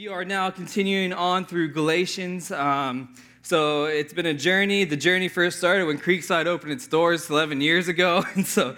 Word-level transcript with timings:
We 0.00 0.08
are 0.08 0.24
now 0.24 0.48
continuing 0.48 1.12
on 1.12 1.44
through 1.44 1.72
Galatians. 1.72 2.50
Um, 2.50 3.14
so 3.42 3.84
it's 3.84 4.14
been 4.14 4.24
a 4.24 4.32
journey. 4.32 4.84
The 4.84 4.96
journey 4.96 5.28
first 5.28 5.58
started 5.58 5.84
when 5.84 5.98
Creekside 5.98 6.46
opened 6.46 6.72
its 6.72 6.86
doors 6.86 7.28
11 7.28 7.60
years 7.60 7.86
ago. 7.86 8.24
And 8.34 8.46
so 8.46 8.76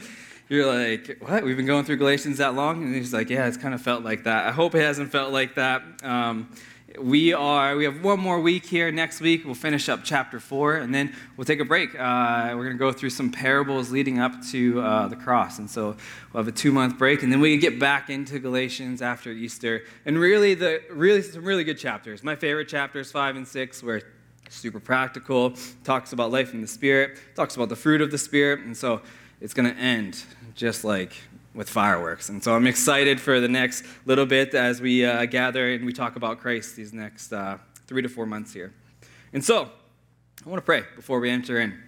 you're 0.48 0.66
like, 0.66 1.18
what? 1.20 1.44
We've 1.44 1.56
been 1.56 1.64
going 1.64 1.84
through 1.84 1.98
Galatians 1.98 2.38
that 2.38 2.56
long? 2.56 2.82
And 2.82 2.92
he's 2.92 3.14
like, 3.14 3.30
yeah, 3.30 3.46
it's 3.46 3.56
kind 3.56 3.72
of 3.72 3.80
felt 3.80 4.02
like 4.02 4.24
that. 4.24 4.48
I 4.48 4.50
hope 4.50 4.74
it 4.74 4.80
hasn't 4.80 5.12
felt 5.12 5.32
like 5.32 5.54
that. 5.54 5.84
Um, 6.02 6.50
we 7.00 7.32
are 7.32 7.76
we 7.76 7.84
have 7.84 8.02
one 8.02 8.20
more 8.20 8.40
week 8.40 8.66
here. 8.66 8.90
Next 8.90 9.20
week 9.20 9.44
we'll 9.44 9.54
finish 9.54 9.88
up 9.88 10.00
chapter 10.04 10.40
four 10.40 10.76
and 10.76 10.94
then 10.94 11.14
we'll 11.36 11.44
take 11.44 11.60
a 11.60 11.64
break. 11.64 11.94
Uh, 11.98 12.52
we're 12.56 12.64
going 12.64 12.76
to 12.76 12.78
go 12.78 12.92
through 12.92 13.10
some 13.10 13.30
parables 13.30 13.90
leading 13.90 14.18
up 14.18 14.32
to 14.50 14.80
uh, 14.80 15.08
the 15.08 15.16
cross. 15.16 15.58
And 15.58 15.70
so 15.70 15.96
we'll 16.32 16.44
have 16.44 16.48
a 16.48 16.52
two 16.52 16.72
month 16.72 16.98
break 16.98 17.22
and 17.22 17.32
then 17.32 17.40
we 17.40 17.52
can 17.52 17.60
get 17.60 17.78
back 17.78 18.10
into 18.10 18.38
galatians 18.38 19.02
after 19.02 19.30
easter. 19.30 19.84
And 20.04 20.18
really 20.18 20.54
the 20.54 20.82
really 20.90 21.22
some 21.22 21.44
really 21.44 21.64
good 21.64 21.78
chapters. 21.78 22.22
My 22.22 22.36
favorite 22.36 22.68
chapters 22.68 23.10
five 23.10 23.36
and 23.36 23.46
six 23.46 23.82
where 23.82 24.02
super 24.48 24.80
practical. 24.80 25.54
Talks 25.84 26.12
about 26.12 26.30
life 26.30 26.52
in 26.52 26.60
the 26.60 26.66
spirit. 26.66 27.18
Talks 27.34 27.56
about 27.56 27.68
the 27.68 27.76
fruit 27.76 28.00
of 28.00 28.10
the 28.10 28.18
spirit. 28.18 28.60
And 28.60 28.76
so 28.76 29.00
it's 29.40 29.54
going 29.54 29.72
to 29.72 29.80
end 29.80 30.22
just 30.54 30.84
like 30.84 31.12
with 31.54 31.68
fireworks. 31.68 32.28
And 32.28 32.42
so 32.42 32.54
I'm 32.54 32.66
excited 32.66 33.20
for 33.20 33.40
the 33.40 33.48
next 33.48 33.84
little 34.06 34.26
bit 34.26 34.54
as 34.54 34.80
we 34.80 35.04
uh, 35.04 35.26
gather 35.26 35.72
and 35.72 35.84
we 35.84 35.92
talk 35.92 36.16
about 36.16 36.40
Christ 36.40 36.76
these 36.76 36.92
next 36.92 37.32
uh, 37.32 37.58
three 37.86 38.02
to 38.02 38.08
four 38.08 38.26
months 38.26 38.52
here. 38.52 38.72
And 39.32 39.44
so 39.44 39.70
I 40.44 40.48
want 40.48 40.58
to 40.58 40.64
pray 40.64 40.84
before 40.96 41.20
we 41.20 41.30
enter 41.30 41.60
in. 41.60 41.78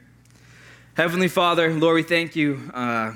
Heavenly 0.95 1.29
Father, 1.29 1.73
Lord, 1.73 1.97
we 1.97 2.03
thank 2.03 2.37
you 2.37 2.71
uh, 2.73 3.13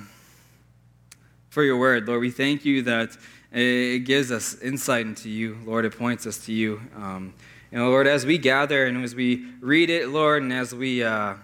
for 1.51 1.63
your 1.63 1.79
word. 1.79 2.09
Lord, 2.09 2.21
we 2.21 2.31
thank 2.31 2.65
you 2.65 2.83
that 2.83 3.17
it 3.53 4.01
gives 4.01 4.33
us 4.33 4.59
insight 4.61 5.07
into 5.07 5.29
you. 5.29 5.59
Lord, 5.65 5.85
it 5.85 5.97
points 5.97 6.27
us 6.27 6.45
to 6.47 6.53
you. 6.53 6.81
Um, 6.97 7.35
and 7.71 7.83
Lord, 7.83 8.07
as 8.07 8.27
we 8.27 8.39
gather 8.39 8.87
and 8.87 9.05
as 9.05 9.15
we 9.15 9.47
read 9.61 9.91
it, 9.91 10.09
Lord, 10.09 10.43
and 10.43 10.53
as 10.53 10.75
we, 10.75 11.03
uh, 11.03 11.35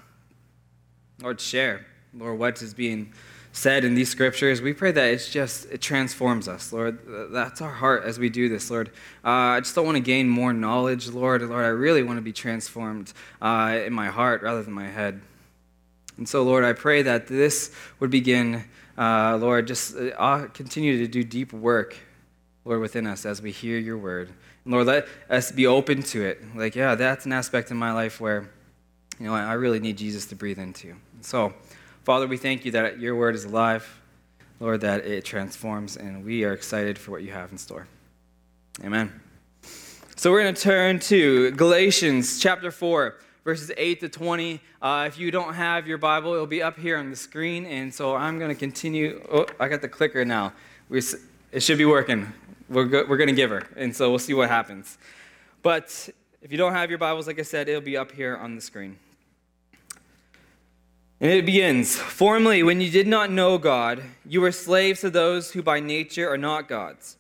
Lord, 1.23 1.41
share, 1.41 1.87
Lord, 2.13 2.39
what 2.39 2.61
is 2.63 2.75
being 2.75 3.13
said 3.55 3.85
in 3.85 3.95
these 3.95 4.11
scriptures, 4.11 4.61
we 4.61 4.73
pray 4.73 4.91
that 4.91 5.11
it's 5.11 5.31
just, 5.31 5.71
it 5.71 5.81
transforms 5.81 6.49
us, 6.49 6.73
Lord. 6.73 6.99
That's 7.33 7.63
our 7.63 7.71
heart 7.71 8.03
as 8.03 8.19
we 8.19 8.29
do 8.29 8.49
this, 8.49 8.69
Lord. 8.69 8.89
Uh, 9.25 9.31
I 9.31 9.61
just 9.61 9.77
don't 9.77 9.87
want 9.87 9.97
to 9.97 10.03
gain 10.03 10.29
more 10.29 10.53
knowledge, 10.53 11.09
Lord. 11.09 11.41
Lord, 11.41 11.65
I 11.65 11.69
really 11.69 12.03
want 12.03 12.19
to 12.19 12.21
be 12.21 12.33
transformed 12.33 13.13
uh, 13.41 13.79
in 13.87 13.93
my 13.93 14.09
heart 14.09 14.43
rather 14.43 14.61
than 14.61 14.75
my 14.75 14.89
head. 14.89 15.21
And 16.17 16.29
so, 16.29 16.43
Lord, 16.43 16.65
I 16.65 16.73
pray 16.73 17.03
that 17.03 17.29
this 17.29 17.73
would 18.01 18.11
begin, 18.11 18.65
uh, 18.99 19.37
Lord, 19.37 19.69
just 19.69 19.95
uh, 19.97 20.47
continue 20.49 20.99
to 20.99 21.07
do 21.07 21.23
deep 21.23 21.53
work, 21.53 21.97
Lord, 22.65 22.81
within 22.81 23.07
us 23.07 23.25
as 23.25 23.41
we 23.41 23.53
hear 23.53 23.79
your 23.79 23.99
word. 23.99 24.31
And 24.65 24.73
Lord, 24.73 24.89
let 24.89 25.07
us 25.31 25.53
be 25.53 25.69
open 25.69 26.03
to 26.03 26.25
it. 26.25 26.43
Like, 26.57 26.75
yeah, 26.75 26.97
that's 26.97 27.25
an 27.25 27.33
aspect 27.33 27.71
in 27.71 27.77
my 27.77 27.93
life 27.93 28.21
where, 28.21 28.51
you 29.21 29.27
know, 29.27 29.35
I 29.35 29.53
really 29.53 29.79
need 29.79 29.97
Jesus 29.97 30.27
to 30.27 30.35
breathe 30.35 30.59
into. 30.59 30.97
So, 31.21 31.55
Father, 32.05 32.27
we 32.27 32.37
thank 32.37 32.67
you 32.67 32.73
that 32.73 33.01
your 33.01 33.17
word 33.17 33.35
is 33.35 33.47
alive, 33.47 34.03
Lord, 34.61 34.83
that 34.83 35.07
it 35.07 35.25
transforms, 35.25 35.97
and 35.97 36.23
we 36.23 36.45
are 36.45 36.53
excited 36.53 36.99
for 36.99 37.13
what 37.13 37.23
you 37.23 37.33
have 37.33 37.51
in 37.51 37.57
store. 37.57 37.89
Amen. 38.85 39.11
So 40.15 40.31
we're 40.31 40.43
going 40.43 40.55
to 40.55 40.61
turn 40.61 40.99
to 40.99 41.53
Galatians 41.53 42.41
chapter 42.41 42.71
4, 42.71 43.17
verses 43.43 43.73
8 43.75 44.01
to 44.01 44.11
20. 44.11 44.61
Uh, 44.83 45.05
if 45.09 45.19
you 45.19 45.31
don't 45.31 45.55
have 45.55 45.87
your 45.87 45.97
Bible, 45.97 46.35
it'll 46.35 46.47
be 46.47 46.63
up 46.63 46.79
here 46.79 46.99
on 46.99 47.09
the 47.09 47.17
screen, 47.17 47.65
and 47.65 47.93
so 47.95 48.15
I'm 48.15 48.39
going 48.39 48.51
to 48.51 48.55
continue. 48.55 49.27
Oh, 49.33 49.47
I 49.59 49.69
got 49.69 49.81
the 49.81 49.89
clicker 49.89 50.27
now. 50.27 50.53
We, 50.91 51.01
it 51.53 51.61
should 51.61 51.79
be 51.79 51.87
working. 51.87 52.31
We're, 52.69 52.85
go, 52.85 53.07
we're 53.09 53.17
going 53.17 53.29
to 53.29 53.35
give 53.35 53.49
her, 53.49 53.67
and 53.77 53.97
so 53.97 54.11
we'll 54.11 54.19
see 54.19 54.35
what 54.35 54.51
happens. 54.51 54.99
But 55.63 56.11
if 56.43 56.53
you 56.53 56.59
don't 56.59 56.75
have 56.75 56.91
your 56.91 56.99
Bibles, 56.99 57.27
like 57.27 57.39
I 57.39 57.45
said, 57.45 57.67
it'll 57.71 57.81
be 57.81 57.97
up 57.97 58.13
here 58.13 58.37
on 58.37 58.57
the 58.57 58.61
screen. 58.61 58.99
And 61.25 61.33
it 61.33 61.47
begins 61.47 61.97
Formerly, 61.97 62.63
when 62.63 62.83
you 62.83 62.91
did 62.91 63.07
not 63.07 63.31
know 63.31 63.57
God, 63.57 64.03
you 64.27 64.43
were 64.43 64.53
slaves 64.53 65.01
to 65.01 65.09
those 65.09 65.53
who 65.53 65.63
by 65.63 65.81
nature 65.81 66.31
are 66.31 66.37
not 66.37 66.69
gods. 66.69 67.17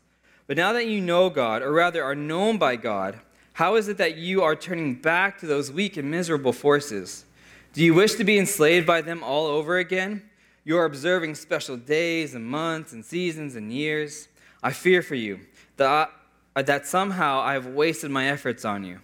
But 0.47 0.59
now 0.59 0.75
that 0.75 0.87
you 0.87 1.01
know 1.01 1.31
God, 1.31 1.62
or 1.62 1.73
rather 1.73 2.05
are 2.05 2.15
known 2.15 2.59
by 2.59 2.77
God, 2.77 3.19
how 3.55 3.77
is 3.77 3.89
it 3.89 3.97
that 3.97 4.19
you 4.19 4.43
are 4.43 4.55
turning 4.55 4.97
back 4.97 5.39
to 5.39 5.47
those 5.47 5.73
weak 5.73 5.97
and 5.97 6.11
miserable 6.11 6.53
forces? 6.53 7.25
Do 7.73 7.83
you 7.83 7.95
wish 7.95 8.17
to 8.17 8.25
be 8.25 8.37
enslaved 8.37 8.87
by 8.87 9.01
them 9.01 9.23
all 9.25 9.47
over 9.47 9.78
again? 9.78 10.28
You 10.65 10.77
are 10.77 10.84
observing 10.84 11.37
special 11.37 11.78
days 11.78 12.34
and 12.34 12.45
months 12.45 12.93
and 12.93 13.03
seasons 13.03 13.57
and 13.57 13.73
years. 13.73 14.28
I 14.62 14.73
fear 14.73 15.01
for 15.01 15.15
you 15.15 15.41
that, 15.78 16.11
I, 16.55 16.61
that 16.61 16.87
somehow 16.87 17.41
I 17.41 17.55
have 17.55 17.69
wasted 17.69 18.11
my 18.11 18.27
efforts 18.27 18.67
on 18.67 18.84
you. 18.84 19.01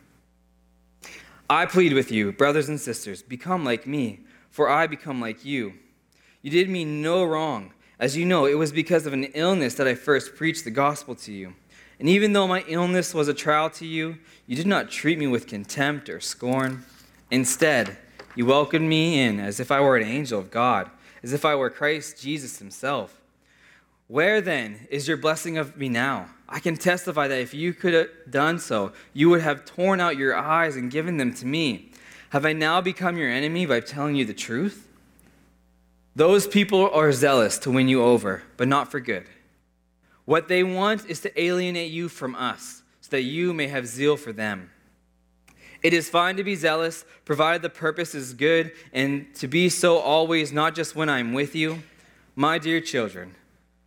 I 1.48 1.64
plead 1.64 1.94
with 1.94 2.12
you, 2.12 2.32
brothers 2.32 2.68
and 2.68 2.78
sisters, 2.78 3.22
become 3.22 3.64
like 3.64 3.86
me 3.86 4.26
for 4.50 4.68
I 4.68 4.86
become 4.86 5.20
like 5.20 5.44
you. 5.44 5.74
You 6.42 6.50
did 6.50 6.68
me 6.68 6.84
no 6.84 7.24
wrong. 7.24 7.72
As 7.98 8.16
you 8.16 8.24
know, 8.24 8.46
it 8.46 8.58
was 8.58 8.72
because 8.72 9.06
of 9.06 9.12
an 9.12 9.24
illness 9.34 9.74
that 9.74 9.86
I 9.86 9.94
first 9.94 10.34
preached 10.34 10.64
the 10.64 10.70
gospel 10.70 11.14
to 11.16 11.32
you. 11.32 11.54
And 11.98 12.08
even 12.08 12.32
though 12.32 12.48
my 12.48 12.64
illness 12.66 13.12
was 13.12 13.28
a 13.28 13.34
trial 13.34 13.68
to 13.70 13.86
you, 13.86 14.16
you 14.46 14.56
did 14.56 14.66
not 14.66 14.90
treat 14.90 15.18
me 15.18 15.26
with 15.26 15.46
contempt 15.46 16.08
or 16.08 16.18
scorn. 16.18 16.84
Instead, 17.30 17.98
you 18.34 18.46
welcomed 18.46 18.88
me 18.88 19.20
in 19.20 19.38
as 19.38 19.60
if 19.60 19.70
I 19.70 19.80
were 19.80 19.98
an 19.98 20.08
angel 20.08 20.40
of 20.40 20.50
God, 20.50 20.90
as 21.22 21.34
if 21.34 21.44
I 21.44 21.54
were 21.54 21.68
Christ 21.68 22.20
Jesus 22.20 22.58
himself. 22.58 23.20
Where 24.08 24.40
then 24.40 24.88
is 24.90 25.06
your 25.06 25.18
blessing 25.18 25.58
of 25.58 25.76
me 25.76 25.88
now? 25.88 26.30
I 26.48 26.58
can 26.58 26.76
testify 26.76 27.28
that 27.28 27.40
if 27.40 27.52
you 27.52 27.74
could 27.74 27.92
have 27.92 28.08
done 28.28 28.58
so, 28.58 28.92
you 29.12 29.28
would 29.28 29.42
have 29.42 29.64
torn 29.64 30.00
out 30.00 30.16
your 30.16 30.34
eyes 30.34 30.74
and 30.74 30.90
given 30.90 31.18
them 31.18 31.34
to 31.34 31.46
me. 31.46 31.89
Have 32.30 32.46
I 32.46 32.52
now 32.52 32.80
become 32.80 33.16
your 33.16 33.28
enemy 33.28 33.66
by 33.66 33.80
telling 33.80 34.14
you 34.14 34.24
the 34.24 34.32
truth? 34.32 34.88
Those 36.14 36.46
people 36.46 36.88
are 36.90 37.12
zealous 37.12 37.58
to 37.58 37.70
win 37.70 37.88
you 37.88 38.02
over, 38.02 38.42
but 38.56 38.68
not 38.68 38.90
for 38.90 39.00
good. 39.00 39.26
What 40.26 40.46
they 40.46 40.62
want 40.62 41.06
is 41.10 41.20
to 41.20 41.40
alienate 41.40 41.90
you 41.90 42.08
from 42.08 42.36
us, 42.36 42.82
so 43.00 43.10
that 43.10 43.22
you 43.22 43.52
may 43.52 43.66
have 43.66 43.86
zeal 43.86 44.16
for 44.16 44.32
them. 44.32 44.70
It 45.82 45.92
is 45.92 46.08
fine 46.08 46.36
to 46.36 46.44
be 46.44 46.54
zealous, 46.54 47.04
provided 47.24 47.62
the 47.62 47.70
purpose 47.70 48.14
is 48.14 48.32
good, 48.32 48.72
and 48.92 49.34
to 49.36 49.48
be 49.48 49.68
so 49.68 49.98
always, 49.98 50.52
not 50.52 50.76
just 50.76 50.94
when 50.94 51.08
I 51.08 51.18
am 51.18 51.32
with 51.32 51.56
you. 51.56 51.82
My 52.36 52.58
dear 52.58 52.80
children, 52.80 53.34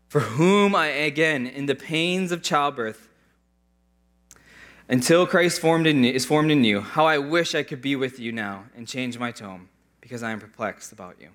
for 0.10 0.20
whom 0.20 0.76
I 0.76 0.88
again, 0.88 1.48
in 1.48 1.66
the 1.66 1.76
pains 1.76 2.34
of 2.34 2.42
childbirth, 2.42 3.08
until 4.90 5.26
Christ 5.26 5.60
formed 5.60 5.88
in, 5.88 6.04
is 6.04 6.26
formed 6.26 6.52
in 6.52 6.64
you, 6.64 6.82
how 6.82 7.06
I 7.06 7.18
wish 7.18 7.56
I 7.56 7.64
could 7.64 7.82
be 7.82 7.96
with 7.96 8.20
you 8.20 8.32
now 8.32 8.66
and 8.76 8.88
change 8.88 9.18
my 9.18 9.32
tone 9.32 9.70
because 10.02 10.24
I 10.24 10.32
am 10.32 10.40
perplexed 10.40 10.92
about 10.92 11.16
you. 11.20 11.30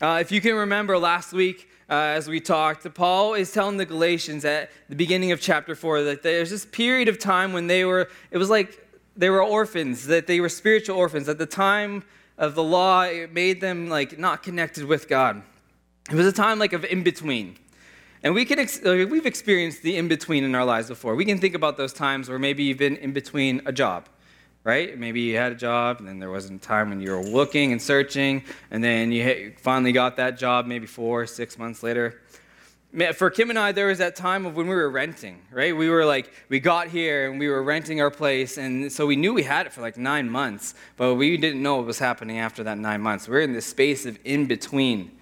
Uh, 0.00 0.18
if 0.20 0.30
you 0.30 0.40
can 0.40 0.54
remember 0.54 0.98
last 0.98 1.32
week, 1.32 1.68
uh, 1.90 1.94
as 1.94 2.28
we 2.28 2.40
talked, 2.40 2.92
Paul 2.94 3.34
is 3.34 3.50
telling 3.50 3.78
the 3.78 3.86
Galatians 3.86 4.44
at 4.44 4.70
the 4.88 4.96
beginning 4.96 5.32
of 5.32 5.40
chapter 5.40 5.74
4 5.74 6.02
that 6.02 6.22
there's 6.22 6.50
this 6.50 6.66
period 6.66 7.08
of 7.08 7.18
time 7.18 7.52
when 7.52 7.66
they 7.66 7.84
were, 7.84 8.10
it 8.30 8.38
was 8.38 8.50
like 8.50 8.86
they 9.16 9.30
were 9.30 9.42
orphans, 9.42 10.06
that 10.06 10.26
they 10.26 10.40
were 10.40 10.48
spiritual 10.48 10.96
orphans. 10.96 11.28
At 11.28 11.38
the 11.38 11.46
time 11.46 12.04
of 12.36 12.54
the 12.54 12.62
law, 12.62 13.02
it 13.02 13.32
made 13.32 13.60
them 13.60 13.88
like 13.88 14.18
not 14.18 14.42
connected 14.42 14.84
with 14.84 15.08
God. 15.08 15.42
It 16.10 16.14
was 16.14 16.26
a 16.26 16.32
time 16.32 16.58
like 16.58 16.72
of 16.72 16.84
in 16.84 17.02
between. 17.02 17.56
And 18.22 18.34
we 18.34 18.44
can 18.44 18.58
ex- 18.58 18.84
uh, 18.84 19.06
we've 19.08 19.26
experienced 19.26 19.82
the 19.82 19.96
in 19.96 20.08
between 20.08 20.42
in 20.42 20.54
our 20.54 20.64
lives 20.64 20.88
before. 20.88 21.14
We 21.14 21.24
can 21.24 21.38
think 21.38 21.54
about 21.54 21.76
those 21.76 21.92
times 21.92 22.28
where 22.28 22.38
maybe 22.38 22.64
you've 22.64 22.78
been 22.78 22.96
in 22.96 23.12
between 23.12 23.62
a 23.64 23.72
job, 23.72 24.08
right? 24.64 24.98
Maybe 24.98 25.20
you 25.20 25.36
had 25.36 25.52
a 25.52 25.54
job, 25.54 26.00
and 26.00 26.08
then 26.08 26.18
there 26.18 26.30
wasn't 26.30 26.64
a 26.64 26.66
time 26.66 26.90
when 26.90 27.00
you 27.00 27.12
were 27.12 27.22
looking 27.22 27.70
and 27.70 27.80
searching, 27.80 28.42
and 28.70 28.82
then 28.82 29.12
you 29.12 29.54
finally 29.60 29.92
got 29.92 30.16
that 30.16 30.36
job 30.36 30.66
maybe 30.66 30.86
four, 30.86 31.26
six 31.26 31.58
months 31.58 31.82
later. 31.82 32.20
For 33.14 33.28
Kim 33.28 33.50
and 33.50 33.58
I, 33.58 33.72
there 33.72 33.88
was 33.88 33.98
that 33.98 34.16
time 34.16 34.46
of 34.46 34.56
when 34.56 34.66
we 34.66 34.74
were 34.74 34.88
renting, 34.88 35.42
right? 35.52 35.76
We 35.76 35.90
were 35.90 36.06
like, 36.06 36.32
we 36.48 36.58
got 36.58 36.88
here 36.88 37.30
and 37.30 37.38
we 37.38 37.46
were 37.46 37.62
renting 37.62 38.00
our 38.00 38.10
place, 38.10 38.56
and 38.58 38.90
so 38.90 39.06
we 39.06 39.14
knew 39.14 39.34
we 39.34 39.42
had 39.42 39.66
it 39.66 39.72
for 39.74 39.82
like 39.82 39.96
nine 39.96 40.28
months, 40.28 40.74
but 40.96 41.14
we 41.14 41.36
didn't 41.36 41.62
know 41.62 41.76
what 41.76 41.86
was 41.86 41.98
happening 41.98 42.38
after 42.38 42.64
that 42.64 42.78
nine 42.78 43.02
months. 43.02 43.28
We're 43.28 43.42
in 43.42 43.52
this 43.52 43.66
space 43.66 44.06
of 44.06 44.18
in 44.24 44.46
between. 44.46 45.17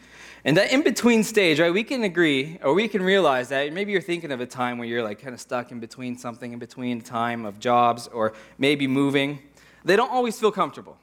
And 0.46 0.56
that 0.58 0.70
in 0.70 0.82
between 0.82 1.24
stage, 1.24 1.58
right, 1.58 1.72
we 1.72 1.82
can 1.82 2.04
agree 2.04 2.56
or 2.62 2.72
we 2.72 2.86
can 2.86 3.02
realize 3.02 3.48
that 3.48 3.72
maybe 3.72 3.90
you're 3.90 4.00
thinking 4.00 4.30
of 4.30 4.40
a 4.40 4.46
time 4.46 4.78
where 4.78 4.86
you're 4.86 5.02
like 5.02 5.20
kind 5.20 5.34
of 5.34 5.40
stuck 5.40 5.72
in 5.72 5.80
between 5.80 6.16
something, 6.16 6.52
in 6.52 6.60
between 6.60 7.00
time 7.00 7.44
of 7.44 7.58
jobs 7.58 8.06
or 8.06 8.32
maybe 8.56 8.86
moving. 8.86 9.40
They 9.84 9.96
don't 9.96 10.10
always 10.10 10.38
feel 10.38 10.52
comfortable, 10.52 10.98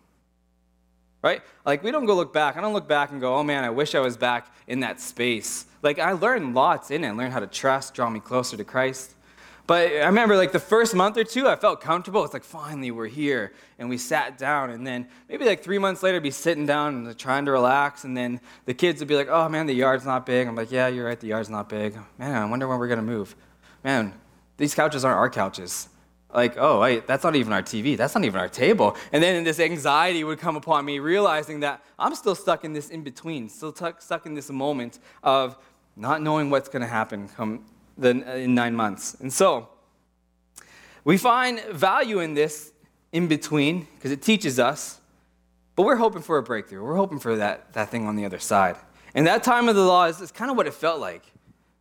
right? 1.21 1.41
Like 1.65 1.83
we 1.83 1.91
don't 1.91 2.05
go 2.05 2.15
look 2.15 2.31
back. 2.31 2.55
I 2.55 2.61
don't 2.61 2.71
look 2.71 2.87
back 2.87 3.11
and 3.11 3.19
go, 3.19 3.35
oh 3.35 3.43
man, 3.43 3.65
I 3.65 3.69
wish 3.69 3.95
I 3.95 3.99
was 3.99 4.15
back 4.15 4.47
in 4.65 4.79
that 4.79 5.01
space. 5.01 5.65
Like 5.81 5.99
I 5.99 6.13
learned 6.13 6.55
lots 6.55 6.89
in 6.89 7.03
it, 7.03 7.11
learned 7.11 7.33
how 7.33 7.41
to 7.41 7.47
trust, 7.47 7.93
draw 7.93 8.09
me 8.09 8.21
closer 8.21 8.55
to 8.55 8.63
Christ. 8.63 9.13
But 9.65 9.87
I 9.87 10.05
remember 10.05 10.35
like 10.35 10.51
the 10.51 10.59
first 10.59 10.93
month 10.93 11.17
or 11.17 11.23
two, 11.23 11.47
I 11.47 11.55
felt 11.55 11.79
comfortable. 11.79 12.23
It's 12.25 12.33
like, 12.33 12.43
finally, 12.43 12.91
we're 12.91 13.07
here. 13.07 13.53
And 13.79 13.87
we 13.87 13.97
sat 13.97 14.37
down. 14.37 14.71
And 14.71 14.85
then 14.85 15.07
maybe 15.29 15.45
like 15.45 15.63
three 15.63 15.77
months 15.77 16.03
later, 16.03 16.17
I'd 16.17 16.23
be 16.23 16.31
sitting 16.31 16.65
down 16.65 16.95
and 16.95 17.17
trying 17.17 17.45
to 17.45 17.51
relax. 17.51 18.03
And 18.03 18.15
then 18.15 18.41
the 18.65 18.73
kids 18.73 18.99
would 18.99 19.07
be 19.07 19.15
like, 19.15 19.29
oh 19.29 19.47
man, 19.47 19.65
the 19.65 19.73
yard's 19.73 20.05
not 20.05 20.25
big. 20.25 20.47
I'm 20.47 20.55
like, 20.55 20.71
yeah, 20.71 20.87
you're 20.87 21.05
right, 21.05 21.19
the 21.19 21.27
yard's 21.27 21.49
not 21.49 21.69
big. 21.69 21.97
Man, 22.17 22.35
I 22.35 22.45
wonder 22.45 22.67
when 22.67 22.77
we're 22.77 22.87
going 22.87 22.99
to 22.99 23.05
move. 23.05 23.35
Man, 23.85 24.13
these 24.57 24.75
couches 24.75 25.05
aren't 25.05 25.17
our 25.17 25.29
couches. 25.29 25.87
Like, 26.33 26.55
oh, 26.57 26.81
wait, 26.81 27.05
that's 27.05 27.23
not 27.23 27.35
even 27.35 27.53
our 27.53 27.61
TV. 27.61 27.95
That's 27.95 28.15
not 28.15 28.25
even 28.25 28.39
our 28.39 28.49
table. 28.49 28.97
And 29.11 29.21
then 29.21 29.43
this 29.43 29.59
anxiety 29.59 30.23
would 30.23 30.39
come 30.39 30.55
upon 30.55 30.83
me, 30.83 30.99
realizing 30.99 31.59
that 31.59 31.83
I'm 31.97 32.15
still 32.15 32.33
stuck 32.33 32.65
in 32.65 32.73
this 32.73 32.89
in 32.89 33.03
between, 33.03 33.49
still 33.49 33.71
t- 33.71 33.85
stuck 33.99 34.25
in 34.25 34.33
this 34.33 34.49
moment 34.49 34.99
of 35.21 35.57
not 35.95 36.23
knowing 36.23 36.49
what's 36.49 36.69
going 36.69 36.81
to 36.81 36.87
happen 36.87 37.27
come 37.29 37.63
the, 37.97 38.09
uh, 38.09 38.35
in 38.35 38.55
nine 38.55 38.75
months. 38.75 39.15
And 39.19 39.31
so, 39.31 39.69
we 41.03 41.17
find 41.17 41.59
value 41.65 42.19
in 42.19 42.33
this 42.33 42.71
in 43.11 43.27
between 43.27 43.87
because 43.95 44.11
it 44.11 44.21
teaches 44.21 44.59
us, 44.59 44.99
but 45.75 45.83
we're 45.83 45.97
hoping 45.97 46.21
for 46.21 46.37
a 46.37 46.43
breakthrough. 46.43 46.83
We're 46.83 46.95
hoping 46.95 47.19
for 47.19 47.35
that, 47.37 47.73
that 47.73 47.89
thing 47.89 48.07
on 48.07 48.15
the 48.15 48.25
other 48.25 48.39
side. 48.39 48.77
And 49.13 49.27
that 49.27 49.43
time 49.43 49.69
of 49.69 49.75
the 49.75 49.83
law 49.83 50.05
is, 50.05 50.21
is 50.21 50.31
kind 50.31 50.49
of 50.49 50.57
what 50.57 50.65
it 50.65 50.73
felt 50.73 50.99
like. 50.99 51.23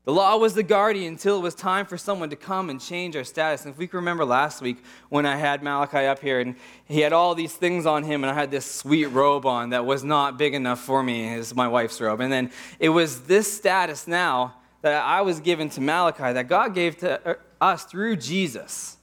The 0.05 0.13
law 0.13 0.37
was 0.37 0.55
the 0.55 0.65
guardian 0.65 1.13
until 1.13 1.39
it 1.39 1.43
was 1.43 1.55
time 1.55 1.87
for 1.87 1.97
someone 1.97 2.29
to 2.31 2.37
come 2.37 2.71
and 2.71 2.81
change 2.81 3.15
our 3.15 3.23
status. 3.23 3.65
And 3.65 3.73
if 3.73 3.79
we 3.79 3.87
can 3.87 3.99
remember 3.99 4.25
last 4.25 4.61
week 4.61 4.83
when 5.11 5.27
I 5.27 5.37
had 5.37 5.63
Malachi 5.63 6.07
up 6.07 6.19
here 6.19 6.41
and 6.41 6.57
he 6.87 7.01
had 7.01 7.13
all 7.13 7.37
these 7.37 7.55
things 7.55 7.87
on 7.87 8.03
him, 8.03 8.25
and 8.25 8.31
I 8.31 8.35
had 8.35 8.51
this 8.51 8.69
sweet 8.69 9.07
robe 9.07 9.47
on 9.47 9.71
that 9.71 9.87
was 9.87 10.03
not 10.03 10.37
big 10.37 10.55
enough 10.55 10.81
for 10.81 11.05
me, 11.05 11.33
as 11.35 11.55
my 11.55 11.69
wife's 11.69 12.01
robe. 12.01 12.21
And 12.21 12.33
then 12.33 12.51
it 12.81 12.89
was 12.89 13.23
this 13.23 13.53
status 13.53 14.09
now 14.09 14.57
that 14.83 15.05
I 15.05 15.23
was 15.23 15.41
given 15.41 15.71
to 15.71 15.81
Malachi 15.81 16.33
that 16.33 16.49
God 16.49 16.75
gave 16.75 16.99
to 16.99 17.31
uh, 17.31 17.35
us 17.61 17.85
through 17.85 18.17
Jesus. 18.17 18.97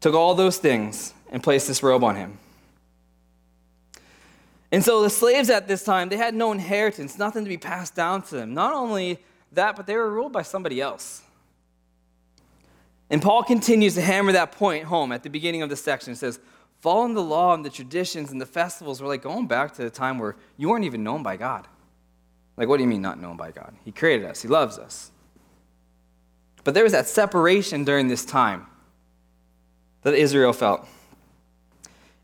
Took 0.00 0.14
all 0.14 0.34
those 0.34 0.58
things 0.58 1.14
and 1.30 1.42
placed 1.42 1.68
this 1.68 1.82
robe 1.82 2.02
on 2.02 2.16
him. 2.16 2.38
And 4.72 4.84
so 4.84 5.02
the 5.02 5.10
slaves 5.10 5.50
at 5.50 5.68
this 5.68 5.84
time, 5.84 6.08
they 6.08 6.16
had 6.16 6.34
no 6.34 6.50
inheritance, 6.50 7.16
nothing 7.16 7.44
to 7.44 7.48
be 7.48 7.58
passed 7.58 7.94
down 7.94 8.22
to 8.22 8.34
them. 8.34 8.54
Not 8.54 8.74
only 8.74 9.18
that, 9.52 9.76
but 9.76 9.86
they 9.86 9.94
were 9.94 10.10
ruled 10.10 10.32
by 10.32 10.42
somebody 10.42 10.80
else. 10.80 11.22
And 13.08 13.22
Paul 13.22 13.44
continues 13.44 13.94
to 13.94 14.00
hammer 14.00 14.32
that 14.32 14.52
point 14.52 14.86
home 14.86 15.12
at 15.12 15.22
the 15.22 15.30
beginning 15.30 15.62
of 15.62 15.68
the 15.68 15.76
section. 15.76 16.12
He 16.12 16.16
says, 16.16 16.40
Following 16.80 17.14
the 17.14 17.22
law 17.22 17.54
and 17.54 17.64
the 17.64 17.70
traditions 17.70 18.30
and 18.30 18.40
the 18.40 18.46
festivals 18.46 19.00
were 19.00 19.08
like 19.08 19.22
going 19.22 19.46
back 19.46 19.72
to 19.74 19.82
the 19.82 19.90
time 19.90 20.18
where 20.18 20.36
you 20.56 20.68
weren't 20.68 20.84
even 20.84 21.04
known 21.04 21.22
by 21.22 21.36
God. 21.36 21.66
Like, 22.56 22.68
what 22.68 22.76
do 22.76 22.82
you 22.82 22.88
mean 22.88 23.02
not 23.02 23.20
known 23.20 23.36
by 23.36 23.50
God? 23.50 23.74
He 23.84 23.92
created 23.92 24.26
us, 24.26 24.42
He 24.42 24.48
loves 24.48 24.78
us. 24.78 25.10
But 26.62 26.74
there 26.74 26.82
was 26.82 26.92
that 26.92 27.06
separation 27.06 27.84
during 27.84 28.08
this 28.08 28.24
time 28.24 28.66
that 30.02 30.14
Israel 30.14 30.52
felt 30.52 30.86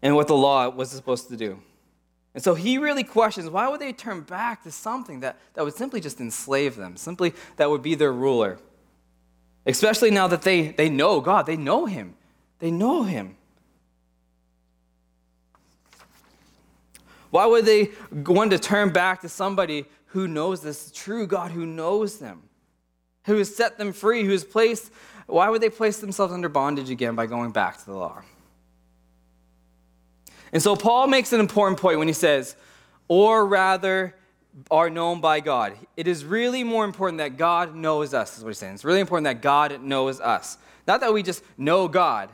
and 0.03 0.15
what 0.15 0.29
the 0.29 0.37
law 0.37 0.69
was 0.69 0.91
supposed 0.91 1.29
to 1.29 1.37
do. 1.37 1.61
And 2.35 2.43
so 2.43 2.55
he 2.55 2.79
really 2.79 3.05
questions 3.05 3.51
why 3.51 3.69
would 3.69 3.81
they 3.81 3.93
turn 3.93 4.23
back 4.23 4.63
to 4.63 4.71
something 4.71 5.21
that, 5.21 5.37
that 5.55 5.65
would 5.65 5.75
simply 5.75 6.01
just 6.01 6.21
enslave 6.21 6.77
them, 6.77 6.97
simply 6.97 7.35
that 7.57 7.69
would 7.69 7.83
be 7.83 7.95
their 7.95 8.13
ruler? 8.13 8.59
Especially 9.67 10.11
now 10.11 10.27
that 10.27 10.43
they, 10.43 10.69
they 10.69 10.89
know 10.89 11.21
God, 11.21 11.47
they 11.47 11.57
know 11.57 11.87
Him. 11.87 12.15
They 12.61 12.71
know 12.71 13.03
Him. 13.03 13.37
Why 17.31 17.47
would 17.47 17.65
they 17.65 17.91
want 18.11 18.51
to 18.51 18.59
turn 18.59 18.91
back 18.91 19.21
to 19.21 19.29
somebody 19.29 19.87
who 20.11 20.29
knows 20.29 20.61
this 20.61 20.91
true 20.93 21.27
God, 21.27 21.51
who 21.51 21.67
knows 21.67 22.19
them, 22.19 22.43
who 23.27 23.37
has 23.37 23.55
set 23.55 23.79
them 23.79 23.93
free, 23.93 24.25
who 24.25 24.33
has 24.33 24.45
placed, 24.45 24.91
why 25.27 25.49
would 25.49 25.61
they 25.61 25.71
place 25.71 25.99
themselves 25.99 26.33
under 26.33 26.49
bondage 26.49 26.91
again 26.91 27.15
by 27.15 27.27
going 27.27 27.53
back 27.53 27.79
to 27.79 27.87
the 27.87 27.95
law? 27.95 28.23
And 30.53 30.61
so 30.61 30.75
Paul 30.75 31.07
makes 31.07 31.33
an 31.33 31.39
important 31.39 31.81
point 31.81 31.99
when 31.99 32.09
he 32.09 32.15
says, 32.15 32.57
or 33.07 33.47
rather, 33.47 34.17
are 34.69 34.91
known 34.91 35.21
by 35.21 35.39
God. 35.39 35.75
It 35.97 36.09
is 36.09 36.25
really 36.25 36.65
more 36.65 36.85
important 36.85 37.19
that 37.19 37.37
God 37.37 37.77
knows 37.77 38.13
us, 38.15 38.37
is 38.37 38.43
what 38.43 38.51
he's 38.51 38.59
saying. 38.59 38.75
It's 38.75 38.85
really 38.85 39.01
important 39.01 39.25
that 39.25 39.43
God 39.43 39.81
knows 39.81 40.21
us. 40.21 40.59
Not 40.89 41.01
that 41.01 41.15
we 41.15 41.23
just 41.23 41.45
know 41.57 41.87
God, 41.87 42.31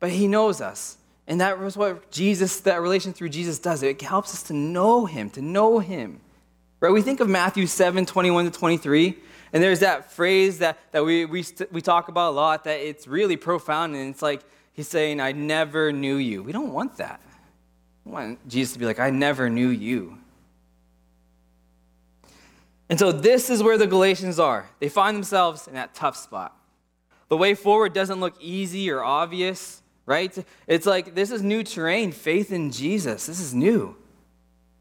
but 0.00 0.10
he 0.10 0.26
knows 0.26 0.60
us. 0.60 0.98
And 1.28 1.40
that 1.40 1.60
was 1.60 1.76
what 1.76 2.10
Jesus, 2.10 2.60
that 2.60 2.80
relation 2.80 3.12
through 3.12 3.28
Jesus 3.28 3.60
does. 3.60 3.84
It 3.84 4.02
helps 4.02 4.34
us 4.34 4.42
to 4.44 4.54
know 4.54 5.06
him, 5.06 5.30
to 5.30 5.42
know 5.42 5.78
him. 5.78 6.20
Right? 6.80 6.90
We 6.90 7.02
think 7.02 7.20
of 7.20 7.28
Matthew 7.28 7.66
7, 7.66 8.04
21 8.04 8.44
to 8.44 8.50
23, 8.50 9.18
and 9.52 9.62
there's 9.62 9.80
that 9.80 10.12
phrase 10.12 10.58
that, 10.58 10.78
that 10.92 11.04
we, 11.04 11.24
we, 11.24 11.44
we 11.70 11.80
talk 11.80 12.08
about 12.08 12.30
a 12.30 12.34
lot 12.34 12.64
that 12.64 12.80
it's 12.80 13.06
really 13.06 13.36
profound, 13.36 13.94
and 13.94 14.10
it's 14.10 14.22
like 14.22 14.42
he's 14.72 14.88
saying, 14.88 15.20
I 15.20 15.32
never 15.32 15.92
knew 15.92 16.16
you. 16.16 16.42
We 16.42 16.52
don't 16.52 16.72
want 16.72 16.96
that. 16.98 17.20
I 18.06 18.10
want 18.10 18.48
Jesus 18.48 18.74
to 18.74 18.78
be 18.78 18.84
like, 18.84 19.00
I 19.00 19.10
never 19.10 19.48
knew 19.48 19.68
you. 19.68 20.18
And 22.88 22.98
so 22.98 23.10
this 23.10 23.50
is 23.50 23.62
where 23.62 23.78
the 23.78 23.86
Galatians 23.86 24.38
are. 24.38 24.68
They 24.78 24.88
find 24.88 25.16
themselves 25.16 25.66
in 25.66 25.74
that 25.74 25.94
tough 25.94 26.16
spot. 26.16 26.56
The 27.28 27.36
way 27.36 27.54
forward 27.54 27.92
doesn't 27.92 28.20
look 28.20 28.34
easy 28.40 28.90
or 28.90 29.02
obvious, 29.02 29.82
right? 30.04 30.36
It's 30.68 30.86
like 30.86 31.14
this 31.14 31.32
is 31.32 31.42
new 31.42 31.64
terrain, 31.64 32.12
faith 32.12 32.52
in 32.52 32.70
Jesus. 32.70 33.26
This 33.26 33.40
is 33.40 33.52
new. 33.52 33.96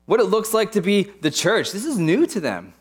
What 0.05 0.19
it 0.19 0.25
looks 0.25 0.53
like 0.53 0.71
to 0.73 0.81
be 0.81 1.03
the 1.03 1.31
church, 1.31 1.71
this 1.71 1.85
is 1.85 1.97
new 1.97 2.25
to 2.27 2.39
them. 2.39 2.73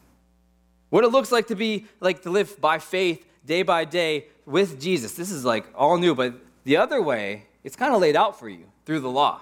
What 0.90 1.04
it 1.04 1.08
looks 1.08 1.32
like 1.32 1.48
to 1.48 1.56
be 1.56 1.86
like 2.00 2.22
to 2.22 2.30
live 2.30 2.60
by 2.60 2.78
faith 2.78 3.26
day 3.44 3.62
by 3.62 3.84
day 3.84 4.26
with 4.46 4.80
Jesus, 4.80 5.14
this 5.14 5.30
is 5.30 5.44
like 5.44 5.66
all 5.74 5.96
new. 5.96 6.14
But 6.14 6.34
the 6.64 6.76
other 6.76 7.02
way, 7.02 7.46
it's 7.62 7.76
kind 7.76 7.94
of 7.94 8.00
laid 8.00 8.16
out 8.16 8.38
for 8.38 8.48
you 8.48 8.66
through 8.84 9.00
the 9.00 9.10
law. 9.10 9.40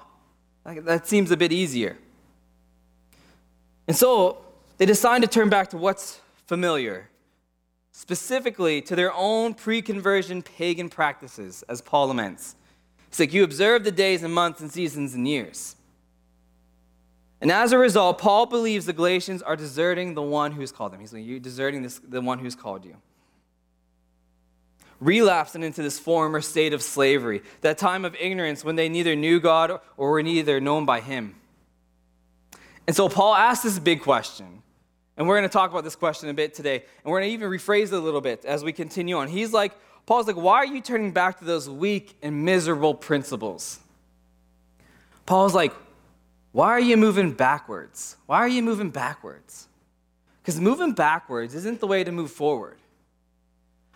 Like, 0.65 0.85
that 0.85 1.09
seems 1.09 1.31
a 1.33 1.37
bit 1.37 1.53
easier. 1.53 1.99
And 3.89 3.97
so 3.97 4.39
they 4.79 4.87
decide 4.87 5.23
to 5.23 5.29
turn 5.29 5.49
back 5.49 5.71
to 5.71 5.77
what's 5.77 6.21
familiar, 6.47 7.09
specifically 7.91 8.81
to 8.83 8.95
their 8.95 9.13
own 9.13 9.55
pre 9.55 9.83
conversion 9.83 10.41
pagan 10.43 10.89
practices, 10.89 11.65
as 11.69 11.81
Paul 11.81 12.09
laments. 12.09 12.55
It's 13.09 13.19
like 13.19 13.33
you 13.33 13.45
observe 13.45 13.85
the 13.85 13.93
days 13.93 14.23
and 14.23 14.33
months 14.33 14.61
and 14.61 14.73
seasons 14.73 15.15
and 15.15 15.27
years. 15.29 15.77
And 17.43 17.53
as 17.53 17.73
a 17.73 17.79
result, 17.79 18.19
Paul 18.19 18.47
believes 18.47 18.87
the 18.87 18.95
Galatians 18.95 19.43
are 19.43 19.57
deserting 19.57 20.15
the 20.15 20.23
one 20.23 20.53
who's 20.53 20.73
called 20.73 20.93
them. 20.93 21.01
He's 21.01 21.13
like, 21.13 21.27
You're 21.27 21.41
deserting 21.41 21.83
this, 21.83 21.99
the 21.99 22.23
one 22.23 22.39
who's 22.39 22.55
called 22.55 22.87
you 22.87 22.97
relapsing 25.03 25.65
into 25.65 25.83
this 25.83 25.99
former 25.99 26.41
state 26.41 26.73
of 26.73 26.81
slavery, 26.81 27.43
that 27.61 27.77
time 27.77 28.05
of 28.05 28.15
ignorance 28.21 28.65
when 28.65 28.77
they 28.77 28.89
neither 28.89 29.17
knew 29.17 29.41
God 29.41 29.81
or 29.97 30.11
were 30.13 30.23
neither 30.23 30.61
known 30.61 30.87
by 30.87 31.01
Him. 31.01 31.35
And 32.87 32.95
so 32.95 33.09
Paul 33.09 33.35
asks 33.35 33.65
this 33.65 33.79
big 33.79 34.01
question. 34.01 34.63
And 35.17 35.29
we're 35.29 35.37
going 35.37 35.49
to 35.49 35.53
talk 35.53 35.71
about 35.71 35.85
this 35.85 35.97
question 35.97 36.29
a 36.31 36.35
bit 36.35 36.55
today. 36.55 36.77
And 36.77 37.13
we're 37.13 37.21
going 37.21 37.31
to 37.31 37.35
even 37.35 37.51
rephrase 37.51 37.87
it 37.87 37.93
a 37.93 37.99
little 37.99 38.21
bit 38.21 38.45
as 38.45 38.65
we 38.65 38.73
continue 38.73 39.17
on. 39.17 39.29
He's 39.29 39.53
like, 39.53 39.73
Paul's 40.07 40.27
like, 40.27 40.37
why 40.37 40.57
are 40.57 40.67
you 40.67 40.81
turning 40.81 41.13
back 41.13 41.39
to 41.41 41.45
those 41.45 41.69
weak 41.69 42.17
and 42.23 42.45
miserable 42.45 42.95
principles? 42.95 43.79
Paul's 45.27 45.55
like, 45.55 45.73
why 46.53 46.69
are 46.69 46.81
you 46.81 46.97
moving 46.97 47.33
backwards? 47.33 48.17
Why 48.27 48.39
are 48.39 48.49
you 48.49 48.63
moving 48.63 48.91
backwards? 48.91 49.69
Because 50.43 50.61
moving 50.61 50.93
backwards 50.93 51.55
isn't 51.55 51.81
the 51.81 51.87
way 51.87 52.05
to 52.05 52.13
move 52.13 52.31
forward. 52.31 52.79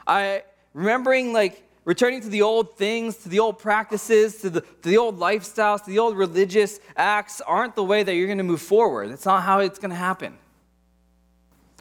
I, 0.07 0.43
remembering 0.73 1.33
like 1.33 1.63
returning 1.85 2.21
to 2.23 2.29
the 2.29 2.43
old 2.43 2.77
things, 2.77 3.17
to 3.19 3.29
the 3.29 3.41
old 3.41 3.59
practices, 3.59 4.37
to 4.43 4.51
the, 4.51 4.61
to 4.61 4.89
the 4.89 4.97
old 4.97 5.19
lifestyles, 5.19 5.85
to 5.85 5.91
the 5.91 5.99
old 5.99 6.17
religious 6.17 6.81
acts 6.97 7.41
aren't 7.41 7.75
the 7.77 7.85
way 7.85 8.03
that 8.03 8.15
you're 8.15 8.27
going 8.27 8.39
to 8.39 8.45
move 8.45 8.63
forward. 8.63 9.11
That's 9.11 9.27
not 9.27 9.43
how 9.43 9.61
it's 9.61 9.79
going 9.79 9.91
to 9.91 9.97
happen. 9.97 10.37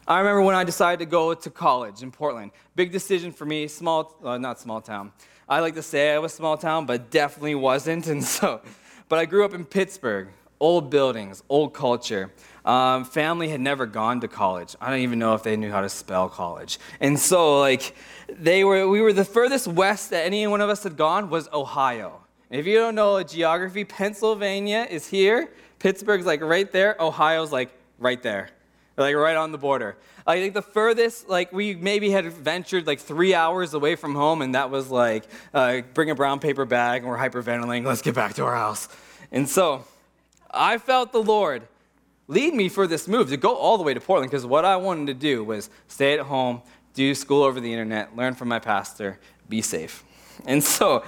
I 0.08 0.18
remember 0.18 0.42
when 0.42 0.54
I 0.54 0.62
decided 0.62 1.00
to 1.00 1.06
go 1.06 1.34
to 1.34 1.50
college 1.50 2.02
in 2.02 2.12
Portland. 2.12 2.52
Big 2.76 2.92
decision 2.92 3.32
for 3.32 3.44
me, 3.44 3.66
small, 3.66 4.16
uh, 4.22 4.38
not 4.38 4.60
small 4.60 4.80
town. 4.80 5.12
I 5.48 5.60
like 5.60 5.74
to 5.74 5.82
say 5.82 6.12
I 6.12 6.18
was 6.18 6.32
small 6.32 6.56
town, 6.56 6.86
but 6.86 7.10
definitely 7.10 7.54
wasn't. 7.54 8.06
And 8.16 8.22
so, 8.22 8.60
but 9.08 9.18
I 9.18 9.24
grew 9.24 9.44
up 9.44 9.54
in 9.54 9.64
Pittsburgh, 9.64 10.28
old 10.60 10.90
buildings, 10.90 11.42
old 11.48 11.74
culture. 11.74 12.32
Um, 12.64 13.04
family 13.04 13.48
had 13.48 13.60
never 13.60 13.86
gone 13.86 14.20
to 14.22 14.28
college. 14.28 14.74
I 14.80 14.90
don't 14.90 15.00
even 15.00 15.18
know 15.18 15.34
if 15.34 15.42
they 15.42 15.56
knew 15.56 15.70
how 15.70 15.82
to 15.82 15.88
spell 15.88 16.28
college. 16.28 16.78
And 17.00 17.18
so, 17.18 17.60
like, 17.60 17.94
they 18.28 18.64
were, 18.64 18.88
we 18.88 19.00
were 19.00 19.12
the 19.12 19.24
furthest 19.24 19.68
west 19.68 20.10
that 20.10 20.24
any 20.26 20.46
one 20.46 20.60
of 20.60 20.68
us 20.68 20.82
had 20.82 20.96
gone 20.96 21.30
was 21.30 21.48
Ohio. 21.52 22.20
And 22.50 22.60
if 22.60 22.66
you 22.66 22.76
don't 22.78 22.94
know 22.94 23.22
geography, 23.22 23.84
Pennsylvania 23.84 24.86
is 24.88 25.06
here. 25.06 25.50
Pittsburgh's 25.78 26.26
like 26.26 26.40
right 26.40 26.70
there. 26.72 26.96
Ohio's 27.00 27.52
like 27.52 27.70
right 27.98 28.22
there, 28.22 28.50
like 28.96 29.14
right 29.14 29.36
on 29.36 29.52
the 29.52 29.58
border. 29.58 29.96
I 30.26 30.40
think 30.40 30.54
the 30.54 30.62
furthest, 30.62 31.28
like 31.28 31.52
we 31.52 31.74
maybe 31.74 32.10
had 32.10 32.24
ventured 32.32 32.86
like 32.86 32.98
three 32.98 33.34
hours 33.34 33.74
away 33.74 33.94
from 33.94 34.14
home, 34.14 34.42
and 34.42 34.54
that 34.54 34.70
was 34.70 34.90
like 34.90 35.24
uh, 35.54 35.82
bring 35.94 36.10
a 36.10 36.14
brown 36.14 36.40
paper 36.40 36.64
bag, 36.64 37.02
and 37.02 37.10
we're 37.10 37.18
hyperventilating. 37.18 37.84
Let's 37.84 38.02
get 38.02 38.14
back 38.14 38.34
to 38.34 38.44
our 38.44 38.54
house. 38.54 38.88
And 39.30 39.48
so, 39.48 39.84
I 40.56 40.78
felt 40.78 41.12
the 41.12 41.22
Lord 41.22 41.62
lead 42.28 42.54
me 42.54 42.68
for 42.68 42.86
this 42.86 43.06
move 43.06 43.28
to 43.30 43.36
go 43.36 43.54
all 43.54 43.78
the 43.78 43.84
way 43.84 43.94
to 43.94 44.00
Portland 44.00 44.30
because 44.30 44.44
what 44.44 44.64
I 44.64 44.76
wanted 44.76 45.06
to 45.06 45.14
do 45.14 45.44
was 45.44 45.70
stay 45.86 46.14
at 46.14 46.20
home, 46.20 46.62
do 46.94 47.14
school 47.14 47.42
over 47.42 47.60
the 47.60 47.70
internet, 47.70 48.16
learn 48.16 48.34
from 48.34 48.48
my 48.48 48.58
pastor, 48.58 49.18
be 49.48 49.62
safe. 49.62 50.04
And 50.44 50.62
so, 50.62 51.04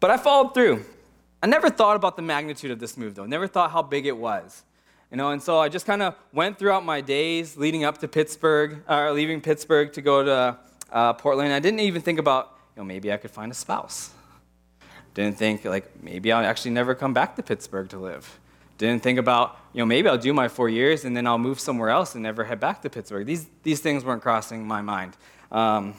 but 0.00 0.10
I 0.10 0.16
followed 0.16 0.54
through. 0.54 0.84
I 1.42 1.46
never 1.46 1.68
thought 1.68 1.96
about 1.96 2.16
the 2.16 2.22
magnitude 2.22 2.70
of 2.70 2.78
this 2.78 2.96
move 2.96 3.14
though, 3.14 3.26
never 3.26 3.46
thought 3.46 3.70
how 3.70 3.82
big 3.82 4.06
it 4.06 4.16
was. 4.16 4.64
You 5.10 5.16
know, 5.16 5.30
and 5.30 5.40
so 5.40 5.60
I 5.60 5.68
just 5.68 5.86
kind 5.86 6.02
of 6.02 6.16
went 6.32 6.58
throughout 6.58 6.84
my 6.84 7.00
days 7.00 7.56
leading 7.56 7.84
up 7.84 7.98
to 7.98 8.08
Pittsburgh, 8.08 8.82
or 8.88 9.12
leaving 9.12 9.40
Pittsburgh 9.40 9.92
to 9.92 10.02
go 10.02 10.24
to 10.24 10.58
uh, 10.90 11.12
Portland. 11.12 11.52
I 11.52 11.60
didn't 11.60 11.80
even 11.80 12.02
think 12.02 12.18
about 12.18 12.58
you 12.74 12.82
know, 12.82 12.86
maybe 12.86 13.12
I 13.12 13.16
could 13.16 13.30
find 13.30 13.50
a 13.50 13.54
spouse. 13.54 14.10
Didn't 15.14 15.38
think, 15.38 15.64
like, 15.64 16.02
maybe 16.02 16.30
I'll 16.30 16.44
actually 16.44 16.72
never 16.72 16.94
come 16.94 17.14
back 17.14 17.36
to 17.36 17.42
Pittsburgh 17.42 17.88
to 17.88 17.98
live. 17.98 18.38
Didn't 18.78 19.02
think 19.02 19.18
about, 19.18 19.58
you 19.72 19.78
know, 19.78 19.86
maybe 19.86 20.08
I'll 20.08 20.18
do 20.18 20.32
my 20.32 20.48
four 20.48 20.68
years 20.68 21.04
and 21.04 21.16
then 21.16 21.26
I'll 21.26 21.38
move 21.38 21.58
somewhere 21.58 21.88
else 21.88 22.14
and 22.14 22.22
never 22.22 22.44
head 22.44 22.60
back 22.60 22.82
to 22.82 22.90
Pittsburgh. 22.90 23.26
These, 23.26 23.46
these 23.62 23.80
things 23.80 24.04
weren't 24.04 24.22
crossing 24.22 24.66
my 24.66 24.82
mind. 24.82 25.16
Um, 25.50 25.94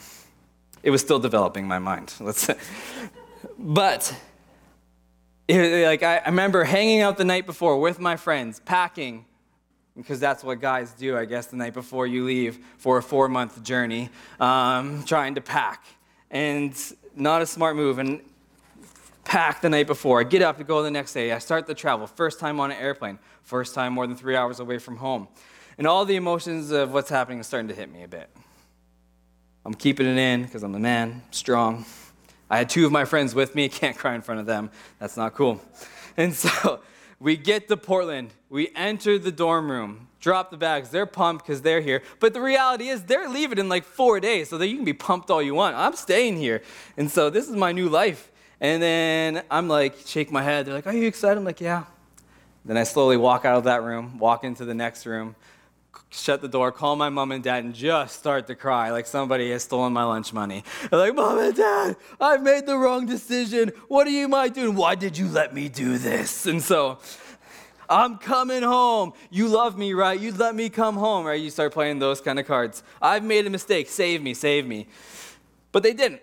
it 0.84 0.92
was 0.92 1.02
still 1.02 1.20
developing 1.20 1.68
my 1.68 1.80
mind. 1.80 2.14
Let's. 2.20 2.50
But 3.60 4.16
it, 5.48 5.86
like 5.88 6.04
I, 6.04 6.18
I 6.18 6.30
remember 6.30 6.64
hanging 6.64 7.02
out 7.02 7.18
the 7.18 7.26
night 7.26 7.46
before 7.46 7.80
with 7.80 8.00
my 8.00 8.16
friends, 8.16 8.60
packing, 8.60 9.26
because 9.96 10.20
that's 10.20 10.44
what 10.44 10.62
guys 10.62 10.92
do, 10.92 11.18
I 11.18 11.26
guess, 11.26 11.48
the 11.48 11.58
night 11.58 11.74
before 11.74 12.06
you 12.06 12.24
leave 12.24 12.60
for 12.78 12.98
a 12.98 13.04
four 13.04 13.28
month 13.28 13.64
journey, 13.64 14.10
um, 14.40 15.04
trying 15.06 15.36
to 15.36 15.42
pack. 15.42 15.86
And 16.30 16.76
not 17.16 17.42
a 17.42 17.46
smart 17.46 17.76
move. 17.76 18.00
And 18.00 18.22
pack 19.28 19.62
the 19.62 19.70
night 19.70 19.88
before. 19.88 20.22
I 20.22 20.24
get 20.24 20.42
up 20.42 20.58
to 20.58 20.64
go 20.64 20.82
the 20.82 20.90
next 20.90 21.14
day. 21.14 21.34
I 21.34 21.40
start 21.40 21.68
the 21.68 21.76
travel. 21.76 22.08
First 22.08 22.40
time 22.40 22.60
on 22.60 22.72
an 22.72 22.78
airplane. 22.78 23.20
First 23.44 23.76
time 23.76 23.94
more 23.94 24.08
than 24.08 24.16
three 24.16 24.36
hours 24.36 24.60
away 24.60 24.78
from 24.78 24.96
home. 24.98 25.28
And 25.78 25.86
all 25.86 26.06
the 26.06 26.16
emotions 26.16 26.72
of 26.72 26.94
what's 26.94 27.10
happening 27.10 27.40
are 27.42 27.44
starting 27.44 27.68
to 27.68 27.76
hit 27.76 27.92
me 27.92 28.04
a 28.04 28.08
bit. 28.08 28.30
I'm 29.66 29.74
keeping 29.74 30.08
it 30.08 30.18
in 30.18 30.44
because 30.44 30.64
I'm 30.64 30.72
the 30.72 30.80
man, 30.80 31.22
strong. 31.32 31.86
I 32.50 32.58
had 32.58 32.70
two 32.70 32.86
of 32.86 32.92
my 32.94 33.04
friends 33.04 33.36
with 33.36 33.54
me. 33.54 33.68
Can't 33.70 33.98
cry 33.98 34.16
in 34.16 34.22
front 34.22 34.40
of 34.40 34.46
them. 34.46 34.72
That's 34.98 35.18
not 35.18 35.36
cool. 35.36 35.62
And 36.16 36.34
so 36.34 36.80
we 37.20 37.36
get 37.36 37.68
to 37.68 37.76
Portland. 37.76 38.34
We 38.50 38.70
enter 38.76 39.20
the 39.20 39.32
dorm 39.32 39.70
room, 39.70 40.08
drop 40.22 40.52
the 40.52 40.58
bags. 40.58 40.90
They're 40.90 41.06
pumped 41.06 41.46
because 41.46 41.62
they're 41.62 41.82
here. 41.82 42.02
But 42.22 42.34
the 42.34 42.42
reality 42.42 42.88
is, 42.88 43.04
they're 43.04 43.28
leaving 43.28 43.58
in 43.58 43.68
like 43.68 43.84
four 43.84 44.22
days, 44.22 44.50
so 44.50 44.58
that 44.58 44.68
you 44.70 44.78
can 44.78 44.86
be 44.86 44.94
pumped 44.94 45.30
all 45.30 45.42
you 45.42 45.54
want. 45.54 45.76
I'm 45.76 45.98
staying 45.98 46.38
here. 46.38 46.62
And 46.96 47.12
so 47.12 47.30
this 47.30 47.50
is 47.50 47.56
my 47.58 47.74
new 47.74 47.90
life. 47.90 48.32
And 48.60 48.82
then 48.82 49.44
I'm 49.52 49.68
like, 49.68 49.96
shake 50.06 50.32
my 50.32 50.42
head. 50.42 50.66
They're 50.66 50.74
like, 50.74 50.88
Are 50.88 50.94
you 50.94 51.08
excited? 51.08 51.38
I'm 51.38 51.46
like, 51.46 51.62
Yeah. 51.62 51.84
Then 52.66 52.76
I 52.78 52.84
slowly 52.84 53.16
walk 53.18 53.46
out 53.46 53.58
of 53.58 53.64
that 53.64 53.84
room, 53.84 54.20
walk 54.20 54.44
into 54.44 54.66
the 54.66 54.74
next 54.74 55.06
room, 55.06 55.36
shut 56.10 56.42
the 56.42 56.48
door, 56.48 56.72
call 56.72 56.96
my 56.96 57.08
mom 57.10 57.32
and 57.32 57.44
dad, 57.44 57.64
and 57.64 57.74
just 57.74 58.20
start 58.20 58.48
to 58.48 58.56
cry 58.56 58.92
like 58.92 59.06
somebody 59.06 59.52
has 59.52 59.64
stolen 59.64 59.94
my 59.94 60.04
lunch 60.04 60.34
money. 60.34 60.64
They're 60.90 61.00
like, 61.00 61.16
Mom 61.16 61.40
and 61.40 61.56
Dad, 61.56 61.96
I've 62.20 62.44
made 62.44 62.66
the 62.66 62.78
wrong 62.78 63.06
decision. 63.06 63.72
What 63.88 64.06
are 64.08 64.12
you 64.12 64.28
my 64.28 64.50
doing? 64.50 64.76
Why 64.76 64.96
did 64.96 65.18
you 65.18 65.28
let 65.30 65.54
me 65.54 65.70
do 65.70 65.98
this? 65.98 66.46
And 66.46 66.62
so 66.62 67.00
I'm 67.90 68.18
coming 68.18 68.64
home. 68.64 69.14
You 69.30 69.48
love 69.48 69.78
me, 69.78 69.94
right? 69.94 70.20
You 70.20 70.34
let 70.34 70.56
me 70.56 70.70
come 70.70 70.96
home, 70.96 71.26
right? 71.26 71.40
You 71.40 71.50
start 71.50 71.74
playing 71.74 72.00
those 72.00 72.20
kind 72.20 72.40
of 72.40 72.46
cards. 72.46 72.84
I've 73.02 73.24
made 73.24 73.46
a 73.48 73.50
mistake. 73.50 73.90
Save 73.90 74.22
me, 74.22 74.34
save 74.34 74.66
me. 74.66 74.88
But 75.72 75.84
they 75.84 75.94
didn't. 75.94 76.22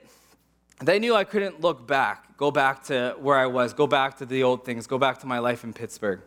They 0.80 0.98
knew 0.98 1.14
I 1.14 1.24
couldn't 1.24 1.60
look 1.60 1.86
back, 1.86 2.36
go 2.36 2.50
back 2.50 2.84
to 2.84 3.14
where 3.18 3.38
I 3.38 3.46
was, 3.46 3.72
go 3.72 3.86
back 3.86 4.18
to 4.18 4.26
the 4.26 4.42
old 4.42 4.64
things, 4.64 4.86
go 4.86 4.98
back 4.98 5.18
to 5.20 5.26
my 5.26 5.38
life 5.38 5.64
in 5.64 5.72
Pittsburgh. 5.72 6.20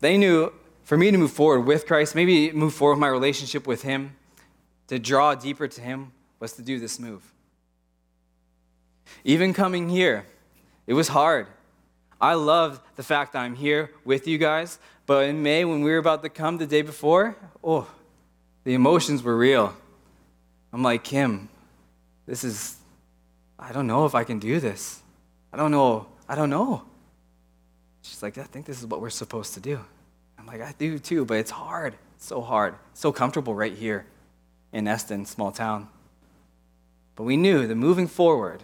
They 0.00 0.18
knew 0.18 0.52
for 0.84 0.96
me 0.96 1.10
to 1.10 1.18
move 1.18 1.32
forward 1.32 1.60
with 1.60 1.86
Christ, 1.86 2.14
maybe 2.14 2.52
move 2.52 2.74
forward 2.74 2.94
with 2.94 3.00
my 3.00 3.08
relationship 3.08 3.66
with 3.66 3.82
Him, 3.82 4.16
to 4.88 4.98
draw 4.98 5.34
deeper 5.34 5.68
to 5.68 5.80
Him, 5.80 6.12
was 6.38 6.52
to 6.54 6.62
do 6.62 6.78
this 6.78 6.98
move. 6.98 7.32
Even 9.24 9.54
coming 9.54 9.88
here, 9.88 10.26
it 10.86 10.94
was 10.94 11.08
hard. 11.08 11.46
I 12.20 12.34
love 12.34 12.80
the 12.96 13.02
fact 13.02 13.32
that 13.32 13.40
I'm 13.40 13.54
here 13.54 13.90
with 14.04 14.26
you 14.26 14.36
guys, 14.36 14.78
but 15.06 15.28
in 15.28 15.42
May, 15.42 15.64
when 15.64 15.82
we 15.82 15.90
were 15.90 15.98
about 15.98 16.22
to 16.22 16.28
come 16.28 16.58
the 16.58 16.66
day 16.66 16.82
before, 16.82 17.36
oh, 17.64 17.88
the 18.64 18.74
emotions 18.74 19.22
were 19.22 19.36
real. 19.36 19.74
I'm 20.72 20.82
like, 20.82 21.04
Kim, 21.04 21.48
this 22.26 22.44
is 22.44 22.76
I 23.60 23.72
don't 23.72 23.86
know 23.86 24.06
if 24.06 24.14
I 24.14 24.24
can 24.24 24.38
do 24.38 24.58
this. 24.58 25.02
I 25.52 25.56
don't 25.56 25.70
know. 25.70 26.06
I 26.28 26.34
don't 26.34 26.50
know. 26.50 26.82
She's 28.02 28.22
like, 28.22 28.38
I 28.38 28.44
think 28.44 28.66
this 28.66 28.80
is 28.80 28.86
what 28.86 29.00
we're 29.00 29.10
supposed 29.10 29.54
to 29.54 29.60
do. 29.60 29.78
I'm 30.38 30.46
like, 30.46 30.62
I 30.62 30.74
do 30.78 30.98
too, 30.98 31.24
but 31.24 31.36
it's 31.36 31.50
hard. 31.50 31.94
It's 32.16 32.26
so 32.26 32.40
hard. 32.40 32.74
It's 32.92 33.00
so 33.00 33.12
comfortable 33.12 33.54
right 33.54 33.74
here 33.74 34.06
in 34.72 34.88
Eston, 34.88 35.26
small 35.26 35.52
town. 35.52 35.88
But 37.16 37.24
we 37.24 37.36
knew 37.36 37.66
that 37.66 37.74
moving 37.74 38.06
forward, 38.06 38.62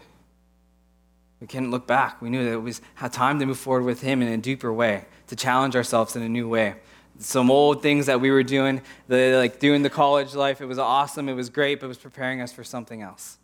we 1.40 1.46
couldn't 1.46 1.70
look 1.70 1.86
back. 1.86 2.22
We 2.22 2.30
knew 2.30 2.44
that 2.44 2.52
it 2.52 2.62
was 2.62 2.80
time 3.12 3.38
to 3.40 3.46
move 3.46 3.58
forward 3.58 3.84
with 3.84 4.00
Him 4.00 4.22
in 4.22 4.28
a 4.28 4.38
deeper 4.38 4.72
way, 4.72 5.04
to 5.26 5.36
challenge 5.36 5.76
ourselves 5.76 6.16
in 6.16 6.22
a 6.22 6.28
new 6.28 6.48
way. 6.48 6.76
Some 7.18 7.50
old 7.50 7.82
things 7.82 8.06
that 8.06 8.20
we 8.20 8.30
were 8.30 8.42
doing, 8.42 8.80
the, 9.08 9.36
like 9.36 9.58
doing 9.58 9.82
the 9.82 9.90
college 9.90 10.34
life, 10.34 10.60
it 10.60 10.66
was 10.66 10.78
awesome, 10.78 11.28
it 11.28 11.34
was 11.34 11.50
great, 11.50 11.80
but 11.80 11.86
it 11.86 11.88
was 11.88 11.98
preparing 11.98 12.40
us 12.40 12.52
for 12.52 12.64
something 12.64 13.02
else. 13.02 13.38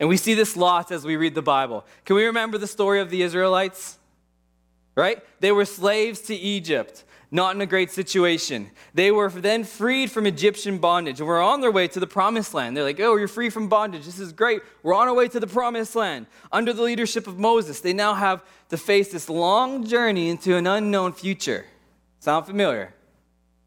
And 0.00 0.08
we 0.08 0.16
see 0.16 0.34
this 0.34 0.56
lots 0.56 0.92
as 0.92 1.04
we 1.04 1.16
read 1.16 1.34
the 1.34 1.42
Bible. 1.42 1.84
Can 2.04 2.16
we 2.16 2.24
remember 2.26 2.58
the 2.58 2.66
story 2.66 3.00
of 3.00 3.10
the 3.10 3.22
Israelites? 3.22 3.98
Right? 4.94 5.22
They 5.40 5.52
were 5.52 5.64
slaves 5.64 6.20
to 6.22 6.34
Egypt, 6.34 7.04
not 7.30 7.54
in 7.54 7.60
a 7.60 7.66
great 7.66 7.90
situation. 7.90 8.70
They 8.94 9.10
were 9.10 9.28
then 9.28 9.64
freed 9.64 10.10
from 10.10 10.26
Egyptian 10.26 10.78
bondage 10.78 11.20
and 11.20 11.28
were 11.28 11.40
on 11.40 11.60
their 11.60 11.70
way 11.70 11.86
to 11.88 12.00
the 12.00 12.06
promised 12.06 12.54
land. 12.54 12.76
They're 12.76 12.84
like, 12.84 12.98
oh, 13.00 13.16
you're 13.16 13.28
free 13.28 13.50
from 13.50 13.68
bondage. 13.68 14.06
This 14.06 14.18
is 14.18 14.32
great. 14.32 14.62
We're 14.82 14.94
on 14.94 15.08
our 15.08 15.14
way 15.14 15.28
to 15.28 15.38
the 15.40 15.46
promised 15.46 15.94
land. 15.94 16.26
Under 16.50 16.72
the 16.72 16.82
leadership 16.82 17.26
of 17.26 17.38
Moses, 17.38 17.80
they 17.80 17.92
now 17.92 18.14
have 18.14 18.44
to 18.70 18.76
face 18.76 19.12
this 19.12 19.28
long 19.28 19.84
journey 19.84 20.28
into 20.30 20.56
an 20.56 20.66
unknown 20.66 21.12
future. 21.12 21.66
Sound 22.20 22.46
familiar? 22.46 22.94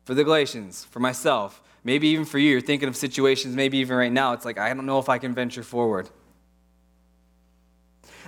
For 0.05 0.13
the 0.13 0.23
Galatians, 0.23 0.85
for 0.85 0.99
myself, 0.99 1.61
maybe 1.83 2.07
even 2.09 2.25
for 2.25 2.39
you. 2.39 2.51
You're 2.51 2.61
thinking 2.61 2.89
of 2.89 2.95
situations, 2.95 3.55
maybe 3.55 3.77
even 3.77 3.95
right 3.95 4.11
now. 4.11 4.33
It's 4.33 4.45
like, 4.45 4.57
I 4.57 4.73
don't 4.73 4.85
know 4.85 4.99
if 4.99 5.07
I 5.07 5.17
can 5.17 5.33
venture 5.33 5.63
forward. 5.63 6.09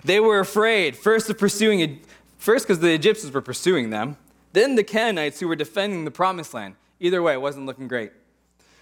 They 0.04 0.20
were 0.20 0.40
afraid, 0.40 0.96
first 0.96 1.30
of 1.30 1.38
pursuing, 1.38 2.02
first 2.38 2.68
because 2.68 2.80
the 2.80 2.94
Egyptians 2.94 3.32
were 3.32 3.42
pursuing 3.42 3.90
them, 3.90 4.18
then 4.52 4.76
the 4.76 4.84
Canaanites 4.84 5.40
who 5.40 5.48
were 5.48 5.56
defending 5.56 6.06
the 6.06 6.12
promised 6.12 6.54
land. 6.54 6.76
Either 7.00 7.22
way, 7.22 7.34
it 7.34 7.42
wasn't 7.42 7.66
looking 7.66 7.88
great. 7.88 8.12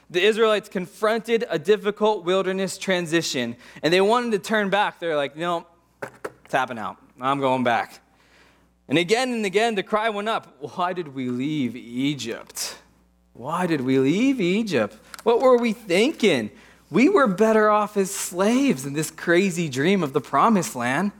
The 0.09 0.21
Israelites 0.21 0.67
confronted 0.67 1.45
a 1.49 1.57
difficult 1.57 2.25
wilderness 2.25 2.77
transition, 2.77 3.55
and 3.81 3.93
they 3.93 4.01
wanted 4.01 4.31
to 4.31 4.39
turn 4.39 4.69
back. 4.69 4.99
They're 4.99 5.15
like, 5.15 5.37
no, 5.37 5.65
tapping 6.49 6.77
out. 6.77 6.97
I'm 7.19 7.39
going 7.39 7.63
back. 7.63 8.01
And 8.89 8.97
again 8.97 9.31
and 9.31 9.45
again, 9.45 9.75
the 9.75 9.83
cry 9.83 10.09
went 10.09 10.27
up 10.27 10.57
Why 10.59 10.91
did 10.91 11.15
we 11.15 11.29
leave 11.29 11.77
Egypt? 11.77 12.77
Why 13.33 13.65
did 13.65 13.81
we 13.81 13.99
leave 13.99 14.41
Egypt? 14.41 14.97
What 15.23 15.39
were 15.39 15.57
we 15.57 15.71
thinking? 15.71 16.51
We 16.91 17.07
were 17.07 17.25
better 17.25 17.69
off 17.69 17.95
as 17.95 18.11
slaves 18.11 18.85
in 18.85 18.93
this 18.93 19.09
crazy 19.09 19.69
dream 19.69 20.03
of 20.03 20.11
the 20.11 20.21
promised 20.21 20.75
land. 20.75 21.13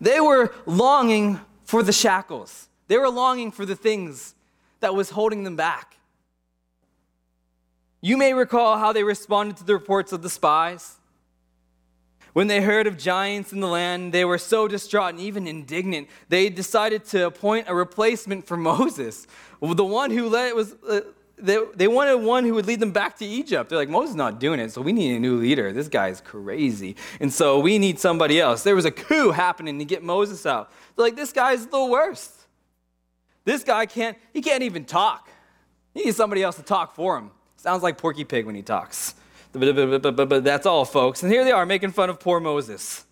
They 0.00 0.20
were 0.20 0.54
longing 0.64 1.40
for 1.64 1.82
the 1.82 1.92
shackles. 1.92 2.68
They 2.86 2.96
were 2.96 3.10
longing 3.10 3.50
for 3.50 3.66
the 3.66 3.74
things 3.74 4.36
that 4.78 4.94
was 4.94 5.10
holding 5.10 5.42
them 5.42 5.56
back. 5.56 5.96
You 8.00 8.16
may 8.16 8.32
recall 8.32 8.78
how 8.78 8.92
they 8.92 9.02
responded 9.02 9.56
to 9.56 9.64
the 9.64 9.74
reports 9.74 10.12
of 10.12 10.22
the 10.22 10.30
spies. 10.30 10.96
When 12.32 12.46
they 12.46 12.60
heard 12.60 12.86
of 12.86 12.96
giants 12.96 13.52
in 13.52 13.60
the 13.60 13.66
land, 13.66 14.12
they 14.12 14.24
were 14.24 14.38
so 14.38 14.68
distraught 14.68 15.14
and 15.14 15.20
even 15.20 15.48
indignant. 15.48 16.08
They 16.28 16.48
decided 16.48 17.04
to 17.06 17.26
appoint 17.26 17.66
a 17.68 17.74
replacement 17.74 18.46
for 18.46 18.56
Moses. 18.58 19.26
The 19.60 19.84
one 19.84 20.12
who 20.12 20.28
led, 20.28 20.54
was, 20.54 20.76
uh, 20.88 21.00
they, 21.38 21.58
they 21.74 21.88
wanted 21.88 22.16
one 22.16 22.44
who 22.44 22.54
would 22.54 22.66
lead 22.66 22.80
them 22.80 22.92
back 22.92 23.18
to 23.18 23.26
Egypt. 23.26 23.68
They're 23.68 23.78
like, 23.78 23.90
Moses 23.90 24.10
is 24.10 24.16
not 24.16 24.40
doing 24.40 24.58
it, 24.58 24.72
so 24.72 24.80
we 24.80 24.92
need 24.92 25.16
a 25.16 25.20
new 25.20 25.36
leader. 25.36 25.72
This 25.72 25.88
guy's 25.88 26.20
crazy. 26.20 26.96
And 27.20 27.32
so 27.32 27.60
we 27.60 27.78
need 27.78 27.98
somebody 27.98 28.40
else. 28.40 28.62
There 28.62 28.74
was 28.74 28.86
a 28.86 28.90
coup 28.90 29.32
happening 29.32 29.78
to 29.78 29.84
get 29.84 30.02
Moses 30.02 30.46
out. 30.46 30.72
They're 30.94 31.04
like, 31.04 31.16
this 31.16 31.32
guy's 31.32 31.66
the 31.66 31.84
worst. 31.84 32.32
This 33.44 33.62
guy 33.64 33.86
can't, 33.86 34.16
he 34.32 34.40
can't 34.40 34.62
even 34.62 34.84
talk. 34.86 35.28
He 35.92 36.04
needs 36.04 36.16
somebody 36.16 36.42
else 36.42 36.56
to 36.56 36.62
talk 36.62 36.94
for 36.94 37.18
him. 37.18 37.30
Sounds 37.56 37.82
like 37.82 37.98
Porky 37.98 38.24
Pig 38.24 38.46
when 38.46 38.54
he 38.54 38.62
talks. 38.62 39.14
But 39.52 40.44
that's 40.44 40.66
all, 40.66 40.84
folks. 40.84 41.22
And 41.22 41.30
here 41.30 41.44
they 41.44 41.52
are 41.52 41.66
making 41.66 41.92
fun 41.92 42.10
of 42.10 42.18
poor 42.18 42.40
Moses. 42.40 43.04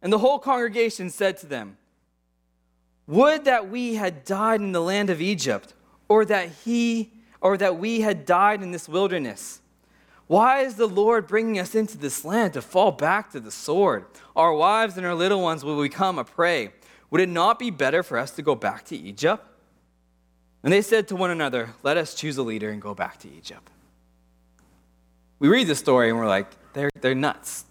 And 0.00 0.12
the 0.12 0.18
whole 0.18 0.38
congregation 0.38 1.10
said 1.10 1.36
to 1.38 1.46
them, 1.46 1.76
Would 3.06 3.44
that 3.44 3.68
we 3.68 3.94
had 3.94 4.24
died 4.24 4.60
in 4.60 4.72
the 4.72 4.80
land 4.80 5.10
of 5.10 5.20
Egypt 5.20 5.74
or 6.12 6.26
that 6.26 6.50
he 6.64 7.10
or 7.40 7.56
that 7.56 7.78
we 7.78 8.02
had 8.02 8.26
died 8.26 8.62
in 8.62 8.70
this 8.70 8.86
wilderness. 8.86 9.60
Why 10.26 10.60
is 10.60 10.74
the 10.74 10.86
Lord 10.86 11.26
bringing 11.26 11.58
us 11.58 11.74
into 11.74 11.96
this 11.96 12.22
land 12.22 12.52
to 12.52 12.60
fall 12.60 12.92
back 12.92 13.30
to 13.32 13.40
the 13.40 13.50
sword? 13.50 14.04
Our 14.36 14.52
wives 14.52 14.98
and 14.98 15.06
our 15.06 15.14
little 15.14 15.40
ones 15.40 15.64
will 15.64 15.80
become 15.80 16.18
a 16.18 16.24
prey. 16.24 16.70
Would 17.10 17.22
it 17.22 17.30
not 17.30 17.58
be 17.58 17.70
better 17.70 18.02
for 18.02 18.18
us 18.18 18.30
to 18.32 18.42
go 18.42 18.54
back 18.54 18.84
to 18.86 18.96
Egypt? 18.96 19.42
And 20.62 20.70
they 20.70 20.82
said 20.82 21.08
to 21.08 21.16
one 21.16 21.30
another, 21.30 21.70
Let 21.82 21.96
us 21.96 22.14
choose 22.14 22.36
a 22.36 22.42
leader 22.42 22.68
and 22.68 22.80
go 22.80 22.94
back 22.94 23.18
to 23.20 23.28
Egypt. 23.30 23.70
We 25.38 25.48
read 25.48 25.66
the 25.66 25.74
story 25.74 26.10
and 26.10 26.18
we're 26.18 26.28
like, 26.28 26.48
They're, 26.74 26.90
they're 27.00 27.14
nuts. 27.14 27.64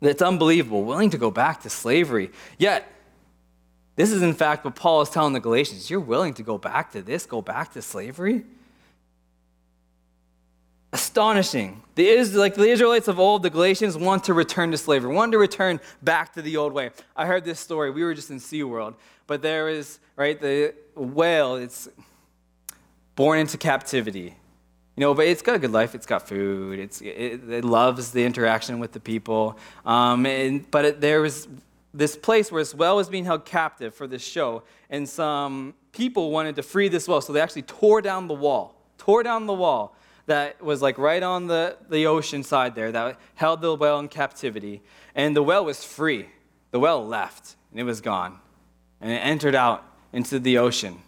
It's 0.00 0.20
unbelievable, 0.20 0.82
willing 0.82 1.10
to 1.10 1.18
go 1.18 1.30
back 1.30 1.62
to 1.62 1.70
slavery. 1.70 2.32
Yet, 2.58 2.86
this 3.96 4.10
is, 4.10 4.22
in 4.22 4.34
fact, 4.34 4.64
what 4.64 4.74
Paul 4.74 5.02
is 5.02 5.10
telling 5.10 5.32
the 5.32 5.40
Galatians. 5.40 5.88
You're 5.90 6.00
willing 6.00 6.34
to 6.34 6.42
go 6.42 6.58
back 6.58 6.92
to 6.92 7.02
this, 7.02 7.26
go 7.26 7.42
back 7.42 7.72
to 7.74 7.82
slavery? 7.82 8.44
astonishing. 10.94 11.82
The 11.96 12.06
is 12.06 12.34
like 12.34 12.54
the 12.54 12.68
Israelites 12.68 13.08
of 13.08 13.18
old, 13.18 13.42
the 13.42 13.50
Galatians 13.50 13.96
want 13.96 14.24
to 14.24 14.32
return 14.32 14.70
to 14.70 14.78
slavery, 14.78 15.12
want 15.12 15.32
to 15.32 15.38
return 15.38 15.80
back 16.02 16.32
to 16.34 16.42
the 16.42 16.56
old 16.56 16.72
way. 16.72 16.90
I 17.16 17.26
heard 17.26 17.44
this 17.44 17.58
story. 17.58 17.90
We 17.90 18.04
were 18.04 18.14
just 18.14 18.30
in 18.30 18.38
SeaWorld, 18.38 18.94
but 19.26 19.42
there 19.42 19.68
is 19.68 19.98
right 20.14 20.40
the 20.40 20.72
whale. 20.94 21.56
It's 21.56 21.88
born 23.16 23.40
into 23.40 23.58
captivity, 23.58 24.36
you 24.96 25.00
know, 25.00 25.14
but 25.14 25.26
it's 25.26 25.42
got 25.42 25.56
a 25.56 25.58
good 25.58 25.72
life. 25.72 25.96
It's 25.96 26.06
got 26.06 26.28
food. 26.28 26.78
It's 26.78 27.00
it, 27.00 27.50
it 27.50 27.64
loves 27.64 28.12
the 28.12 28.24
interaction 28.24 28.78
with 28.78 28.92
the 28.92 29.00
people. 29.00 29.58
Um, 29.84 30.26
and, 30.26 30.70
but 30.70 30.84
it, 30.84 31.00
there 31.00 31.20
was 31.20 31.48
this 31.94 32.16
place 32.16 32.50
where 32.50 32.60
this 32.60 32.74
well 32.74 32.96
was 32.96 33.08
being 33.08 33.24
held 33.24 33.44
captive 33.44 33.94
for 33.94 34.06
this 34.06 34.22
show, 34.22 34.64
and 34.90 35.08
some 35.08 35.74
people 35.92 36.32
wanted 36.32 36.56
to 36.56 36.62
free 36.62 36.88
this 36.88 37.06
well, 37.06 37.20
so 37.20 37.32
they 37.32 37.40
actually 37.40 37.62
tore 37.62 38.02
down 38.02 38.26
the 38.26 38.34
wall, 38.34 38.74
tore 38.98 39.22
down 39.22 39.46
the 39.46 39.54
wall 39.54 39.96
that 40.26 40.60
was 40.62 40.82
like 40.82 40.98
right 40.98 41.22
on 41.22 41.46
the, 41.46 41.76
the 41.88 42.06
ocean 42.06 42.42
side 42.42 42.74
there 42.74 42.90
that 42.90 43.18
held 43.34 43.60
the 43.60 43.74
well 43.74 44.00
in 44.00 44.08
captivity. 44.08 44.82
And 45.14 45.36
the 45.36 45.42
well 45.42 45.64
was 45.64 45.84
free. 45.84 46.26
The 46.72 46.80
well 46.80 47.06
left, 47.06 47.54
and 47.70 47.78
it 47.78 47.84
was 47.84 48.00
gone. 48.00 48.40
And 49.00 49.12
it 49.12 49.16
entered 49.16 49.54
out 49.54 49.84
into 50.12 50.38
the 50.38 50.58
ocean. 50.58 50.98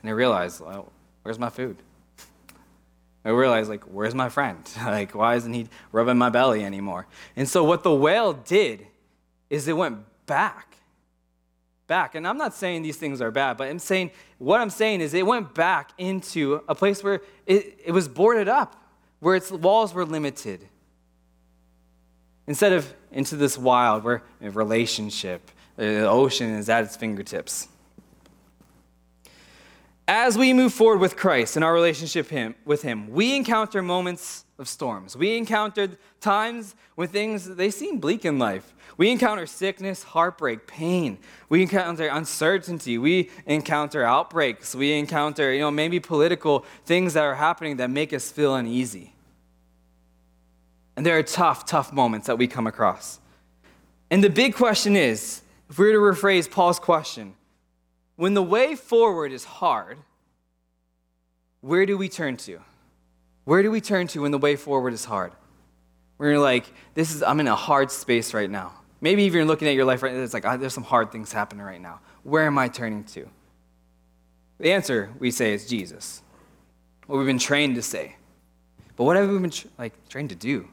And 0.00 0.10
I 0.10 0.12
realized, 0.12 0.60
well, 0.60 0.90
where's 1.22 1.38
my 1.38 1.50
food? 1.50 1.76
I 3.26 3.30
realized, 3.30 3.70
like, 3.70 3.84
where's 3.84 4.14
my 4.14 4.28
friend? 4.28 4.58
like, 4.76 5.14
why 5.14 5.34
isn't 5.34 5.52
he 5.52 5.68
rubbing 5.92 6.18
my 6.18 6.30
belly 6.30 6.64
anymore? 6.64 7.06
And 7.36 7.48
so, 7.48 7.64
what 7.64 7.82
the 7.82 7.94
whale 7.94 8.32
did 8.32 8.86
is 9.50 9.68
it 9.68 9.76
went 9.76 9.98
back. 10.26 10.76
Back. 11.86 12.14
And 12.14 12.26
I'm 12.26 12.38
not 12.38 12.54
saying 12.54 12.82
these 12.82 12.96
things 12.96 13.20
are 13.20 13.30
bad, 13.30 13.56
but 13.56 13.68
I'm 13.68 13.78
saying, 13.78 14.10
what 14.38 14.60
I'm 14.60 14.70
saying 14.70 15.00
is 15.00 15.12
it 15.12 15.26
went 15.26 15.54
back 15.54 15.90
into 15.98 16.62
a 16.68 16.74
place 16.74 17.04
where 17.04 17.20
it, 17.46 17.78
it 17.84 17.92
was 17.92 18.08
boarded 18.08 18.48
up, 18.48 18.82
where 19.20 19.36
its 19.36 19.50
walls 19.50 19.92
were 19.92 20.04
limited. 20.04 20.66
Instead 22.46 22.72
of 22.72 22.92
into 23.12 23.36
this 23.36 23.56
wild, 23.56 24.02
where 24.04 24.22
relationship, 24.40 25.50
the 25.76 26.08
ocean 26.08 26.50
is 26.54 26.68
at 26.68 26.84
its 26.84 26.96
fingertips. 26.96 27.68
As 30.06 30.36
we 30.36 30.52
move 30.52 30.74
forward 30.74 31.00
with 31.00 31.16
Christ 31.16 31.56
in 31.56 31.62
our 31.62 31.72
relationship 31.72 32.28
him, 32.28 32.54
with 32.66 32.82
Him, 32.82 33.08
we 33.10 33.34
encounter 33.34 33.80
moments 33.80 34.44
of 34.58 34.68
storms. 34.68 35.16
We 35.16 35.36
encounter 35.38 35.88
times 36.20 36.74
when 36.94 37.08
things 37.08 37.46
they 37.46 37.70
seem 37.70 37.98
bleak 38.00 38.24
in 38.24 38.38
life. 38.38 38.74
We 38.96 39.10
encounter 39.10 39.46
sickness, 39.46 40.02
heartbreak, 40.02 40.66
pain. 40.66 41.18
We 41.48 41.62
encounter 41.62 42.06
uncertainty. 42.06 42.98
We 42.98 43.30
encounter 43.46 44.04
outbreaks. 44.04 44.74
We 44.74 44.92
encounter, 44.92 45.52
you 45.52 45.60
know, 45.60 45.70
maybe 45.70 45.98
political 45.98 46.64
things 46.84 47.14
that 47.14 47.24
are 47.24 47.34
happening 47.34 47.78
that 47.78 47.90
make 47.90 48.12
us 48.12 48.30
feel 48.30 48.54
uneasy. 48.54 49.14
And 50.96 51.04
there 51.04 51.18
are 51.18 51.24
tough, 51.24 51.66
tough 51.66 51.92
moments 51.92 52.28
that 52.28 52.38
we 52.38 52.46
come 52.46 52.68
across. 52.68 53.18
And 54.10 54.22
the 54.22 54.30
big 54.30 54.54
question 54.54 54.94
is 54.94 55.42
if 55.68 55.78
we 55.78 55.86
were 55.96 56.12
to 56.12 56.20
rephrase 56.20 56.48
Paul's 56.48 56.78
question, 56.78 57.34
when 58.16 58.34
the 58.34 58.42
way 58.42 58.74
forward 58.74 59.32
is 59.32 59.44
hard, 59.44 59.98
where 61.60 61.86
do 61.86 61.96
we 61.96 62.08
turn 62.08 62.36
to? 62.38 62.60
Where 63.44 63.62
do 63.62 63.70
we 63.70 63.80
turn 63.80 64.06
to 64.08 64.22
when 64.22 64.30
the 64.30 64.38
way 64.38 64.56
forward 64.56 64.92
is 64.92 65.04
hard? 65.04 65.32
We're 66.18 66.38
like, 66.38 66.72
this 66.94 67.14
is, 67.14 67.22
I'm 67.22 67.40
in 67.40 67.48
a 67.48 67.56
hard 67.56 67.90
space 67.90 68.32
right 68.32 68.50
now. 68.50 68.72
Maybe 69.00 69.24
even 69.24 69.38
you're 69.38 69.46
looking 69.46 69.68
at 69.68 69.74
your 69.74 69.84
life 69.84 70.02
right 70.02 70.14
now, 70.14 70.20
it's 70.20 70.32
like, 70.32 70.46
oh, 70.46 70.56
there's 70.56 70.72
some 70.72 70.84
hard 70.84 71.12
things 71.12 71.32
happening 71.32 71.64
right 71.64 71.80
now. 71.80 72.00
Where 72.22 72.46
am 72.46 72.56
I 72.56 72.68
turning 72.68 73.04
to? 73.04 73.28
The 74.58 74.72
answer 74.72 75.10
we 75.18 75.30
say 75.30 75.52
is 75.52 75.66
Jesus. 75.66 76.22
What 77.06 77.16
we've 77.16 77.26
been 77.26 77.38
trained 77.38 77.74
to 77.74 77.82
say. 77.82 78.16
But 78.96 79.04
what 79.04 79.16
have 79.16 79.28
we 79.28 79.38
been 79.38 79.52
like 79.76 79.92
trained 80.08 80.30
to 80.30 80.36
do? 80.36 80.68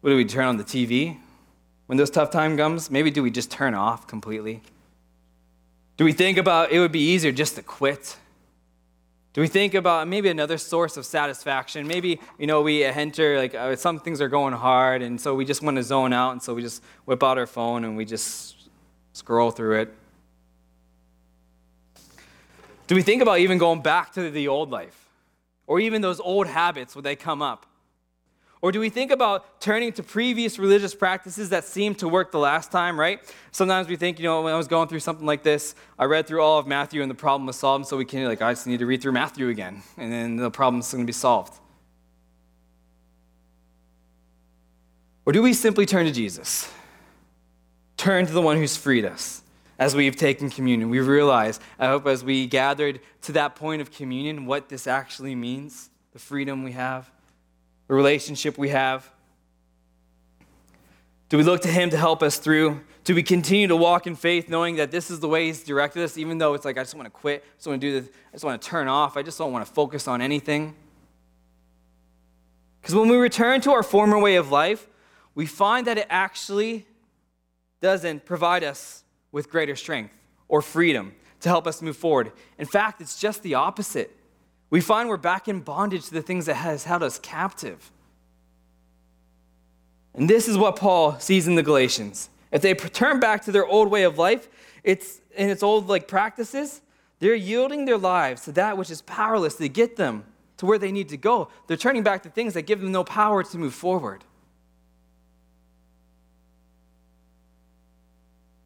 What 0.00 0.10
do 0.10 0.16
we 0.16 0.24
turn 0.24 0.46
on 0.46 0.56
the 0.56 0.64
TV 0.64 1.18
when 1.86 1.98
those 1.98 2.10
tough 2.10 2.30
time 2.30 2.56
comes? 2.56 2.90
Maybe 2.90 3.10
do 3.10 3.22
we 3.22 3.30
just 3.30 3.50
turn 3.50 3.74
off 3.74 4.06
completely? 4.06 4.62
Do 6.02 6.06
we 6.06 6.12
think 6.12 6.36
about 6.36 6.72
it 6.72 6.80
would 6.80 6.90
be 6.90 7.12
easier 7.12 7.30
just 7.30 7.54
to 7.54 7.62
quit? 7.62 8.16
Do 9.34 9.40
we 9.40 9.46
think 9.46 9.72
about 9.74 10.08
maybe 10.08 10.30
another 10.30 10.58
source 10.58 10.96
of 10.96 11.06
satisfaction? 11.06 11.86
Maybe, 11.86 12.18
you 12.40 12.48
know, 12.48 12.60
we 12.60 12.82
enter, 12.82 13.38
like, 13.38 13.54
uh, 13.54 13.76
some 13.76 14.00
things 14.00 14.20
are 14.20 14.28
going 14.28 14.52
hard, 14.52 15.00
and 15.00 15.20
so 15.20 15.36
we 15.36 15.44
just 15.44 15.62
want 15.62 15.76
to 15.76 15.82
zone 15.84 16.12
out, 16.12 16.32
and 16.32 16.42
so 16.42 16.54
we 16.54 16.62
just 16.62 16.82
whip 17.04 17.22
out 17.22 17.38
our 17.38 17.46
phone 17.46 17.84
and 17.84 17.96
we 17.96 18.04
just 18.04 18.68
scroll 19.12 19.52
through 19.52 19.82
it. 19.82 19.94
Do 22.88 22.96
we 22.96 23.02
think 23.02 23.22
about 23.22 23.38
even 23.38 23.58
going 23.58 23.80
back 23.80 24.12
to 24.14 24.28
the 24.28 24.48
old 24.48 24.72
life? 24.72 25.08
Or 25.68 25.78
even 25.78 26.02
those 26.02 26.18
old 26.18 26.48
habits 26.48 26.96
when 26.96 27.04
they 27.04 27.14
come 27.14 27.42
up? 27.42 27.64
Or 28.62 28.70
do 28.70 28.78
we 28.78 28.90
think 28.90 29.10
about 29.10 29.60
turning 29.60 29.92
to 29.94 30.04
previous 30.04 30.56
religious 30.56 30.94
practices 30.94 31.50
that 31.50 31.64
seemed 31.64 31.98
to 31.98 32.08
work 32.08 32.30
the 32.30 32.38
last 32.38 32.70
time, 32.70 32.98
right? 32.98 33.18
Sometimes 33.50 33.88
we 33.88 33.96
think, 33.96 34.20
you 34.20 34.24
know, 34.24 34.40
when 34.42 34.54
I 34.54 34.56
was 34.56 34.68
going 34.68 34.86
through 34.86 35.00
something 35.00 35.26
like 35.26 35.42
this, 35.42 35.74
I 35.98 36.04
read 36.04 36.28
through 36.28 36.42
all 36.42 36.60
of 36.60 36.66
Matthew 36.68 37.02
and 37.02 37.10
the 37.10 37.14
problem 37.16 37.48
was 37.48 37.56
solved, 37.56 37.86
so 37.86 37.96
we 37.96 38.04
can, 38.04 38.24
like, 38.24 38.40
I 38.40 38.52
just 38.52 38.68
need 38.68 38.78
to 38.78 38.86
read 38.86 39.02
through 39.02 39.12
Matthew 39.12 39.48
again, 39.48 39.82
and 39.98 40.12
then 40.12 40.36
the 40.36 40.48
problem's 40.48 40.92
going 40.92 41.02
to 41.02 41.06
be 41.06 41.12
solved. 41.12 41.54
Or 45.26 45.32
do 45.32 45.42
we 45.42 45.54
simply 45.54 45.84
turn 45.84 46.06
to 46.06 46.12
Jesus? 46.12 46.72
Turn 47.96 48.26
to 48.26 48.32
the 48.32 48.42
one 48.42 48.58
who's 48.58 48.76
freed 48.76 49.04
us. 49.04 49.42
As 49.76 49.96
we've 49.96 50.14
taken 50.14 50.50
communion, 50.50 50.88
we 50.88 51.00
realize, 51.00 51.58
I 51.80 51.88
hope, 51.88 52.06
as 52.06 52.22
we 52.22 52.46
gathered 52.46 53.00
to 53.22 53.32
that 53.32 53.56
point 53.56 53.82
of 53.82 53.90
communion, 53.90 54.46
what 54.46 54.68
this 54.68 54.86
actually 54.86 55.34
means, 55.34 55.90
the 56.12 56.20
freedom 56.20 56.62
we 56.62 56.72
have 56.72 57.10
the 57.92 57.96
relationship 57.96 58.56
we 58.56 58.70
have? 58.70 59.06
Do 61.28 61.36
we 61.36 61.42
look 61.42 61.60
to 61.60 61.68
Him 61.68 61.90
to 61.90 61.98
help 61.98 62.22
us 62.22 62.38
through? 62.38 62.80
Do 63.04 63.14
we 63.14 63.22
continue 63.22 63.66
to 63.66 63.76
walk 63.76 64.06
in 64.06 64.16
faith 64.16 64.48
knowing 64.48 64.76
that 64.76 64.90
this 64.90 65.10
is 65.10 65.20
the 65.20 65.28
way 65.28 65.48
He's 65.48 65.62
directed 65.62 66.02
us, 66.02 66.16
even 66.16 66.38
though 66.38 66.54
it's 66.54 66.64
like, 66.64 66.78
I 66.78 66.84
just 66.84 66.94
want 66.94 67.04
to 67.04 67.10
quit, 67.10 67.44
I 67.44 67.56
just 67.56 67.66
want 67.66 67.82
to 67.82 67.86
do 67.86 68.00
this, 68.00 68.10
I 68.30 68.32
just 68.32 68.44
want 68.44 68.62
to 68.62 68.66
turn 68.66 68.88
off, 68.88 69.18
I 69.18 69.22
just 69.22 69.36
don't 69.36 69.52
want 69.52 69.66
to 69.66 69.70
focus 69.70 70.08
on 70.08 70.22
anything? 70.22 70.74
Because 72.80 72.94
when 72.94 73.10
we 73.10 73.16
return 73.16 73.60
to 73.60 73.72
our 73.72 73.82
former 73.82 74.18
way 74.18 74.36
of 74.36 74.50
life, 74.50 74.88
we 75.34 75.44
find 75.44 75.86
that 75.86 75.98
it 75.98 76.06
actually 76.08 76.86
doesn't 77.82 78.24
provide 78.24 78.64
us 78.64 79.04
with 79.32 79.50
greater 79.50 79.76
strength 79.76 80.14
or 80.48 80.62
freedom 80.62 81.12
to 81.40 81.50
help 81.50 81.66
us 81.66 81.82
move 81.82 81.98
forward. 81.98 82.32
In 82.56 82.64
fact, 82.64 83.02
it's 83.02 83.20
just 83.20 83.42
the 83.42 83.52
opposite 83.52 84.16
we 84.72 84.80
find 84.80 85.10
we're 85.10 85.18
back 85.18 85.48
in 85.48 85.60
bondage 85.60 86.06
to 86.06 86.14
the 86.14 86.22
things 86.22 86.46
that 86.46 86.54
has 86.54 86.84
held 86.84 87.02
us 87.02 87.18
captive. 87.18 87.92
And 90.14 90.30
this 90.30 90.48
is 90.48 90.56
what 90.56 90.76
Paul 90.76 91.20
sees 91.20 91.46
in 91.46 91.56
the 91.56 91.62
Galatians. 91.62 92.30
If 92.50 92.62
they 92.62 92.72
turn 92.72 93.20
back 93.20 93.44
to 93.44 93.52
their 93.52 93.66
old 93.66 93.90
way 93.90 94.04
of 94.04 94.16
life, 94.16 94.48
it's 94.82 95.20
in 95.36 95.50
its 95.50 95.62
old 95.62 95.88
like 95.88 96.08
practices, 96.08 96.80
they're 97.18 97.34
yielding 97.34 97.84
their 97.84 97.98
lives 97.98 98.44
to 98.44 98.52
that 98.52 98.78
which 98.78 98.90
is 98.90 99.02
powerless 99.02 99.56
to 99.56 99.68
get 99.68 99.96
them 99.96 100.24
to 100.56 100.64
where 100.64 100.78
they 100.78 100.90
need 100.90 101.10
to 101.10 101.18
go. 101.18 101.48
They're 101.66 101.76
turning 101.76 102.02
back 102.02 102.22
to 102.22 102.30
things 102.30 102.54
that 102.54 102.62
give 102.62 102.80
them 102.80 102.92
no 102.92 103.04
power 103.04 103.42
to 103.42 103.58
move 103.58 103.74
forward. 103.74 104.24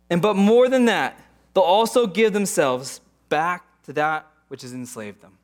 And 0.08 0.22
but 0.22 0.36
more 0.36 0.68
than 0.68 0.84
that, 0.84 1.20
they'll 1.52 1.64
also 1.64 2.06
give 2.06 2.32
themselves 2.32 3.00
back 3.28 3.64
to 3.86 3.92
that 3.94 4.24
which 4.46 4.62
has 4.62 4.72
enslaved 4.72 5.20
them 5.20 5.35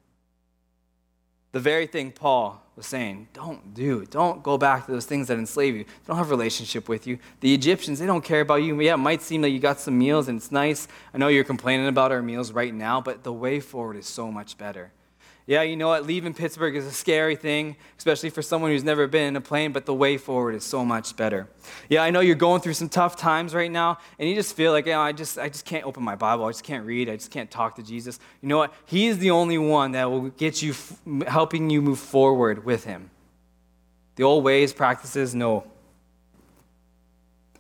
the 1.52 1.60
very 1.60 1.86
thing 1.86 2.10
Paul 2.10 2.62
was 2.76 2.86
saying, 2.86 3.28
don't 3.34 3.74
do. 3.74 4.06
Don't 4.06 4.42
go 4.42 4.56
back 4.56 4.86
to 4.86 4.92
those 4.92 5.04
things 5.04 5.28
that 5.28 5.38
enslave 5.38 5.76
you. 5.76 5.84
They 5.84 5.90
don't 6.06 6.16
have 6.16 6.28
a 6.28 6.30
relationship 6.30 6.88
with 6.88 7.06
you. 7.06 7.18
The 7.40 7.52
Egyptians, 7.52 7.98
they 7.98 8.06
don't 8.06 8.24
care 8.24 8.40
about 8.40 8.62
you. 8.62 8.80
Yeah, 8.80 8.94
it 8.94 8.98
might 8.98 9.20
seem 9.20 9.42
like 9.42 9.52
you 9.52 9.58
got 9.58 9.78
some 9.78 9.98
meals 9.98 10.28
and 10.28 10.38
it's 10.38 10.50
nice. 10.50 10.88
I 11.12 11.18
know 11.18 11.28
you're 11.28 11.44
complaining 11.44 11.86
about 11.86 12.10
our 12.10 12.22
meals 12.22 12.52
right 12.52 12.72
now, 12.72 13.02
but 13.02 13.22
the 13.22 13.32
way 13.32 13.60
forward 13.60 13.96
is 13.96 14.06
so 14.06 14.32
much 14.32 14.56
better. 14.56 14.92
Yeah, 15.44 15.62
you 15.62 15.76
know 15.76 15.88
what? 15.88 16.06
Leaving 16.06 16.34
Pittsburgh 16.34 16.76
is 16.76 16.86
a 16.86 16.92
scary 16.92 17.34
thing, 17.34 17.76
especially 17.98 18.30
for 18.30 18.42
someone 18.42 18.70
who's 18.70 18.84
never 18.84 19.08
been 19.08 19.28
in 19.28 19.36
a 19.36 19.40
plane, 19.40 19.72
but 19.72 19.86
the 19.86 19.94
way 19.94 20.16
forward 20.16 20.54
is 20.54 20.62
so 20.62 20.84
much 20.84 21.16
better. 21.16 21.48
Yeah, 21.88 22.04
I 22.04 22.10
know 22.10 22.20
you're 22.20 22.36
going 22.36 22.60
through 22.60 22.74
some 22.74 22.88
tough 22.88 23.16
times 23.16 23.52
right 23.52 23.70
now, 23.70 23.98
and 24.20 24.28
you 24.28 24.36
just 24.36 24.54
feel 24.54 24.70
like, 24.70 24.86
you 24.86 24.92
know, 24.92 25.00
I 25.00 25.10
just, 25.10 25.38
I 25.38 25.48
just 25.48 25.64
can't 25.64 25.84
open 25.84 26.04
my 26.04 26.14
Bible. 26.14 26.44
I 26.44 26.50
just 26.50 26.62
can't 26.62 26.86
read. 26.86 27.08
I 27.08 27.16
just 27.16 27.32
can't 27.32 27.50
talk 27.50 27.74
to 27.76 27.82
Jesus. 27.82 28.20
You 28.40 28.48
know 28.48 28.58
what? 28.58 28.72
He 28.86 29.08
is 29.08 29.18
the 29.18 29.32
only 29.32 29.58
one 29.58 29.92
that 29.92 30.08
will 30.08 30.28
get 30.30 30.62
you, 30.62 30.74
helping 31.26 31.70
you 31.70 31.82
move 31.82 31.98
forward 31.98 32.64
with 32.64 32.84
Him. 32.84 33.10
The 34.14 34.22
old 34.22 34.44
ways, 34.44 34.72
practices, 34.72 35.34
no. 35.34 35.64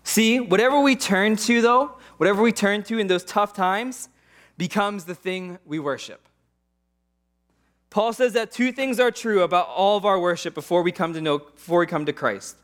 See, 0.04 0.38
whatever 0.38 0.80
we 0.80 0.94
turn 0.94 1.34
to, 1.36 1.60
though, 1.60 1.96
whatever 2.18 2.42
we 2.42 2.52
turn 2.52 2.84
to 2.84 2.98
in 2.98 3.08
those 3.08 3.24
tough 3.24 3.54
times, 3.54 4.08
becomes 4.56 5.04
the 5.04 5.14
thing 5.14 5.58
we 5.64 5.80
worship. 5.80 6.28
Paul 7.92 8.14
says 8.14 8.32
that 8.32 8.50
two 8.50 8.72
things 8.72 8.98
are 8.98 9.10
true 9.10 9.42
about 9.42 9.68
all 9.68 9.98
of 9.98 10.06
our 10.06 10.18
worship 10.18 10.54
before 10.54 10.82
we 10.82 10.92
come 10.92 11.12
to 11.12 11.20
know 11.20 11.40
before 11.40 11.78
we 11.78 11.86
come 11.86 12.06
to 12.06 12.12
Christ. 12.14 12.56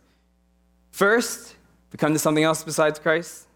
First, 0.90 1.54
we 1.92 1.98
come 1.98 2.14
to 2.14 2.18
something 2.18 2.42
else 2.42 2.64
besides 2.64 2.98
Christ. 2.98 3.46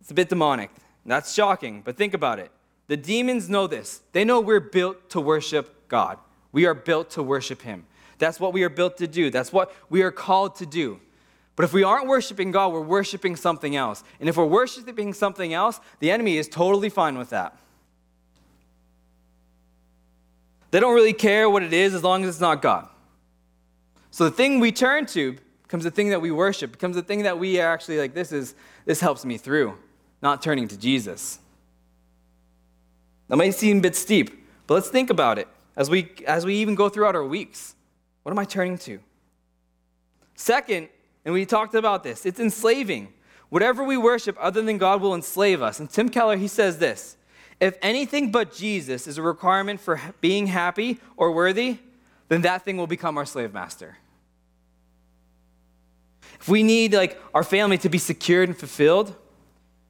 It's 0.00 0.10
a 0.10 0.14
bit 0.14 0.30
demonic. 0.30 0.70
That's 1.04 1.34
shocking, 1.34 1.82
but 1.84 1.98
think 1.98 2.14
about 2.14 2.38
it. 2.38 2.50
The 2.86 2.96
demons 2.96 3.50
know 3.50 3.66
this. 3.66 4.00
They 4.12 4.24
know 4.24 4.40
we're 4.40 4.58
built 4.58 5.10
to 5.10 5.20
worship 5.20 5.86
God. 5.88 6.16
We 6.50 6.64
are 6.64 6.72
built 6.72 7.10
to 7.10 7.22
worship 7.22 7.60
Him. 7.60 7.84
That's 8.16 8.40
what 8.40 8.54
we 8.54 8.62
are 8.62 8.70
built 8.70 8.96
to 8.98 9.06
do. 9.06 9.28
That's 9.28 9.52
what 9.52 9.74
we 9.90 10.00
are 10.00 10.10
called 10.10 10.56
to 10.56 10.66
do. 10.66 10.98
But 11.56 11.64
if 11.64 11.74
we 11.74 11.82
aren't 11.82 12.06
worshiping 12.06 12.52
God, 12.52 12.72
we're 12.72 12.80
worshiping 12.80 13.36
something 13.36 13.76
else. 13.76 14.02
And 14.18 14.30
if 14.30 14.38
we're 14.38 14.46
worshiping 14.46 15.12
something 15.12 15.52
else, 15.52 15.78
the 15.98 16.10
enemy 16.10 16.38
is 16.38 16.48
totally 16.48 16.88
fine 16.88 17.18
with 17.18 17.28
that. 17.30 17.58
They 20.70 20.80
don't 20.80 20.94
really 20.94 21.12
care 21.12 21.50
what 21.50 21.62
it 21.62 21.72
is 21.72 21.94
as 21.94 22.02
long 22.02 22.22
as 22.22 22.28
it's 22.28 22.40
not 22.40 22.62
God. 22.62 22.88
So 24.10 24.24
the 24.24 24.30
thing 24.30 24.60
we 24.60 24.72
turn 24.72 25.06
to 25.06 25.36
becomes 25.62 25.84
the 25.84 25.90
thing 25.90 26.10
that 26.10 26.20
we 26.20 26.30
worship, 26.30 26.72
becomes 26.72 26.96
the 26.96 27.02
thing 27.02 27.22
that 27.22 27.38
we 27.38 27.60
are 27.60 27.72
actually 27.72 27.98
like, 27.98 28.14
this 28.14 28.32
is 28.32 28.54
this 28.84 29.00
helps 29.00 29.24
me 29.24 29.36
through, 29.38 29.76
not 30.22 30.42
turning 30.42 30.68
to 30.68 30.76
Jesus. 30.76 31.38
That 33.28 33.36
might 33.36 33.54
seem 33.54 33.78
a 33.78 33.80
bit 33.80 33.94
steep, 33.94 34.46
but 34.66 34.74
let's 34.74 34.88
think 34.88 35.10
about 35.10 35.38
it 35.38 35.46
as 35.76 35.88
we 35.88 36.12
as 36.26 36.44
we 36.44 36.56
even 36.56 36.74
go 36.74 36.88
throughout 36.88 37.14
our 37.14 37.24
weeks. 37.24 37.76
What 38.22 38.32
am 38.32 38.38
I 38.38 38.44
turning 38.44 38.78
to? 38.78 39.00
Second, 40.34 40.88
and 41.24 41.34
we 41.34 41.46
talked 41.46 41.74
about 41.74 42.02
this, 42.02 42.26
it's 42.26 42.40
enslaving. 42.40 43.12
Whatever 43.50 43.82
we 43.82 43.96
worship 43.96 44.36
other 44.40 44.62
than 44.62 44.78
God 44.78 45.00
will 45.00 45.14
enslave 45.14 45.60
us. 45.60 45.80
And 45.80 45.90
Tim 45.90 46.08
Keller, 46.08 46.36
he 46.36 46.48
says 46.48 46.78
this 46.78 47.16
if 47.60 47.76
anything 47.82 48.30
but 48.30 48.54
Jesus 48.54 49.06
is 49.06 49.18
a 49.18 49.22
requirement 49.22 49.80
for 49.80 50.00
being 50.20 50.46
happy 50.46 50.98
or 51.16 51.30
worthy, 51.32 51.78
then 52.28 52.42
that 52.42 52.64
thing 52.64 52.76
will 52.76 52.86
become 52.86 53.18
our 53.18 53.26
slave 53.26 53.52
master. 53.52 53.98
If 56.40 56.48
we 56.48 56.62
need 56.62 56.94
like 56.94 57.20
our 57.34 57.44
family 57.44 57.76
to 57.78 57.88
be 57.90 57.98
secured 57.98 58.48
and 58.48 58.56
fulfilled, 58.56 59.14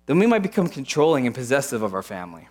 then 0.07 0.19
we 0.19 0.27
might 0.27 0.43
become 0.43 0.69
controlling 0.69 1.27
and 1.27 1.35
possessive 1.35 1.83
of 1.83 1.95
our 1.95 2.03
family. 2.03 2.49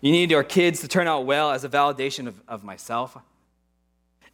You 0.00 0.10
need 0.10 0.32
our 0.32 0.42
kids 0.42 0.80
to 0.80 0.88
turn 0.88 1.06
out 1.06 1.24
well 1.24 1.52
as 1.52 1.62
a 1.62 1.68
validation 1.68 2.26
of, 2.26 2.40
of 2.48 2.64
myself 2.64 3.16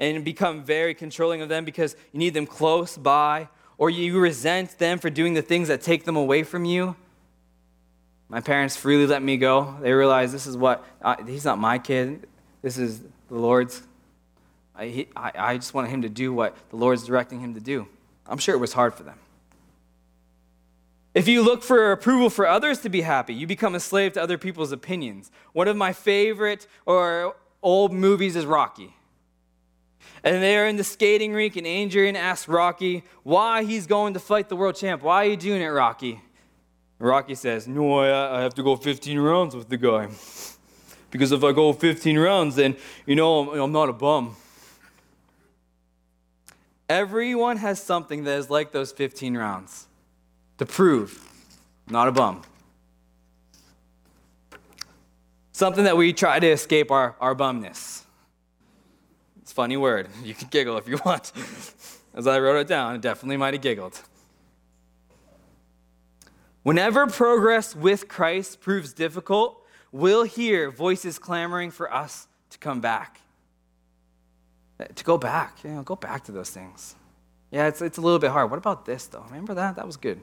and 0.01 0.25
become 0.25 0.65
very 0.65 0.95
controlling 0.95 1.43
of 1.43 1.49
them 1.49 1.65
because 1.65 1.97
you 2.13 2.19
need 2.19 2.33
them 2.33 2.47
close 2.47 2.97
by, 2.97 3.49
or 3.77 3.91
you 3.91 4.19
resent 4.19 4.79
them 4.79 4.99
for 4.99 5.11
doing 5.11 5.35
the 5.35 5.43
things 5.43 5.69
that 5.69 5.83
take 5.83 6.05
them 6.05 6.17
away 6.17 6.43
from 6.43 6.65
you. 6.65 6.97
My 8.29 8.41
parents 8.41 8.77
freely 8.77 9.07
let 9.07 9.23
me 9.23 9.37
go. 9.37 9.77
They 9.81 9.93
realized 9.93 10.35
this 10.35 10.47
is 10.47 10.57
what, 10.57 10.85
uh, 11.01 11.17
he's 11.25 11.45
not 11.45 11.59
my 11.59 11.79
kid, 11.79 12.29
this 12.63 12.77
is 12.77 13.01
the 13.01 13.39
Lord's. 13.39 13.83
I, 14.75 14.87
he, 14.87 15.09
I, 15.17 15.33
I 15.37 15.57
just 15.57 15.75
wanted 15.75 15.89
him 15.89 16.03
to 16.03 16.09
do 16.09 16.33
what 16.33 16.57
the 16.71 16.77
Lord's 16.77 17.05
directing 17.05 17.41
him 17.41 17.55
to 17.55 17.61
do. 17.61 17.89
I'm 18.27 18.39
sure 18.39 18.55
it 18.55 18.59
was 18.59 18.75
hard 18.75 18.95
for 18.95 19.03
them. 19.03 19.19
If 21.15 21.27
you 21.27 21.43
look 21.43 21.63
for 21.63 21.91
approval 21.91 22.31
for 22.31 22.47
others 22.47 22.81
to 22.81 22.89
be 22.89 23.01
happy, 23.01 23.35
you 23.35 23.47
become 23.47 23.75
a 23.75 23.81
slave 23.81 24.13
to 24.13 24.23
other 24.23 24.39
people's 24.39 24.71
opinions. 24.71 25.31
One 25.53 25.67
of 25.67 25.77
my 25.77 25.93
favorite 25.93 26.67
or 26.87 27.35
old 27.63 27.93
movies 27.93 28.37
is 28.37 28.47
Rocky. 28.47 28.95
And 30.23 30.43
they're 30.43 30.69
in 30.69 30.77
the 30.77 30.85
skating 30.85 31.33
rink, 31.33 31.57
and 31.57 31.67
Adrian 31.67 32.15
asks 32.15 32.47
Rocky 32.47 33.05
why 33.23 33.65
he's 33.65 33.87
going 33.87 34.15
to 34.15 34.21
fight 34.21 34.49
the 34.49 34.57
world 34.57 34.77
champ. 34.77 35.03
Why 35.03 35.25
are 35.25 35.31
you 35.31 35.37
doing 35.37 35.63
it, 35.63 35.67
Rocky? 35.67 36.21
Rocky 36.99 37.35
says, 37.35 37.69
No, 37.69 38.01
I, 38.01 38.39
I 38.39 38.43
have 38.43 38.55
to 38.55 38.63
go 38.63 38.77
15 38.77 39.19
rounds 39.19 39.55
with 39.55 39.69
the 39.69 39.77
guy. 39.77 40.09
Because 41.11 41.33
if 41.33 41.43
I 41.43 41.53
go 41.53 41.73
15 41.73 42.19
rounds, 42.19 42.57
then, 42.57 42.77
you 43.07 43.15
know, 43.15 43.51
I'm, 43.51 43.61
I'm 43.61 43.73
not 43.73 43.89
a 43.89 43.93
bum. 43.93 44.37
Everyone 46.89 47.59
has 47.59 47.83
something 47.83 48.25
that 48.25 48.39
is 48.39 48.51
like 48.51 48.73
those 48.73 48.93
15 48.93 49.37
rounds 49.37 49.87
to 50.59 50.67
prove, 50.67 51.23
not 51.89 52.09
a 52.09 52.13
bum. 52.13 52.43
Something 55.53 55.85
that 55.85 55.97
we 55.97 56.13
try 56.13 56.39
to 56.39 56.47
escape 56.47 56.91
our, 56.91 57.17
our 57.21 57.35
bumness. 57.35 58.03
It's 59.43 59.53
a 59.53 59.55
funny 59.55 59.77
word. 59.77 60.09
You 60.23 60.35
can 60.35 60.49
giggle 60.49 60.77
if 60.79 60.89
you 60.89 60.99
want. 61.05 61.33
As 62.15 62.27
I 62.27 62.39
wrote 62.39 62.59
it 62.59 62.69
down, 62.69 62.95
I 62.95 62.97
definitely 62.97 63.37
might 63.37 63.55
have 63.55 63.63
giggled. 63.63 64.01
Whenever 66.63 67.07
progress 67.07 67.75
with 67.75 68.09
Christ 68.09 68.61
proves 68.61 68.93
difficult, 68.93 69.65
we'll 69.93 70.25
hear 70.25 70.71
voices 70.71 71.19
clamoring 71.19 71.71
for 71.71 71.93
us 71.93 72.29
to 72.51 72.59
come 72.59 72.81
back. 72.81 73.21
Uh, 74.81 74.85
to 74.95 75.05
go 75.05 75.19
back, 75.19 75.59
you 75.65 75.71
know, 75.71 75.83
go 75.83 75.97
back 75.97 76.25
to 76.25 76.33
those 76.33 76.51
things. 76.51 76.95
Yeah, 77.51 77.67
it's, 77.67 77.81
it's 77.81 77.99
a 77.99 78.01
little 78.01 78.19
bit 78.19 78.31
hard. 78.31 78.51
What 78.51 78.59
about 78.59 78.85
this, 78.85 79.07
though? 79.07 79.25
Remember 79.29 79.55
that? 79.55 79.77
That 79.77 79.87
was 79.87 79.97
good. 79.97 80.21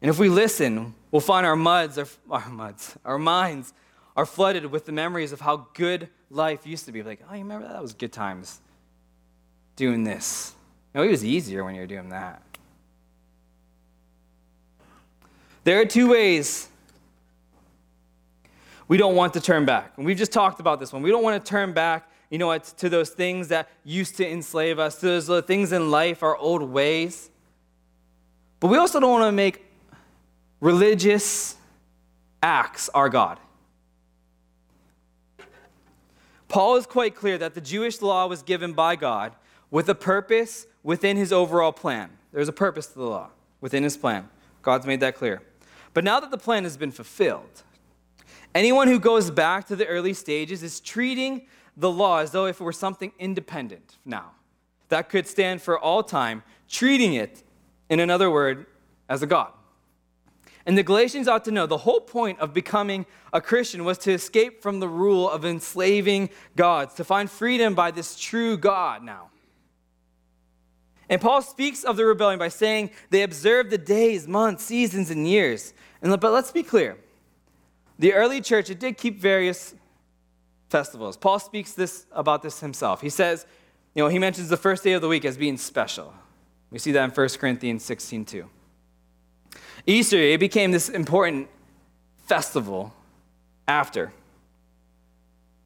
And 0.00 0.10
if 0.10 0.18
we 0.18 0.28
listen, 0.28 0.94
we'll 1.10 1.20
find 1.20 1.46
our 1.46 1.54
muds, 1.54 1.98
our, 1.98 2.06
our 2.30 2.48
muds, 2.48 2.96
our 3.04 3.18
minds 3.18 3.72
are 4.16 4.26
flooded 4.26 4.66
with 4.66 4.86
the 4.86 4.92
memories 4.92 5.32
of 5.32 5.40
how 5.40 5.68
good 5.74 6.08
life 6.30 6.66
used 6.66 6.86
to 6.86 6.92
be. 6.92 7.02
Like, 7.02 7.20
oh, 7.30 7.34
you 7.34 7.40
remember 7.40 7.66
that? 7.66 7.74
That 7.74 7.82
was 7.82 7.94
good 7.94 8.12
times 8.12 8.60
doing 9.76 10.04
this. 10.04 10.54
No, 10.94 11.02
it 11.02 11.08
was 11.08 11.24
easier 11.24 11.64
when 11.64 11.74
you 11.74 11.80
were 11.80 11.86
doing 11.86 12.10
that. 12.10 12.42
There 15.64 15.80
are 15.80 15.84
two 15.84 16.10
ways 16.10 16.68
we 18.88 18.96
don't 18.98 19.14
want 19.14 19.32
to 19.34 19.40
turn 19.40 19.64
back. 19.64 19.92
And 19.96 20.04
we've 20.04 20.18
just 20.18 20.32
talked 20.32 20.60
about 20.60 20.80
this 20.80 20.92
one. 20.92 21.02
We 21.02 21.10
don't 21.10 21.22
want 21.22 21.42
to 21.42 21.48
turn 21.48 21.72
back, 21.72 22.10
you 22.30 22.38
know, 22.38 22.56
to 22.58 22.88
those 22.88 23.10
things 23.10 23.48
that 23.48 23.68
used 23.84 24.16
to 24.16 24.28
enslave 24.28 24.78
us, 24.78 25.00
to 25.00 25.20
those 25.20 25.44
things 25.44 25.72
in 25.72 25.90
life, 25.90 26.22
our 26.22 26.36
old 26.36 26.62
ways. 26.62 27.30
But 28.60 28.68
we 28.68 28.76
also 28.76 29.00
don't 29.00 29.10
want 29.12 29.28
to 29.28 29.32
make 29.32 29.64
religious 30.60 31.56
acts 32.42 32.88
our 32.90 33.08
God. 33.08 33.38
Paul 36.48 36.76
is 36.76 36.84
quite 36.84 37.14
clear 37.14 37.38
that 37.38 37.54
the 37.54 37.60
Jewish 37.60 38.02
law 38.02 38.26
was 38.26 38.42
given 38.42 38.74
by 38.74 38.94
God 38.94 39.32
with 39.70 39.88
a 39.88 39.94
purpose 39.94 40.66
within 40.82 41.16
his 41.16 41.32
overall 41.32 41.72
plan. 41.72 42.10
There's 42.30 42.48
a 42.48 42.52
purpose 42.52 42.88
to 42.88 42.98
the 42.98 43.06
law 43.06 43.30
within 43.62 43.84
his 43.84 43.96
plan. 43.96 44.28
God's 44.60 44.86
made 44.86 45.00
that 45.00 45.14
clear. 45.14 45.40
But 45.94 46.04
now 46.04 46.20
that 46.20 46.30
the 46.30 46.38
plan 46.38 46.64
has 46.64 46.76
been 46.76 46.92
fulfilled, 46.92 47.62
anyone 48.54 48.88
who 48.88 48.98
goes 48.98 49.30
back 49.30 49.66
to 49.66 49.76
the 49.76 49.86
early 49.86 50.14
stages 50.14 50.62
is 50.62 50.80
treating 50.80 51.46
the 51.76 51.90
law 51.90 52.18
as 52.18 52.32
though 52.32 52.46
if 52.46 52.60
it 52.60 52.64
were 52.64 52.72
something 52.72 53.12
independent 53.18 53.98
now 54.04 54.32
that 54.88 55.08
could 55.08 55.26
stand 55.26 55.62
for 55.62 55.78
all 55.78 56.02
time, 56.02 56.42
treating 56.68 57.14
it, 57.14 57.42
in 57.88 58.00
another 58.00 58.30
word, 58.30 58.66
as 59.08 59.22
a 59.22 59.26
God. 59.26 59.52
And 60.64 60.78
the 60.78 60.82
Galatians 60.82 61.28
ought 61.28 61.44
to 61.46 61.50
know 61.50 61.66
the 61.66 61.78
whole 61.78 62.00
point 62.00 62.38
of 62.38 62.54
becoming 62.54 63.06
a 63.32 63.40
Christian 63.40 63.84
was 63.84 63.98
to 63.98 64.12
escape 64.12 64.62
from 64.62 64.80
the 64.80 64.88
rule 64.88 65.28
of 65.28 65.44
enslaving 65.44 66.30
gods, 66.56 66.94
to 66.94 67.04
find 67.04 67.30
freedom 67.30 67.74
by 67.74 67.90
this 67.90 68.18
true 68.18 68.56
God 68.56 69.02
now. 69.02 69.31
And 71.12 71.20
Paul 71.20 71.42
speaks 71.42 71.84
of 71.84 71.98
the 71.98 72.06
rebellion 72.06 72.38
by 72.38 72.48
saying 72.48 72.88
they 73.10 73.22
observed 73.22 73.68
the 73.68 73.76
days, 73.76 74.26
months, 74.26 74.64
seasons, 74.64 75.10
and 75.10 75.28
years. 75.28 75.74
And, 76.00 76.18
but 76.18 76.32
let's 76.32 76.50
be 76.50 76.62
clear 76.62 76.96
the 77.98 78.14
early 78.14 78.40
church, 78.40 78.70
it 78.70 78.80
did 78.80 78.96
keep 78.96 79.20
various 79.20 79.74
festivals. 80.70 81.18
Paul 81.18 81.38
speaks 81.38 81.74
this 81.74 82.06
about 82.12 82.42
this 82.42 82.60
himself. 82.60 83.02
He 83.02 83.10
says, 83.10 83.44
you 83.94 84.02
know, 84.02 84.08
he 84.08 84.18
mentions 84.18 84.48
the 84.48 84.56
first 84.56 84.82
day 84.84 84.94
of 84.94 85.02
the 85.02 85.08
week 85.08 85.26
as 85.26 85.36
being 85.36 85.58
special. 85.58 86.14
We 86.70 86.78
see 86.78 86.92
that 86.92 87.04
in 87.04 87.10
1 87.10 87.28
Corinthians 87.38 87.84
16 87.84 88.24
2. 88.24 88.48
Easter, 89.86 90.16
it 90.16 90.40
became 90.40 90.70
this 90.70 90.88
important 90.88 91.50
festival 92.24 92.94
after. 93.68 94.14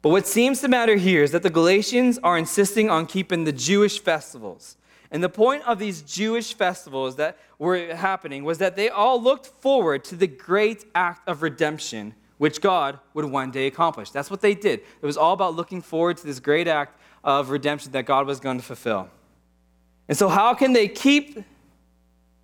But 0.01 0.09
what 0.09 0.27
seems 0.27 0.59
to 0.59 0.67
matter 0.67 0.97
here 0.97 1.23
is 1.23 1.31
that 1.31 1.43
the 1.43 1.49
Galatians 1.49 2.19
are 2.21 2.37
insisting 2.37 2.89
on 2.89 3.05
keeping 3.05 3.45
the 3.45 3.53
Jewish 3.53 4.01
festivals. 4.01 4.75
And 5.11 5.23
the 5.23 5.29
point 5.29 5.63
of 5.63 5.79
these 5.79 6.01
Jewish 6.01 6.53
festivals 6.53 7.15
that 7.15 7.37
were 7.57 7.95
happening 7.95 8.43
was 8.43 8.57
that 8.57 8.75
they 8.75 8.89
all 8.89 9.21
looked 9.21 9.47
forward 9.47 10.03
to 10.05 10.15
the 10.15 10.27
great 10.27 10.85
act 10.93 11.27
of 11.27 11.41
redemption 11.41 12.13
which 12.37 12.61
God 12.61 12.99
would 13.13 13.25
one 13.25 13.49
day 13.49 13.65
accomplish. 13.65 14.11
That's 14.11 14.29
what 14.29 14.41
they 14.41 14.53
did. 14.53 14.81
It 15.01 15.05
was 15.05 15.17
all 15.17 15.33
about 15.33 15.55
looking 15.55 15.81
forward 15.81 16.17
to 16.17 16.25
this 16.25 16.39
great 16.39 16.67
act 16.67 16.99
of 17.23 17.49
redemption 17.49 17.93
that 17.93 18.05
God 18.05 18.27
was 18.27 18.39
going 18.39 18.57
to 18.57 18.63
fulfill. 18.63 19.09
And 20.07 20.17
so, 20.17 20.29
how 20.29 20.53
can 20.53 20.73
they 20.73 20.87
keep 20.87 21.43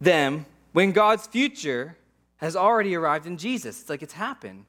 them 0.02 0.46
when 0.72 0.92
God's 0.92 1.28
future 1.28 1.96
has 2.44 2.58
already 2.58 2.94
arrived 2.94 3.26
in 3.26 3.38
Jesus. 3.38 3.80
It's 3.80 3.90
like 3.90 4.04
it's 4.04 4.14
happened. 4.14 4.66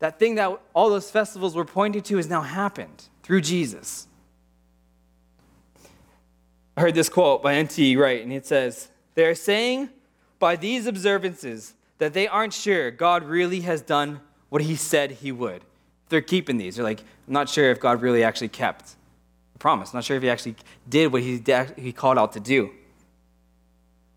That 0.00 0.18
thing 0.18 0.34
that 0.34 0.60
all 0.74 0.90
those 0.90 1.10
festivals 1.10 1.56
were 1.56 1.64
pointing 1.64 2.02
to 2.02 2.16
has 2.16 2.28
now 2.28 2.42
happened 2.42 3.08
through 3.22 3.40
Jesus. 3.40 4.06
I 6.78 6.80
heard 6.80 6.94
this 6.94 7.08
quote 7.08 7.42
by 7.42 7.54
N.T. 7.54 7.96
Wright, 7.96 8.22
and 8.22 8.32
it 8.32 8.46
says, 8.46 8.86
They 9.16 9.24
are 9.24 9.34
saying 9.34 9.90
by 10.38 10.54
these 10.54 10.86
observances 10.86 11.74
that 11.98 12.12
they 12.12 12.28
aren't 12.28 12.52
sure 12.52 12.92
God 12.92 13.24
really 13.24 13.62
has 13.62 13.82
done 13.82 14.20
what 14.48 14.62
he 14.62 14.76
said 14.76 15.10
he 15.10 15.32
would. 15.32 15.62
They're 16.08 16.20
keeping 16.20 16.56
these. 16.56 16.76
They're 16.76 16.84
like, 16.84 17.00
I'm 17.26 17.32
not 17.32 17.48
sure 17.48 17.72
if 17.72 17.80
God 17.80 18.00
really 18.00 18.22
actually 18.22 18.50
kept 18.50 18.94
the 19.54 19.58
promise. 19.58 19.92
I'm 19.92 19.96
not 19.96 20.04
sure 20.04 20.16
if 20.16 20.22
he 20.22 20.30
actually 20.30 20.54
did 20.88 21.12
what 21.12 21.22
he, 21.22 21.42
he 21.76 21.92
called 21.92 22.16
out 22.16 22.34
to 22.34 22.40
do. 22.40 22.70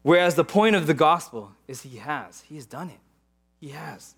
Whereas 0.03 0.35
the 0.35 0.45
point 0.45 0.75
of 0.75 0.85
the 0.85 0.93
gospel 0.93 1.53
is 1.67 1.81
he 1.81 1.97
has. 1.97 2.41
He 2.41 2.57
has 2.57 2.67
done 2.67 2.91
it. 2.91 2.99
He 3.59 3.69
has. 3.69 4.13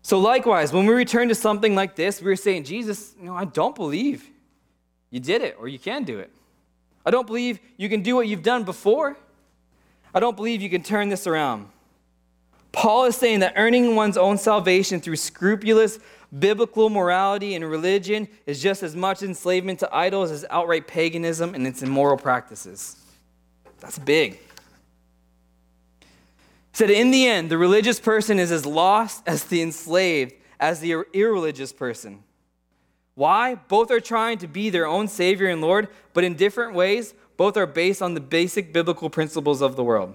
So, 0.00 0.18
likewise, 0.18 0.72
when 0.72 0.86
we 0.86 0.94
return 0.94 1.28
to 1.28 1.34
something 1.34 1.74
like 1.74 1.94
this, 1.94 2.22
we're 2.22 2.36
saying, 2.36 2.64
Jesus, 2.64 3.14
you 3.20 3.26
know, 3.26 3.34
I 3.34 3.44
don't 3.44 3.74
believe 3.74 4.30
you 5.14 5.20
did 5.20 5.42
it 5.42 5.56
or 5.60 5.68
you 5.68 5.78
can 5.78 6.02
do 6.02 6.18
it. 6.18 6.28
I 7.06 7.12
don't 7.12 7.24
believe 7.24 7.60
you 7.76 7.88
can 7.88 8.02
do 8.02 8.16
what 8.16 8.26
you've 8.26 8.42
done 8.42 8.64
before. 8.64 9.16
I 10.12 10.18
don't 10.18 10.34
believe 10.34 10.60
you 10.60 10.68
can 10.68 10.82
turn 10.82 11.08
this 11.08 11.28
around. 11.28 11.68
Paul 12.72 13.04
is 13.04 13.14
saying 13.14 13.38
that 13.38 13.52
earning 13.54 13.94
one's 13.94 14.16
own 14.16 14.38
salvation 14.38 15.00
through 15.00 15.14
scrupulous 15.14 16.00
biblical 16.36 16.90
morality 16.90 17.54
and 17.54 17.64
religion 17.64 18.26
is 18.44 18.60
just 18.60 18.82
as 18.82 18.96
much 18.96 19.22
enslavement 19.22 19.78
to 19.78 19.94
idols 19.94 20.32
as 20.32 20.44
outright 20.50 20.88
paganism 20.88 21.54
and 21.54 21.64
its 21.64 21.80
immoral 21.80 22.16
practices. 22.16 22.96
That's 23.78 24.00
big. 24.00 24.32
He 26.00 26.08
said, 26.72 26.90
in 26.90 27.12
the 27.12 27.28
end, 27.28 27.52
the 27.52 27.58
religious 27.58 28.00
person 28.00 28.40
is 28.40 28.50
as 28.50 28.66
lost 28.66 29.22
as 29.28 29.44
the 29.44 29.62
enslaved 29.62 30.32
as 30.58 30.80
the 30.80 31.04
irreligious 31.12 31.72
person. 31.72 32.24
Why? 33.14 33.54
Both 33.54 33.90
are 33.90 34.00
trying 34.00 34.38
to 34.38 34.48
be 34.48 34.70
their 34.70 34.86
own 34.86 35.08
Savior 35.08 35.48
and 35.48 35.60
Lord, 35.60 35.88
but 36.12 36.24
in 36.24 36.34
different 36.34 36.74
ways. 36.74 37.14
Both 37.36 37.56
are 37.56 37.66
based 37.66 38.00
on 38.00 38.14
the 38.14 38.20
basic 38.20 38.72
biblical 38.72 39.10
principles 39.10 39.60
of 39.60 39.76
the 39.76 39.82
world. 39.82 40.14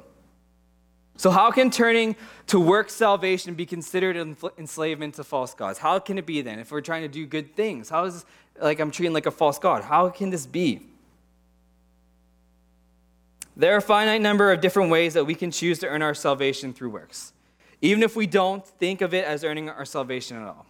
So, 1.17 1.31
how 1.31 1.51
can 1.51 1.69
turning 1.69 2.15
to 2.47 2.59
work 2.61 2.89
salvation 2.89 3.53
be 3.53 3.65
considered 3.65 4.15
enslavement 4.57 5.15
to 5.15 5.25
false 5.25 5.53
gods? 5.53 5.77
How 5.77 5.99
can 5.99 6.17
it 6.17 6.25
be 6.25 6.41
then 6.41 6.59
if 6.59 6.71
we're 6.71 6.79
trying 6.79 7.01
to 7.01 7.09
do 7.09 7.25
good 7.25 7.55
things? 7.57 7.89
How 7.89 8.05
is 8.05 8.25
like 8.61 8.79
I'm 8.79 8.89
treating 8.89 9.13
like 9.13 9.25
a 9.25 9.31
false 9.31 9.59
god? 9.59 9.83
How 9.83 10.07
can 10.09 10.29
this 10.29 10.45
be? 10.45 10.79
There 13.57 13.73
are 13.73 13.77
a 13.77 13.81
finite 13.81 14.21
number 14.21 14.53
of 14.53 14.61
different 14.61 14.89
ways 14.89 15.13
that 15.15 15.25
we 15.25 15.35
can 15.35 15.51
choose 15.51 15.79
to 15.79 15.87
earn 15.87 16.01
our 16.01 16.13
salvation 16.13 16.71
through 16.71 16.91
works, 16.91 17.33
even 17.81 18.01
if 18.01 18.15
we 18.15 18.25
don't 18.25 18.65
think 18.65 19.01
of 19.01 19.13
it 19.13 19.25
as 19.25 19.43
earning 19.43 19.67
our 19.67 19.83
salvation 19.83 20.37
at 20.37 20.43
all. 20.43 20.65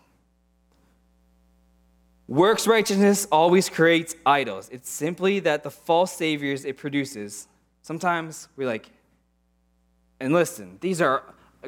Works 2.30 2.68
righteousness 2.68 3.28
always 3.32 3.70
creates 3.70 4.16
idols. 4.24 4.70
It's 4.72 4.88
simply 4.88 5.40
that 5.40 5.64
the 5.64 5.72
false 5.72 6.14
saviors 6.14 6.64
it 6.64 6.78
produces, 6.78 7.48
sometimes 7.82 8.50
we're 8.56 8.68
like, 8.68 8.92
and 10.20 10.32
listen, 10.32 10.78
these 10.80 11.02
are 11.02 11.24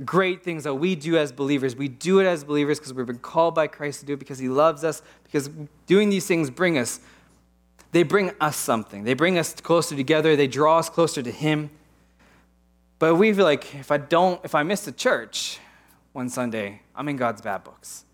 great 0.06 0.43
things 0.43 0.65
that 0.65 0.76
we 0.76 0.93
do 0.93 1.17
as 1.17 1.32
believers. 1.32 1.76
We 1.76 1.88
do 1.88 2.19
it 2.19 2.28
as 2.28 2.43
believers 2.43 2.78
because 2.78 2.93
we've 2.93 3.08
been 3.08 3.17
called 3.17 3.56
by 3.56 3.65
Christ 3.65 4.02
to 4.02 4.06
do 4.06 4.13
it 4.13 4.19
because 4.19 4.38
He 4.38 4.50
loves 4.50 4.84
us, 4.84 5.02
because 5.24 5.50
doing 5.88 6.12
these 6.12 6.28
things 6.28 6.52
bring 6.52 6.78
us, 6.78 7.00
they 7.91 8.04
bring 8.04 8.30
us 8.39 8.56
something. 8.56 9.04
They 9.04 9.15
bring 9.15 9.39
us 9.39 9.56
closer 9.56 9.95
together, 9.95 10.36
they 10.36 10.47
draw 10.47 10.78
us 10.78 10.91
closer 10.91 11.24
to 11.24 11.32
Him. 11.32 11.71
But 13.00 13.15
we 13.15 13.34
feel 13.34 13.45
like 13.45 13.74
if 13.74 13.89
I 13.89 13.97
don't, 13.97 14.39
if 14.43 14.54
I 14.54 14.62
miss 14.62 14.86
the 14.86 14.91
church 14.91 15.58
one 16.13 16.30
Sunday, 16.30 16.84
I'm 16.95 17.10
in 17.10 17.17
God's 17.17 17.41
bad 17.41 17.63
books. 17.63 18.06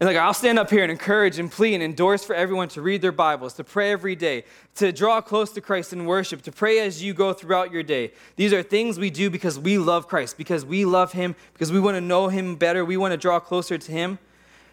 And 0.00 0.06
like 0.06 0.16
I'll 0.16 0.32
stand 0.32 0.58
up 0.58 0.70
here 0.70 0.82
and 0.82 0.90
encourage 0.90 1.38
and 1.38 1.52
plead 1.52 1.74
and 1.74 1.82
endorse 1.82 2.24
for 2.24 2.34
everyone 2.34 2.68
to 2.70 2.80
read 2.80 3.02
their 3.02 3.12
Bibles, 3.12 3.52
to 3.54 3.64
pray 3.64 3.92
every 3.92 4.16
day, 4.16 4.44
to 4.76 4.92
draw 4.92 5.20
close 5.20 5.52
to 5.52 5.60
Christ 5.60 5.92
in 5.92 6.06
worship, 6.06 6.40
to 6.42 6.52
pray 6.52 6.78
as 6.78 7.02
you 7.02 7.12
go 7.12 7.34
throughout 7.34 7.70
your 7.70 7.82
day. 7.82 8.12
These 8.36 8.54
are 8.54 8.62
things 8.62 8.98
we 8.98 9.10
do 9.10 9.28
because 9.28 9.58
we 9.58 9.76
love 9.76 10.08
Christ, 10.08 10.38
because 10.38 10.64
we 10.64 10.86
love 10.86 11.12
him, 11.12 11.36
because 11.52 11.70
we 11.70 11.78
want 11.78 11.98
to 11.98 12.00
know 12.00 12.28
him 12.28 12.56
better, 12.56 12.82
we 12.82 12.96
want 12.96 13.12
to 13.12 13.18
draw 13.18 13.38
closer 13.40 13.76
to 13.76 13.92
him, 13.92 14.18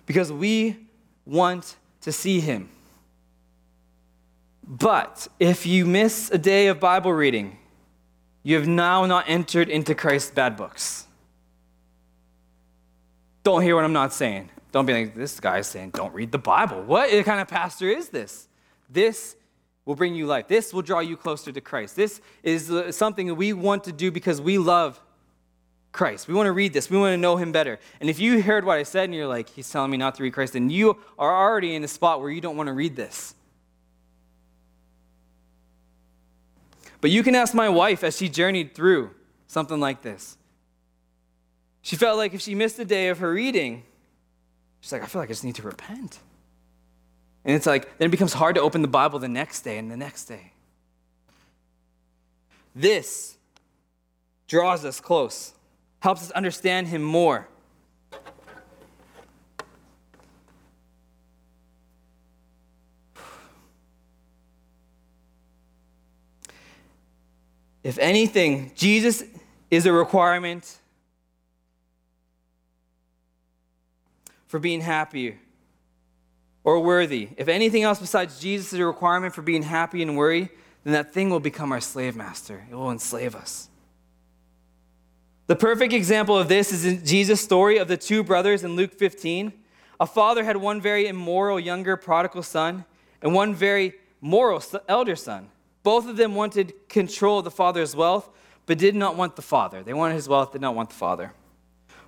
because 0.06 0.32
we 0.32 0.78
want 1.26 1.76
to 2.02 2.14
see 2.14 2.40
him. 2.40 2.70
But 4.66 5.28
if 5.42 5.66
you 5.66 5.86
miss 5.86 6.32
a 6.32 6.38
day 6.38 6.68
of 6.68 6.80
Bible 6.80 7.12
reading, 7.12 7.58
you 8.44 8.56
have 8.56 8.68
now 8.68 9.06
not 9.06 9.26
entered 9.28 9.68
into 9.68 9.94
Christ's 9.94 10.32
bad 10.32 10.56
books. 10.56 11.06
Don't 13.44 13.62
hear 13.62 13.76
what 13.76 13.84
I'm 13.84 13.94
not 13.94 14.14
saying. 14.14 14.50
Don't 14.72 14.86
be 14.86 14.94
like, 14.94 15.16
this 15.16 15.40
guy 15.40 15.60
is 15.60 15.68
saying, 15.68 15.92
don't 15.92 16.14
read 16.14 16.32
the 16.32 16.38
Bible. 16.38 16.84
What 16.84 17.10
kind 17.26 17.40
of 17.40 17.48
pastor 17.48 17.90
is 17.90 18.10
this? 18.10 18.48
This 18.90 19.36
will 19.86 19.96
bring 19.96 20.14
you 20.14 20.26
life. 20.26 20.48
This 20.48 20.74
will 20.74 20.82
draw 20.82 21.00
you 21.00 21.16
closer 21.16 21.52
to 21.52 21.62
Christ. 21.62 21.96
This 21.96 22.22
is 22.44 22.70
uh, 22.70 22.92
something 22.92 23.28
that 23.28 23.36
we 23.36 23.54
want 23.54 23.86
to 23.86 23.92
do 23.92 24.12
because 24.12 24.42
we 24.42 24.58
love 24.58 25.02
Christ. 25.94 26.28
We 26.28 26.34
want 26.34 26.48
to 26.48 26.52
read 26.52 26.74
this. 26.74 26.90
We 26.90 26.98
want 26.98 27.14
to 27.14 27.18
know 27.18 27.38
him 27.38 27.52
better. 27.52 27.80
And 28.02 28.10
if 28.10 28.20
you 28.20 28.42
heard 28.42 28.66
what 28.66 28.78
I 28.78 28.84
said 28.84 29.06
and 29.06 29.16
you're 29.16 29.28
like, 29.28 29.50
he's 29.50 29.70
telling 29.70 29.90
me 29.90 29.98
not 29.98 30.16
to 30.16 30.24
read 30.24 30.34
Christ, 30.34 30.54
then 30.54 30.70
you 30.70 30.98
are 31.18 31.34
already 31.34 31.74
in 31.74 31.84
a 31.84 31.88
spot 31.88 32.20
where 32.20 32.30
you 32.30 32.42
don't 32.42 32.58
want 32.58 32.68
to 32.68 32.74
read 32.74 32.96
this. 32.96 33.34
But 37.00 37.12
you 37.12 37.24
can 37.24 37.36
ask 37.36 37.54
my 37.54 37.70
wife 37.70 38.04
as 38.04 38.18
she 38.18 38.28
journeyed 38.28 38.76
through 38.76 39.12
something 39.48 39.80
like 39.80 40.02
this. 40.02 40.38
She 41.82 41.96
felt 41.96 42.18
like 42.18 42.34
if 42.34 42.42
she 42.42 42.54
missed 42.56 42.78
a 42.80 42.86
day 42.86 43.08
of 43.08 43.20
her 43.20 43.32
reading, 43.32 43.84
She's 44.88 44.94
like, 44.94 45.04
I 45.04 45.08
feel 45.08 45.22
like 45.22 45.28
I 45.28 45.34
just 45.34 45.44
need 45.44 45.56
to 45.56 45.64
repent. 45.64 46.20
And 47.44 47.54
it's 47.54 47.66
like, 47.66 47.98
then 47.98 48.06
it 48.06 48.10
becomes 48.10 48.32
hard 48.32 48.56
to 48.56 48.62
open 48.62 48.82
the 48.82 48.88
Bible 48.88 49.20
the 49.20 49.28
next 49.28 49.64
day 49.64 49.78
and 49.78 49.92
the 49.92 49.98
next 49.98 50.28
day. 50.28 50.54
This 52.74 53.36
draws 54.48 54.86
us 54.86 55.02
close, 55.02 55.52
helps 56.00 56.22
us 56.22 56.32
understand 56.32 56.88
Him 56.88 57.02
more. 57.02 57.50
If 67.84 67.98
anything, 68.00 68.72
Jesus 68.74 69.26
is 69.70 69.86
a 69.86 69.92
requirement 69.92 70.78
for 74.48 74.60
being 74.60 74.82
happy 74.82 75.38
or 76.64 76.80
worthy. 76.80 77.30
If 77.38 77.48
anything 77.48 77.84
else 77.84 78.00
besides 78.00 78.40
Jesus 78.40 78.74
is 78.74 78.80
a 78.80 78.86
requirement 78.86 79.34
for 79.34 79.42
being 79.42 79.64
happy 79.64 80.02
and 80.02 80.18
worthy, 80.18 80.50
then 80.84 80.94
that 80.94 81.14
thing 81.14 81.30
will 81.30 81.40
become 81.40 81.72
our 81.72 81.82
slave 81.82 82.16
master. 82.16 82.66
It 82.70 82.76
will 82.76 82.92
enslave 82.92 83.36
us. 83.36 83.70
The 85.48 85.56
perfect 85.56 85.94
example 85.94 86.38
of 86.38 86.50
this 86.50 86.74
is 86.74 86.86
in 86.86 87.06
Jesus' 87.06 87.40
story 87.40 87.78
of 87.78 87.88
the 87.88 87.96
two 87.96 88.22
brothers 88.24 88.64
in 88.64 88.76
Luke 88.76 88.94
15. 88.94 89.54
A 90.00 90.06
father 90.06 90.44
had 90.44 90.58
one 90.58 90.82
very 90.82 91.08
immoral 91.08 91.60
younger 91.60 91.96
prodigal 91.96 92.44
son 92.44 92.84
and 93.22 93.34
one 93.34 93.56
very 93.56 93.94
moral 94.20 94.62
elder 94.90 95.16
son. 95.16 95.50
Both 95.84 96.08
of 96.08 96.18
them 96.18 96.36
wanted 96.36 96.74
control 96.90 97.40
of 97.40 97.46
the 97.46 97.52
father's 97.52 97.96
wealth, 97.96 98.30
but 98.66 98.78
did 98.78 98.94
not 98.94 99.16
want 99.16 99.38
the 99.38 99.42
father. 99.42 99.84
They 99.84 99.94
wanted 99.94 100.16
his 100.16 100.28
wealth, 100.28 100.52
did 100.52 100.62
not 100.62 100.76
want 100.76 100.90
the 100.90 100.96
father. 100.96 101.32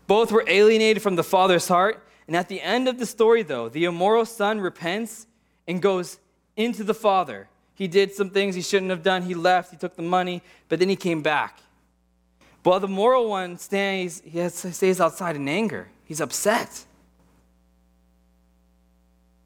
Both 0.05 0.33
were 0.33 0.43
alienated 0.47 1.01
from 1.01 1.15
the 1.15 1.23
father's 1.23 1.69
heart 1.69 2.05
and 2.29 2.35
at 2.35 2.47
the 2.47 2.61
end 2.61 2.87
of 2.87 2.99
the 2.99 3.07
story, 3.07 3.41
though, 3.41 3.69
the 3.69 3.85
immoral 3.85 4.23
son 4.23 4.61
repents 4.61 5.25
and 5.67 5.81
goes 5.81 6.19
into 6.55 6.83
the 6.83 6.93
father. 6.93 7.47
He 7.73 7.87
did 7.87 8.13
some 8.13 8.29
things 8.29 8.53
he 8.53 8.61
shouldn't 8.61 8.91
have 8.91 9.01
done. 9.01 9.23
He 9.23 9.33
left, 9.33 9.71
he 9.71 9.77
took 9.77 9.95
the 9.95 10.03
money, 10.03 10.43
but 10.67 10.77
then 10.77 10.89
he 10.89 10.95
came 10.95 11.23
back. 11.23 11.57
While 12.61 12.79
the 12.79 12.87
moral 12.87 13.29
one 13.29 13.57
stays, 13.57 14.21
he 14.23 14.47
stays 14.47 15.01
outside 15.01 15.37
in 15.37 15.49
anger. 15.49 15.87
He's 16.05 16.21
upset. 16.21 16.85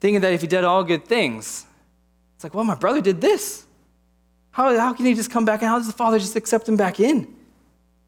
Thinking 0.01 0.19
that 0.19 0.33
if 0.33 0.41
he 0.41 0.47
did 0.47 0.65
all 0.65 0.83
good 0.83 1.05
things, 1.05 1.65
it's 2.35 2.43
like, 2.43 2.53
well, 2.53 2.65
my 2.65 2.75
brother 2.75 2.99
did 2.99 3.21
this. 3.21 3.65
How, 4.51 4.77
how 4.77 4.91
can 4.91 5.05
he 5.05 5.13
just 5.13 5.31
come 5.31 5.45
back 5.45 5.61
and 5.61 5.69
how 5.69 5.77
does 5.77 5.87
the 5.87 5.93
father 5.93 6.19
just 6.19 6.35
accept 6.35 6.67
him 6.67 6.75
back 6.75 6.99
in? 6.99 7.33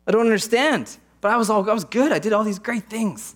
I 0.06 0.12
don't 0.12 0.26
understand. 0.26 0.98
But 1.22 1.32
I 1.32 1.38
was 1.38 1.50
all 1.50 1.68
I 1.70 1.74
was 1.74 1.86
good. 1.86 2.12
I 2.12 2.20
did 2.20 2.34
all 2.34 2.44
these 2.44 2.60
great 2.60 2.90
things. 2.90 3.36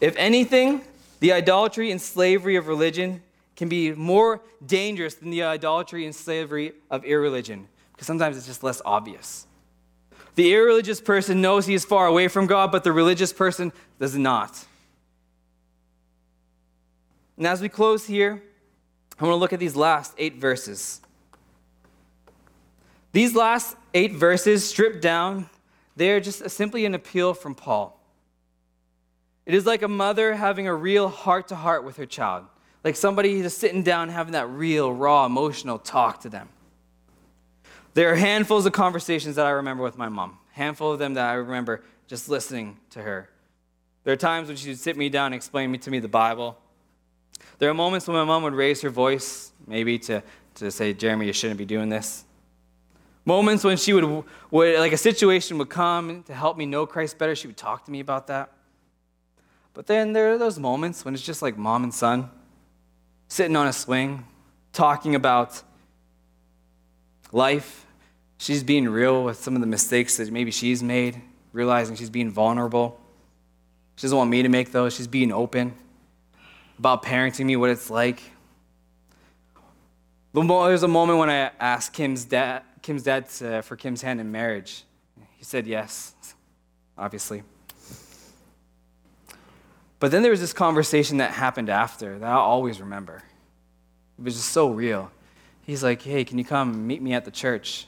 If 0.00 0.16
anything, 0.16 0.82
the 1.20 1.32
idolatry 1.32 1.90
and 1.90 2.00
slavery 2.00 2.56
of 2.56 2.68
religion 2.68 3.22
can 3.56 3.68
be 3.68 3.92
more 3.92 4.40
dangerous 4.64 5.14
than 5.14 5.30
the 5.30 5.42
idolatry 5.42 6.04
and 6.04 6.14
slavery 6.14 6.72
of 6.90 7.04
irreligion, 7.04 7.66
because 7.92 8.06
sometimes 8.06 8.36
it's 8.36 8.46
just 8.46 8.62
less 8.62 8.80
obvious. 8.84 9.46
The 10.36 10.54
irreligious 10.54 11.00
person 11.00 11.40
knows 11.40 11.66
he 11.66 11.74
is 11.74 11.84
far 11.84 12.06
away 12.06 12.28
from 12.28 12.46
God, 12.46 12.70
but 12.70 12.84
the 12.84 12.92
religious 12.92 13.32
person 13.32 13.72
does 13.98 14.16
not. 14.16 14.64
And 17.36 17.46
as 17.46 17.60
we 17.60 17.68
close 17.68 18.06
here, 18.06 18.40
I 19.18 19.24
want 19.24 19.32
to 19.32 19.38
look 19.38 19.52
at 19.52 19.58
these 19.58 19.74
last 19.74 20.14
eight 20.16 20.36
verses. 20.36 21.00
These 23.10 23.34
last 23.34 23.74
eight 23.94 24.12
verses, 24.12 24.68
stripped 24.68 25.02
down, 25.02 25.50
they 25.96 26.12
are 26.12 26.20
just 26.20 26.48
simply 26.50 26.84
an 26.84 26.94
appeal 26.94 27.34
from 27.34 27.56
Paul. 27.56 27.97
It 29.48 29.54
is 29.54 29.64
like 29.64 29.80
a 29.80 29.88
mother 29.88 30.34
having 30.34 30.68
a 30.68 30.74
real 30.74 31.08
heart 31.08 31.48
to 31.48 31.54
heart 31.54 31.82
with 31.82 31.96
her 31.96 32.04
child, 32.04 32.44
like 32.84 32.96
somebody 32.96 33.40
just 33.40 33.56
sitting 33.56 33.82
down 33.82 34.10
having 34.10 34.32
that 34.32 34.46
real, 34.50 34.92
raw, 34.92 35.24
emotional 35.24 35.78
talk 35.78 36.20
to 36.20 36.28
them. 36.28 36.50
There 37.94 38.12
are 38.12 38.14
handfuls 38.14 38.66
of 38.66 38.74
conversations 38.74 39.36
that 39.36 39.46
I 39.46 39.50
remember 39.50 39.82
with 39.82 39.96
my 39.96 40.10
mom, 40.10 40.36
handful 40.52 40.92
of 40.92 40.98
them 40.98 41.14
that 41.14 41.30
I 41.30 41.32
remember 41.32 41.82
just 42.06 42.28
listening 42.28 42.76
to 42.90 43.00
her. 43.00 43.30
There 44.04 44.12
are 44.12 44.18
times 44.18 44.48
when 44.48 44.58
she 44.58 44.68
would 44.68 44.78
sit 44.78 44.98
me 44.98 45.08
down 45.08 45.28
and 45.28 45.36
explain 45.36 45.72
to 45.78 45.90
me 45.90 45.98
the 45.98 46.08
Bible. 46.08 46.58
There 47.58 47.70
are 47.70 47.74
moments 47.74 48.06
when 48.06 48.18
my 48.18 48.24
mom 48.24 48.42
would 48.42 48.52
raise 48.52 48.82
her 48.82 48.90
voice, 48.90 49.52
maybe 49.66 49.98
to, 50.00 50.22
to 50.56 50.70
say, 50.70 50.92
Jeremy, 50.92 51.24
you 51.24 51.32
shouldn't 51.32 51.56
be 51.56 51.64
doing 51.64 51.88
this. 51.88 52.26
Moments 53.24 53.64
when 53.64 53.78
she 53.78 53.94
would, 53.94 54.24
would, 54.50 54.78
like 54.78 54.92
a 54.92 54.98
situation 54.98 55.56
would 55.56 55.70
come 55.70 56.22
to 56.24 56.34
help 56.34 56.58
me 56.58 56.66
know 56.66 56.84
Christ 56.84 57.16
better, 57.16 57.34
she 57.34 57.46
would 57.46 57.56
talk 57.56 57.86
to 57.86 57.90
me 57.90 58.00
about 58.00 58.26
that. 58.26 58.52
But 59.74 59.86
then 59.86 60.12
there 60.12 60.32
are 60.32 60.38
those 60.38 60.58
moments 60.58 61.04
when 61.04 61.14
it's 61.14 61.22
just 61.22 61.42
like 61.42 61.56
mom 61.56 61.84
and 61.84 61.94
son 61.94 62.30
sitting 63.28 63.56
on 63.56 63.66
a 63.66 63.72
swing, 63.72 64.26
talking 64.72 65.14
about 65.14 65.62
life. 67.30 67.86
She's 68.38 68.62
being 68.62 68.88
real 68.88 69.24
with 69.24 69.38
some 69.38 69.54
of 69.54 69.60
the 69.60 69.66
mistakes 69.66 70.16
that 70.16 70.30
maybe 70.30 70.50
she's 70.50 70.82
made, 70.82 71.20
realizing 71.52 71.96
she's 71.96 72.10
being 72.10 72.30
vulnerable. 72.30 73.00
She 73.96 74.02
doesn't 74.02 74.16
want 74.16 74.30
me 74.30 74.42
to 74.42 74.48
make 74.48 74.72
those. 74.72 74.94
She's 74.94 75.08
being 75.08 75.32
open 75.32 75.74
about 76.78 77.02
parenting 77.02 77.46
me, 77.46 77.56
what 77.56 77.70
it's 77.70 77.90
like. 77.90 78.22
There's 80.32 80.82
a 80.84 80.88
moment 80.88 81.18
when 81.18 81.30
I 81.30 81.50
asked 81.58 81.92
Kim's 81.92 82.24
dad, 82.24 82.62
Kim's 82.82 83.02
dad 83.02 83.28
to, 83.30 83.62
for 83.62 83.76
Kim's 83.76 84.02
hand 84.02 84.20
in 84.20 84.30
marriage. 84.30 84.84
He 85.36 85.44
said 85.44 85.66
yes, 85.66 86.14
obviously. 86.96 87.42
But 90.00 90.10
then 90.10 90.22
there 90.22 90.30
was 90.30 90.40
this 90.40 90.52
conversation 90.52 91.18
that 91.18 91.32
happened 91.32 91.68
after 91.68 92.18
that 92.18 92.28
I'll 92.28 92.38
always 92.38 92.80
remember. 92.80 93.22
It 94.18 94.24
was 94.24 94.34
just 94.34 94.50
so 94.50 94.70
real. 94.70 95.10
He's 95.62 95.82
like, 95.82 96.02
hey, 96.02 96.24
can 96.24 96.38
you 96.38 96.44
come 96.44 96.86
meet 96.86 97.02
me 97.02 97.12
at 97.12 97.24
the 97.24 97.30
church? 97.30 97.86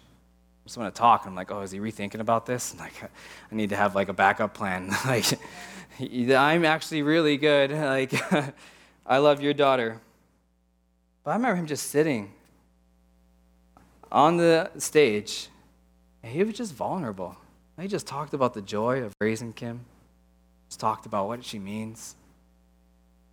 I 0.64 0.66
just 0.66 0.77
want 0.77 0.94
to 0.94 0.99
talk. 0.99 1.25
I'm 1.27 1.35
like, 1.35 1.51
oh, 1.51 1.62
is 1.62 1.70
he 1.70 1.79
rethinking 1.79 2.20
about 2.20 2.46
this? 2.46 2.75
Like, 2.79 3.03
I 3.03 3.55
need 3.55 3.70
to 3.70 3.77
have 3.77 3.94
like 3.94 4.09
a 4.09 4.12
backup 4.12 4.55
plan. 4.55 4.94
like, 5.07 5.27
I'm 6.01 6.64
actually 6.64 7.03
really 7.03 7.37
good. 7.37 7.70
Like, 7.90 8.12
I 9.07 9.18
love 9.18 9.40
your 9.40 9.55
daughter. 9.55 10.01
But 11.25 11.33
I 11.33 11.35
remember 11.35 11.57
him 11.57 11.66
just 11.66 11.90
sitting 11.90 12.33
on 14.12 14.37
the 14.37 14.70
stage, 14.79 15.49
and 16.23 16.33
he 16.33 16.44
was 16.44 16.55
just 16.55 16.75
vulnerable. 16.75 17.37
He 17.81 17.88
just 17.88 18.07
talked 18.07 18.35
about 18.35 18.55
the 18.55 18.62
joy 18.62 19.03
of 19.03 19.12
raising 19.20 19.53
Kim, 19.53 19.87
talked 20.76 21.06
about 21.06 21.28
what 21.28 21.44
she 21.44 21.59
means. 21.59 22.16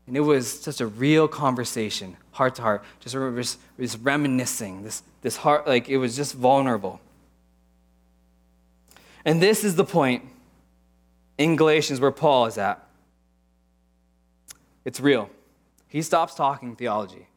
And 0.07 0.15
it 0.15 0.21
was 0.21 0.63
just 0.63 0.79
a 0.79 0.87
real 0.87 1.27
conversation, 1.27 2.15
heart 2.31 2.55
to 2.55 2.61
heart, 2.61 2.83
just, 3.01 3.13
just, 3.13 3.59
just 3.79 3.99
reminiscing, 4.01 4.83
this, 4.83 5.03
this 5.21 5.35
heart, 5.37 5.67
like 5.67 5.89
it 5.89 5.97
was 5.97 6.15
just 6.15 6.33
vulnerable. 6.33 7.01
And 9.25 9.41
this 9.41 9.65
is 9.65 9.75
the 9.75 9.83
point 9.83 10.23
in 11.37 11.57
Galatians 11.57 11.99
where 11.99 12.11
Paul 12.11 12.45
is 12.45 12.57
at. 12.57 12.87
It's 14.85 15.01
real. 15.01 15.29
He 15.89 16.01
stops 16.01 16.33
talking 16.33 16.77
theology. 16.77 17.27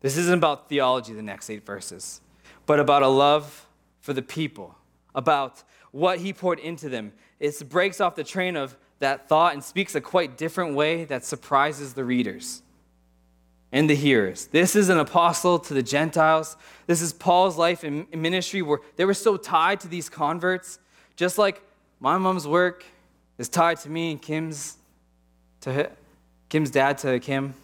This 0.00 0.16
isn't 0.16 0.34
about 0.34 0.68
theology, 0.68 1.12
the 1.12 1.22
next 1.22 1.48
eight 1.48 1.64
verses, 1.64 2.20
but 2.66 2.80
about 2.80 3.04
a 3.04 3.08
love 3.08 3.68
for 4.00 4.12
the 4.12 4.22
people, 4.22 4.76
about 5.14 5.62
what 5.92 6.18
he 6.18 6.32
poured 6.32 6.58
into 6.58 6.88
them. 6.88 7.12
It 7.38 7.56
breaks 7.68 8.00
off 8.00 8.16
the 8.16 8.24
train 8.24 8.56
of 8.56 8.76
that 9.02 9.28
thought 9.28 9.52
and 9.52 9.62
speaks 9.62 9.96
a 9.96 10.00
quite 10.00 10.38
different 10.38 10.76
way 10.76 11.04
that 11.04 11.24
surprises 11.24 11.94
the 11.94 12.04
readers 12.04 12.62
and 13.72 13.90
the 13.90 13.96
hearers. 13.96 14.46
This 14.46 14.76
is 14.76 14.90
an 14.90 14.98
apostle 14.98 15.58
to 15.58 15.74
the 15.74 15.82
Gentiles. 15.82 16.56
This 16.86 17.02
is 17.02 17.12
Paul's 17.12 17.58
life 17.58 17.82
and 17.82 18.06
ministry 18.14 18.62
where 18.62 18.78
they 18.94 19.04
were 19.04 19.12
so 19.14 19.36
tied 19.36 19.80
to 19.80 19.88
these 19.88 20.08
converts, 20.08 20.78
just 21.16 21.36
like 21.36 21.60
my 21.98 22.16
mom's 22.16 22.46
work 22.46 22.84
is 23.38 23.48
tied 23.48 23.78
to 23.78 23.90
me 23.90 24.12
and 24.12 24.22
Kim's 24.22 24.76
to 25.62 25.90
Kim's 26.48 26.70
dad 26.70 26.98
to 26.98 27.18
Kim. 27.18 27.54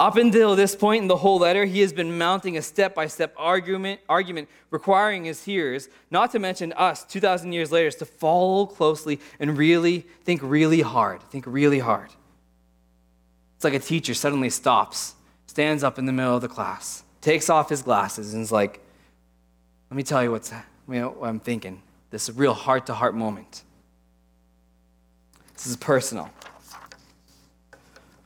Up 0.00 0.16
until 0.16 0.56
this 0.56 0.74
point 0.74 1.02
in 1.02 1.08
the 1.08 1.16
whole 1.16 1.38
letter, 1.38 1.64
he 1.64 1.80
has 1.80 1.92
been 1.92 2.18
mounting 2.18 2.56
a 2.56 2.62
step 2.62 2.94
by 2.96 3.06
step 3.06 3.32
argument, 3.36 4.00
argument 4.08 4.48
requiring 4.70 5.24
his 5.24 5.44
hearers, 5.44 5.88
not 6.10 6.32
to 6.32 6.40
mention 6.40 6.72
us 6.72 7.04
2,000 7.04 7.52
years 7.52 7.70
later, 7.70 7.90
to 7.92 8.04
follow 8.04 8.66
closely 8.66 9.20
and 9.38 9.56
really 9.56 10.00
think 10.24 10.40
really 10.42 10.80
hard. 10.80 11.22
Think 11.22 11.44
really 11.46 11.78
hard. 11.78 12.10
It's 13.54 13.64
like 13.64 13.74
a 13.74 13.78
teacher 13.78 14.14
suddenly 14.14 14.50
stops, 14.50 15.14
stands 15.46 15.84
up 15.84 15.96
in 15.96 16.06
the 16.06 16.12
middle 16.12 16.34
of 16.34 16.42
the 16.42 16.48
class, 16.48 17.04
takes 17.20 17.48
off 17.48 17.68
his 17.68 17.82
glasses, 17.82 18.34
and 18.34 18.42
is 18.42 18.50
like, 18.50 18.80
Let 19.90 19.96
me 19.96 20.02
tell 20.02 20.24
you 20.24 20.32
what's, 20.32 20.52
what 20.86 21.28
I'm 21.28 21.38
thinking. 21.38 21.82
This 22.10 22.28
is 22.28 22.36
a 22.36 22.38
real 22.38 22.54
heart 22.54 22.86
to 22.86 22.94
heart 22.94 23.14
moment. 23.14 23.62
This 25.54 25.68
is 25.68 25.76
personal. 25.76 26.30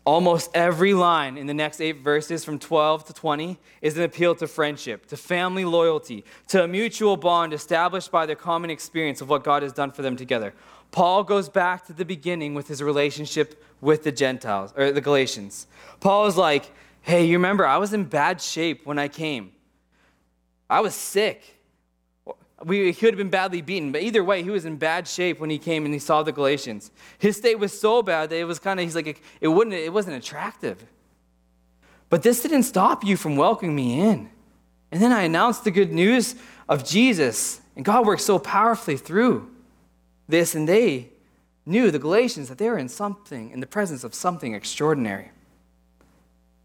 Almost 0.08 0.52
every 0.54 0.94
line 0.94 1.36
in 1.36 1.46
the 1.46 1.52
next 1.52 1.82
eight 1.82 1.98
verses 1.98 2.42
from 2.42 2.58
12 2.58 3.04
to 3.08 3.12
20 3.12 3.58
is 3.82 3.98
an 3.98 4.04
appeal 4.04 4.34
to 4.36 4.46
friendship, 4.46 5.04
to 5.08 5.18
family 5.18 5.66
loyalty, 5.66 6.24
to 6.46 6.64
a 6.64 6.66
mutual 6.66 7.18
bond 7.18 7.52
established 7.52 8.10
by 8.10 8.24
their 8.24 8.34
common 8.34 8.70
experience 8.70 9.20
of 9.20 9.28
what 9.28 9.44
God 9.44 9.62
has 9.62 9.74
done 9.74 9.90
for 9.90 10.00
them 10.00 10.16
together. 10.16 10.54
Paul 10.92 11.24
goes 11.24 11.50
back 11.50 11.84
to 11.88 11.92
the 11.92 12.06
beginning 12.06 12.54
with 12.54 12.68
his 12.68 12.82
relationship 12.82 13.62
with 13.82 14.02
the 14.02 14.10
Gentiles, 14.10 14.72
or 14.78 14.92
the 14.92 15.02
Galatians. 15.02 15.66
Paul 16.00 16.24
is 16.24 16.38
like, 16.38 16.70
hey, 17.02 17.26
you 17.26 17.34
remember, 17.34 17.66
I 17.66 17.76
was 17.76 17.92
in 17.92 18.04
bad 18.04 18.40
shape 18.40 18.86
when 18.86 18.98
I 18.98 19.08
came. 19.08 19.52
I 20.70 20.80
was 20.80 20.94
sick. 20.94 21.57
We, 22.64 22.92
could 22.92 23.10
have 23.10 23.18
been 23.18 23.30
badly 23.30 23.62
beaten, 23.62 23.92
but 23.92 24.02
either 24.02 24.24
way, 24.24 24.42
he 24.42 24.50
was 24.50 24.64
in 24.64 24.76
bad 24.76 25.06
shape 25.06 25.38
when 25.38 25.48
he 25.48 25.58
came 25.58 25.84
and 25.84 25.94
he 25.94 26.00
saw 26.00 26.24
the 26.24 26.32
Galatians. 26.32 26.90
His 27.18 27.36
state 27.36 27.58
was 27.58 27.78
so 27.78 28.02
bad 28.02 28.30
that 28.30 28.36
it 28.36 28.44
was 28.44 28.58
kind 28.58 28.80
of, 28.80 28.84
he's 28.84 28.96
like, 28.96 29.22
it, 29.40 29.48
wouldn't, 29.48 29.76
it 29.76 29.92
wasn't 29.92 30.16
attractive. 30.16 30.84
But 32.10 32.22
this 32.22 32.42
didn't 32.42 32.64
stop 32.64 33.04
you 33.04 33.16
from 33.16 33.36
welcoming 33.36 33.76
me 33.76 34.00
in. 34.00 34.30
And 34.90 35.00
then 35.00 35.12
I 35.12 35.22
announced 35.22 35.62
the 35.62 35.70
good 35.70 35.92
news 35.92 36.34
of 36.68 36.84
Jesus, 36.84 37.60
and 37.76 37.84
God 37.84 38.06
worked 38.06 38.22
so 38.22 38.38
powerfully 38.38 38.96
through 38.96 39.48
this, 40.28 40.54
and 40.54 40.68
they 40.68 41.10
knew, 41.64 41.90
the 41.90 41.98
Galatians, 41.98 42.48
that 42.48 42.58
they 42.58 42.68
were 42.68 42.78
in 42.78 42.88
something, 42.88 43.50
in 43.50 43.60
the 43.60 43.66
presence 43.66 44.02
of 44.02 44.14
something 44.14 44.54
extraordinary. 44.54 45.30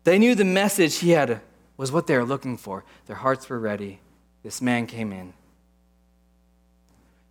They 0.05 0.17
knew 0.17 0.33
the 0.33 0.45
message 0.45 0.95
he 0.97 1.11
had 1.11 1.41
was 1.77 1.91
what 1.91 2.07
they 2.07 2.17
were 2.17 2.25
looking 2.25 2.57
for. 2.57 2.83
Their 3.05 3.17
hearts 3.17 3.47
were 3.49 3.59
ready. 3.59 3.99
This 4.43 4.61
man 4.61 4.87
came 4.87 5.11
in. 5.11 5.33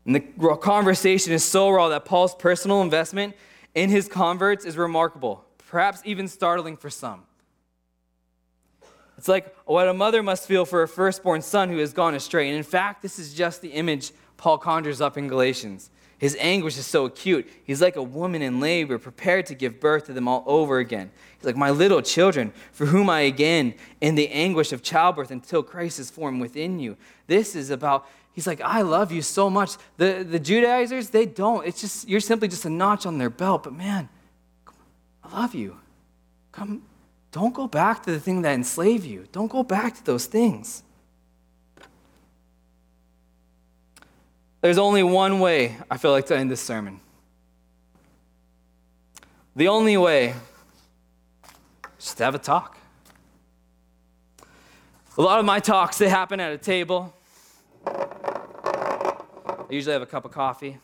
And 0.04 0.14
the 0.14 0.56
conversation 0.56 1.32
is 1.32 1.44
so 1.44 1.70
raw 1.70 1.88
that 1.88 2.04
Paul's 2.04 2.34
personal 2.34 2.82
investment 2.82 3.36
in 3.74 3.88
his 3.88 4.08
converts 4.08 4.64
is 4.64 4.76
remarkable, 4.76 5.44
perhaps 5.68 6.02
even 6.04 6.28
startling 6.28 6.76
for 6.76 6.90
some. 6.90 7.22
It's 9.16 9.28
like 9.28 9.54
what 9.66 9.86
a 9.86 9.94
mother 9.94 10.22
must 10.22 10.48
feel 10.48 10.64
for 10.64 10.82
a 10.82 10.88
firstborn 10.88 11.42
son 11.42 11.68
who 11.68 11.78
has 11.78 11.92
gone 11.92 12.14
astray. 12.14 12.48
And 12.48 12.56
in 12.56 12.64
fact, 12.64 13.02
this 13.02 13.18
is 13.18 13.34
just 13.34 13.60
the 13.60 13.68
image 13.68 14.10
Paul 14.36 14.58
conjures 14.58 15.00
up 15.00 15.16
in 15.16 15.28
Galatians. 15.28 15.90
His 16.18 16.36
anguish 16.38 16.78
is 16.78 16.86
so 16.86 17.06
acute. 17.06 17.48
He's 17.64 17.82
like 17.82 17.96
a 17.96 18.02
woman 18.02 18.42
in 18.42 18.60
labor, 18.60 18.96
prepared 18.96 19.46
to 19.46 19.56
give 19.56 19.80
birth 19.80 20.06
to 20.06 20.12
them 20.12 20.28
all 20.28 20.44
over 20.46 20.78
again. 20.78 21.10
He's 21.36 21.44
like, 21.44 21.56
My 21.56 21.70
little 21.70 22.00
children, 22.00 22.52
for 22.70 22.86
whom 22.86 23.10
I 23.10 23.20
again 23.22 23.74
in 24.00 24.14
the 24.14 24.28
anguish 24.28 24.72
of 24.72 24.82
childbirth 24.82 25.32
until 25.32 25.64
Christ 25.64 25.98
is 25.98 26.10
formed 26.10 26.40
within 26.40 26.78
you. 26.78 26.96
This 27.26 27.56
is 27.56 27.70
about 27.70 28.06
He's 28.32 28.46
like, 28.46 28.60
I 28.62 28.80
love 28.80 29.12
you 29.12 29.20
so 29.20 29.50
much. 29.50 29.76
The, 29.98 30.26
the 30.28 30.40
Judaizers, 30.40 31.10
they 31.10 31.26
don't. 31.26 31.66
It's 31.66 31.80
just, 31.80 32.08
you're 32.08 32.20
simply 32.20 32.48
just 32.48 32.64
a 32.64 32.70
notch 32.70 33.04
on 33.04 33.18
their 33.18 33.30
belt. 33.30 33.64
But 33.64 33.74
man, 33.74 34.08
I 35.22 35.40
love 35.40 35.54
you. 35.54 35.76
Come, 36.50 36.82
don't 37.30 37.52
go 37.52 37.66
back 37.66 38.02
to 38.04 38.10
the 38.10 38.20
thing 38.20 38.42
that 38.42 38.54
enslaved 38.54 39.04
you. 39.04 39.26
Don't 39.32 39.50
go 39.50 39.62
back 39.62 39.96
to 39.96 40.04
those 40.04 40.26
things. 40.26 40.82
There's 44.62 44.78
only 44.78 45.02
one 45.02 45.40
way 45.40 45.76
I 45.90 45.98
feel 45.98 46.12
like 46.12 46.26
to 46.26 46.36
end 46.36 46.50
this 46.50 46.60
sermon. 46.60 47.00
The 49.54 49.68
only 49.68 49.98
way 49.98 50.34
is 51.98 52.14
to 52.14 52.24
have 52.24 52.34
a 52.34 52.38
talk. 52.38 52.78
A 55.18 55.20
lot 55.20 55.38
of 55.38 55.44
my 55.44 55.60
talks, 55.60 55.98
they 55.98 56.08
happen 56.08 56.40
at 56.40 56.52
a 56.52 56.58
table 56.58 57.14
I 57.86 59.66
usually 59.70 59.92
have 59.92 60.02
a 60.02 60.06
cup 60.06 60.24
of 60.24 60.32
coffee. 60.32 60.78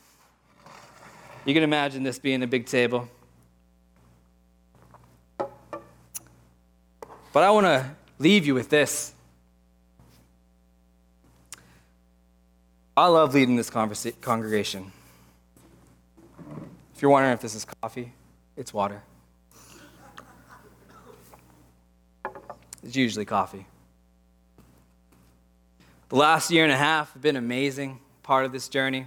You 1.45 1.55
can 1.55 1.63
imagine 1.63 2.03
this 2.03 2.19
being 2.19 2.43
a 2.43 2.47
big 2.47 2.67
table. 2.67 3.09
But 7.33 7.45
I 7.45 7.51
want 7.51 7.67
to 7.67 7.91
leave 8.19 8.47
you 8.47 8.55
with 8.55 8.69
this. 8.69 9.13
I 12.97 13.07
love 13.07 13.33
leading 13.33 13.55
this 13.57 13.71
conversa- 13.71 14.21
congregation. 14.21 14.91
If 16.95 17.03
you're 17.03 17.11
wondering 17.13 17.33
if 17.33 17.41
this 17.41 17.55
is 17.55 17.65
coffee, 17.65 18.13
it's 18.57 18.75
water. 18.75 19.03
It's 22.83 22.97
usually 22.97 23.25
coffee. 23.25 23.67
The 26.09 26.17
last 26.17 26.51
year 26.51 26.65
and 26.65 26.73
a 26.73 26.77
half 26.77 27.13
have 27.13 27.21
been 27.21 27.37
amazing 27.37 28.01
part 28.23 28.47
of 28.47 28.53
this 28.53 28.69
journey. 28.69 29.07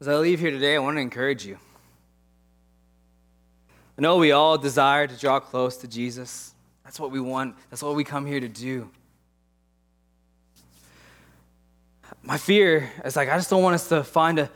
As 0.00 0.08
I 0.08 0.16
leave 0.16 0.40
here 0.40 0.50
today, 0.50 0.76
I 0.76 0.78
want 0.78 0.96
to 0.96 1.02
encourage 1.02 1.44
you. 1.44 1.58
I 3.98 4.00
know 4.00 4.16
we 4.16 4.32
all 4.32 4.56
desire 4.56 5.06
to 5.06 5.16
draw 5.18 5.38
close 5.38 5.76
to 5.78 5.88
Jesus. 5.88 6.54
That's 6.84 6.98
what 6.98 7.10
we 7.10 7.20
want, 7.20 7.54
that's 7.68 7.82
what 7.82 7.94
we 7.94 8.02
come 8.02 8.24
here 8.24 8.40
to 8.40 8.48
do. 8.48 8.90
my 12.22 12.38
fear 12.38 12.90
is 13.04 13.16
like, 13.16 13.28
I 13.28 13.36
just 13.36 13.50
don't 13.50 13.62
want 13.62 13.74
us 13.74 13.88
to 13.88 14.02
find 14.04 14.38
a, 14.38 14.50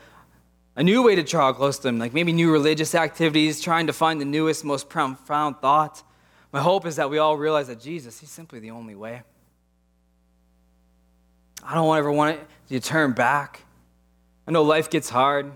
a 0.75 0.83
new 0.83 1.03
way 1.03 1.15
to 1.15 1.23
draw 1.23 1.53
close 1.53 1.77
to 1.79 1.87
Him, 1.87 1.99
like 1.99 2.13
maybe 2.13 2.33
new 2.33 2.51
religious 2.51 2.95
activities, 2.95 3.61
trying 3.61 3.87
to 3.87 3.93
find 3.93 4.19
the 4.19 4.25
newest, 4.25 4.63
most 4.63 4.89
profound 4.89 5.57
thought. 5.59 6.03
My 6.51 6.61
hope 6.61 6.85
is 6.85 6.95
that 6.95 7.09
we 7.09 7.17
all 7.17 7.37
realize 7.37 7.67
that 7.67 7.79
Jesus, 7.79 8.19
He's 8.19 8.31
simply 8.31 8.59
the 8.59 8.71
only 8.71 8.95
way. 8.95 9.23
I 11.65 11.73
don't 11.73 11.97
ever 11.97 12.11
want 12.11 12.37
it 12.37 12.47
to 12.69 12.79
turn 12.79 13.13
back. 13.13 13.63
I 14.47 14.51
know 14.51 14.61
life 14.61 14.89
gets 14.89 15.09
hard 15.09 15.51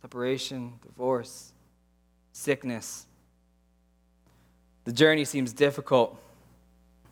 separation, 0.00 0.72
divorce, 0.82 1.52
sickness. 2.32 3.06
The 4.84 4.92
journey 4.92 5.24
seems 5.24 5.52
difficult. 5.52 6.18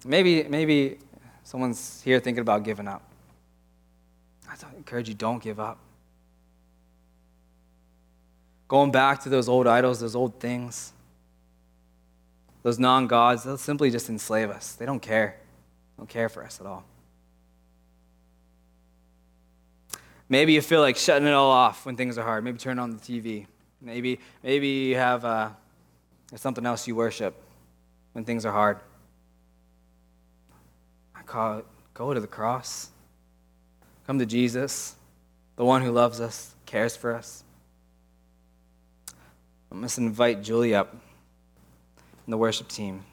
Maybe, 0.06 0.44
maybe 0.44 0.98
someone's 1.42 2.00
here 2.02 2.18
thinking 2.18 2.40
about 2.40 2.62
giving 2.62 2.88
up. 2.88 3.02
I 4.48 4.54
encourage 4.76 5.08
you, 5.08 5.14
don't 5.14 5.42
give 5.42 5.60
up. 5.60 5.78
Going 8.68 8.90
back 8.90 9.22
to 9.22 9.28
those 9.28 9.48
old 9.48 9.66
idols, 9.66 10.00
those 10.00 10.14
old 10.14 10.40
things, 10.40 10.92
those 12.62 12.78
non 12.78 13.06
gods, 13.06 13.44
they'll 13.44 13.58
simply 13.58 13.90
just 13.90 14.08
enslave 14.08 14.50
us. 14.50 14.74
They 14.74 14.86
don't 14.86 15.00
care. 15.00 15.36
They 15.96 16.00
don't 16.00 16.08
care 16.08 16.28
for 16.28 16.44
us 16.44 16.60
at 16.60 16.66
all. 16.66 16.84
Maybe 20.28 20.52
you 20.52 20.60
feel 20.60 20.80
like 20.80 20.96
shutting 20.96 21.26
it 21.26 21.32
all 21.32 21.50
off 21.50 21.86
when 21.86 21.96
things 21.96 22.18
are 22.18 22.24
hard. 22.24 22.44
Maybe 22.44 22.58
turn 22.58 22.78
on 22.78 22.90
the 22.90 22.98
TV. 22.98 23.46
Maybe, 23.80 24.20
maybe 24.42 24.68
you 24.68 24.96
have 24.96 25.24
uh, 25.24 25.50
something 26.36 26.66
else 26.66 26.86
you 26.86 26.94
worship 26.94 27.34
when 28.12 28.24
things 28.24 28.44
are 28.44 28.52
hard. 28.52 28.78
I 31.14 31.22
call 31.22 31.58
it 31.58 31.66
go 31.94 32.14
to 32.14 32.20
the 32.20 32.26
cross. 32.26 32.90
Come 34.06 34.20
to 34.20 34.26
Jesus, 34.26 34.94
the 35.56 35.64
one 35.64 35.82
who 35.82 35.90
loves 35.90 36.20
us, 36.20 36.54
cares 36.64 36.96
for 36.96 37.14
us. 37.14 37.42
I 39.70 39.74
must 39.74 39.98
invite 39.98 40.42
Julie 40.42 40.74
up 40.74 40.92
and 40.92 42.32
the 42.32 42.38
worship 42.38 42.68
team. 42.68 43.04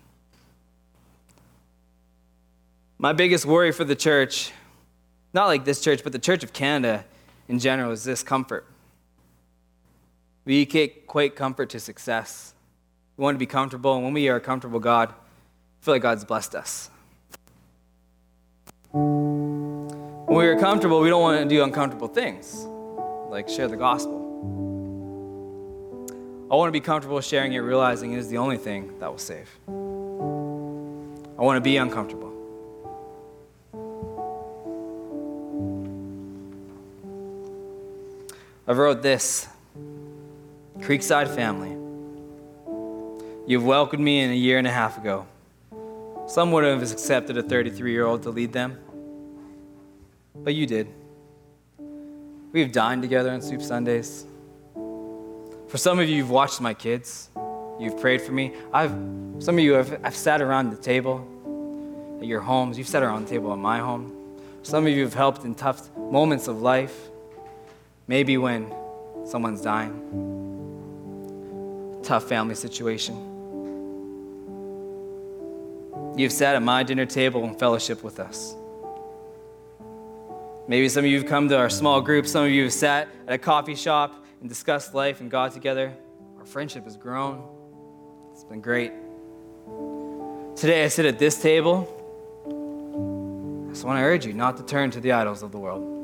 My 2.97 3.11
biggest 3.11 3.45
worry 3.45 3.71
for 3.71 3.83
the 3.83 3.95
church 3.95 4.51
not 5.35 5.45
like 5.45 5.65
this 5.65 5.81
church, 5.81 6.01
but 6.01 6.13
the 6.13 6.19
Church 6.19 6.43
of 6.43 6.51
Canada 6.53 7.05
in 7.47 7.59
general, 7.59 7.91
is 7.91 8.03
this 8.03 8.23
comfort. 8.23 8.65
We 10.45 10.61
equate 10.61 11.35
comfort 11.35 11.69
to 11.71 11.79
success. 11.79 12.53
We 13.17 13.23
want 13.23 13.35
to 13.35 13.39
be 13.39 13.45
comfortable, 13.45 13.95
and 13.95 14.03
when 14.03 14.13
we 14.13 14.29
are 14.29 14.39
comfortable, 14.39 14.79
God, 14.79 15.09
I 15.09 15.13
feel 15.81 15.93
like 15.93 16.01
God's 16.01 16.25
blessed 16.25 16.55
us. 16.55 16.89
When 18.91 20.25
we 20.27 20.47
are 20.47 20.59
comfortable, 20.59 21.01
we 21.01 21.09
don't 21.09 21.21
want 21.21 21.41
to 21.41 21.47
do 21.47 21.63
uncomfortable 21.63 22.07
things, 22.07 22.65
like 23.29 23.47
share 23.47 23.67
the 23.67 23.77
gospel. 23.77 24.23
I 26.51 26.55
want 26.55 26.67
to 26.67 26.71
be 26.71 26.81
comfortable 26.81 27.21
sharing 27.21 27.53
it, 27.53 27.59
realizing 27.59 28.13
it 28.13 28.19
is 28.19 28.29
the 28.29 28.37
only 28.37 28.57
thing 28.57 28.99
that 28.99 29.09
will 29.09 29.17
save. 29.17 29.49
I 29.67 31.41
want 31.41 31.57
to 31.57 31.61
be 31.61 31.77
uncomfortable. 31.77 32.34
I 38.67 38.71
wrote 38.73 39.03
this 39.03 39.47
Creekside 40.79 41.33
family, 41.35 41.69
you've 43.45 43.63
welcomed 43.63 44.03
me 44.03 44.21
in 44.21 44.31
a 44.31 44.35
year 44.35 44.57
and 44.57 44.65
a 44.65 44.71
half 44.71 44.97
ago. 44.97 45.27
Some 46.27 46.51
would 46.51 46.63
have 46.63 46.81
accepted 46.81 47.37
a 47.37 47.43
33 47.43 47.91
year 47.91 48.05
old 48.05 48.23
to 48.23 48.31
lead 48.31 48.51
them, 48.53 48.79
but 50.35 50.55
you 50.55 50.65
did. 50.65 50.87
We've 52.51 52.71
dined 52.71 53.03
together 53.03 53.29
on 53.29 53.41
Soup 53.43 53.61
Sundays. 53.61 54.25
For 55.67 55.77
some 55.77 55.99
of 55.99 56.09
you, 56.09 56.15
you've 56.15 56.31
watched 56.31 56.59
my 56.59 56.73
kids. 56.73 57.29
You've 57.79 57.99
prayed 57.99 58.21
for 58.21 58.31
me. 58.31 58.53
I've, 58.73 58.91
some 59.39 59.59
of 59.59 59.59
you 59.59 59.73
have 59.73 59.99
I've 60.03 60.15
sat 60.15 60.41
around 60.41 60.71
the 60.71 60.77
table 60.77 61.27
at 62.19 62.25
your 62.25 62.41
homes. 62.41 62.79
You've 62.79 62.87
sat 62.87 63.03
around 63.03 63.25
the 63.25 63.29
table 63.29 63.53
at 63.53 63.59
my 63.59 63.77
home. 63.77 64.11
Some 64.63 64.87
of 64.87 64.93
you 64.93 65.03
have 65.03 65.13
helped 65.13 65.45
in 65.45 65.53
tough 65.53 65.95
moments 65.95 66.47
of 66.47 66.63
life. 66.63 67.09
Maybe 68.07 68.37
when 68.37 68.71
someone's 69.25 69.61
dying, 69.61 69.99
tough 72.03 72.25
family 72.25 72.55
situation. 72.55 73.15
You've 76.15 76.31
sat 76.31 76.55
at 76.55 76.61
my 76.61 76.83
dinner 76.83 77.05
table 77.05 77.43
and 77.43 77.57
fellowship 77.57 78.03
with 78.03 78.19
us. 78.19 78.55
Maybe 80.67 80.87
some 80.87 81.03
of 81.03 81.09
you 81.09 81.17
have 81.17 81.27
come 81.27 81.49
to 81.49 81.57
our 81.57 81.69
small 81.69 81.99
group. 82.01 82.27
Some 82.27 82.45
of 82.45 82.51
you 82.51 82.63
have 82.63 82.73
sat 82.73 83.07
at 83.27 83.33
a 83.33 83.37
coffee 83.37 83.75
shop 83.75 84.23
and 84.39 84.49
discussed 84.49 84.93
life 84.93 85.19
and 85.19 85.29
God 85.29 85.51
together. 85.51 85.93
Our 86.37 86.45
friendship 86.45 86.83
has 86.85 86.97
grown. 86.97 87.43
It's 88.33 88.43
been 88.43 88.61
great. 88.61 88.91
Today 90.55 90.85
I 90.85 90.87
sit 90.89 91.05
at 91.05 91.19
this 91.19 91.41
table. 91.41 91.87
I 93.67 93.73
just 93.73 93.83
want 93.83 93.97
to 93.97 94.03
urge 94.03 94.25
you 94.25 94.33
not 94.33 94.57
to 94.57 94.63
turn 94.63 94.91
to 94.91 94.99
the 94.99 95.11
idols 95.11 95.43
of 95.43 95.51
the 95.51 95.59
world 95.59 95.95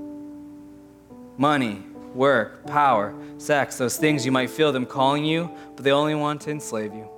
money, 1.42 1.82
work, 2.14 2.66
power, 2.68 3.14
sex, 3.38 3.78
those 3.78 3.98
things 3.98 4.26
you 4.26 4.32
might 4.32 4.50
feel 4.50 4.72
them 4.72 4.86
calling 4.86 5.26
you, 5.26 5.50
but 5.76 5.84
they 5.84 5.92
only 5.92 6.16
want 6.16 6.42
to 6.42 6.52
enslave 6.52 6.94
you. 6.94 7.10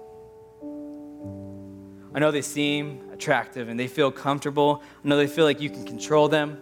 I 2.15 2.19
know 2.19 2.29
they 2.29 2.41
seem 2.41 3.09
attractive 3.11 3.69
and 3.69 3.79
they 3.79 3.87
feel 3.87 4.11
comfortable. 4.11 4.83
I 5.03 5.07
know 5.07 5.17
they 5.17 5.27
feel 5.27 5.45
like 5.45 5.59
you 5.59 5.69
can 5.69 5.85
control 5.85 6.27
them, 6.27 6.59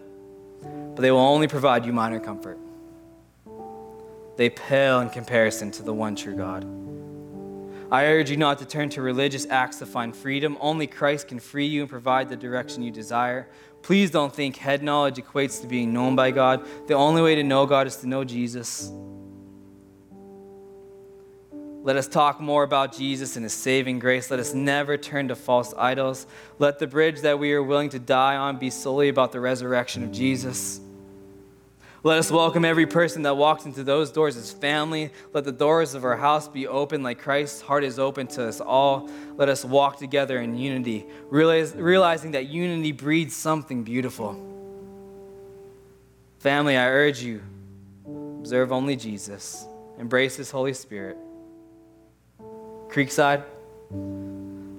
but 0.96 1.02
they 1.02 1.12
will 1.12 1.20
only 1.20 1.48
provide 1.48 1.86
you 1.86 1.92
minor 1.92 2.20
comfort. 2.20 2.58
They 4.38 4.50
pale 4.50 5.02
in 5.02 5.10
comparison 5.10 5.72
to 5.72 5.84
the 5.84 5.94
one 5.94 6.16
true 6.16 6.36
God. 6.36 6.66
I 7.92 8.06
urge 8.06 8.32
you 8.32 8.38
not 8.38 8.60
to 8.60 8.66
turn 8.66 8.90
to 8.92 9.02
religious 9.02 9.46
acts 9.50 9.80
to 9.80 9.86
find 9.86 10.16
freedom. 10.16 10.58
Only 10.62 10.88
Christ 10.88 11.28
can 11.28 11.40
free 11.40 11.66
you 11.66 11.82
and 11.82 11.90
provide 11.90 12.30
the 12.30 12.38
direction 12.38 12.84
you 12.84 12.92
desire. 12.92 13.50
Please 13.82 14.10
don't 14.12 14.34
think 14.34 14.56
head 14.56 14.82
knowledge 14.82 15.18
equates 15.18 15.60
to 15.62 15.68
being 15.68 15.92
known 15.92 16.16
by 16.16 16.32
God. 16.32 16.66
The 16.88 16.94
only 16.94 17.22
way 17.22 17.36
to 17.36 17.44
know 17.44 17.66
God 17.66 17.88
is 17.88 17.98
to 17.98 18.08
know 18.08 18.24
Jesus. 18.24 18.90
Let 21.84 21.98
us 21.98 22.08
talk 22.08 22.40
more 22.40 22.64
about 22.64 22.96
Jesus 22.96 23.36
and 23.36 23.44
his 23.44 23.54
saving 23.54 24.00
grace. 24.00 24.32
Let 24.32 24.40
us 24.40 24.54
never 24.54 24.98
turn 24.98 25.28
to 25.30 25.36
false 25.36 25.74
idols. 25.76 26.28
Let 26.60 26.80
the 26.80 26.88
bridge 26.88 27.22
that 27.22 27.40
we 27.40 27.52
are 27.54 27.64
willing 27.64 27.90
to 27.90 28.00
die 28.00 28.38
on 28.38 28.58
be 28.58 28.70
solely 28.70 29.10
about 29.10 29.32
the 29.32 29.40
resurrection 29.42 30.04
of 30.04 30.12
Jesus. 30.12 30.80
Let 32.04 32.18
us 32.18 32.32
welcome 32.32 32.66
every 32.66 32.88
person 32.88 33.22
that 33.24 33.38
walks 33.38 33.66
into 33.66 33.84
those 33.84 34.12
doors 34.12 34.36
as 34.36 34.52
family. 34.52 35.12
Let 35.34 35.44
the 35.44 35.52
doors 35.52 35.94
of 35.94 36.04
our 36.04 36.18
house 36.18 36.48
be 36.48 36.68
open 36.68 37.04
like 37.04 37.20
Christ's 37.20 37.62
heart 37.62 37.84
is 37.84 38.00
open 38.00 38.26
to 38.28 38.48
us 38.48 38.60
all. 38.60 39.08
Let 39.38 39.50
us 39.50 39.64
walk 39.64 40.00
together 40.00 40.42
in 40.42 40.58
unity, 40.58 41.06
realize, 41.30 41.76
realizing 41.76 42.32
that 42.32 42.48
unity 42.48 42.92
breeds 42.92 43.36
something 43.36 43.84
beautiful. 43.84 44.34
Family, 46.40 46.76
I 46.76 46.88
urge 46.88 47.22
you 47.22 47.44
observe 48.40 48.72
only 48.72 48.96
Jesus, 48.96 49.68
embrace 50.00 50.36
His 50.36 50.50
Holy 50.50 50.74
Spirit. 50.74 51.18
Creekside, 52.90 53.44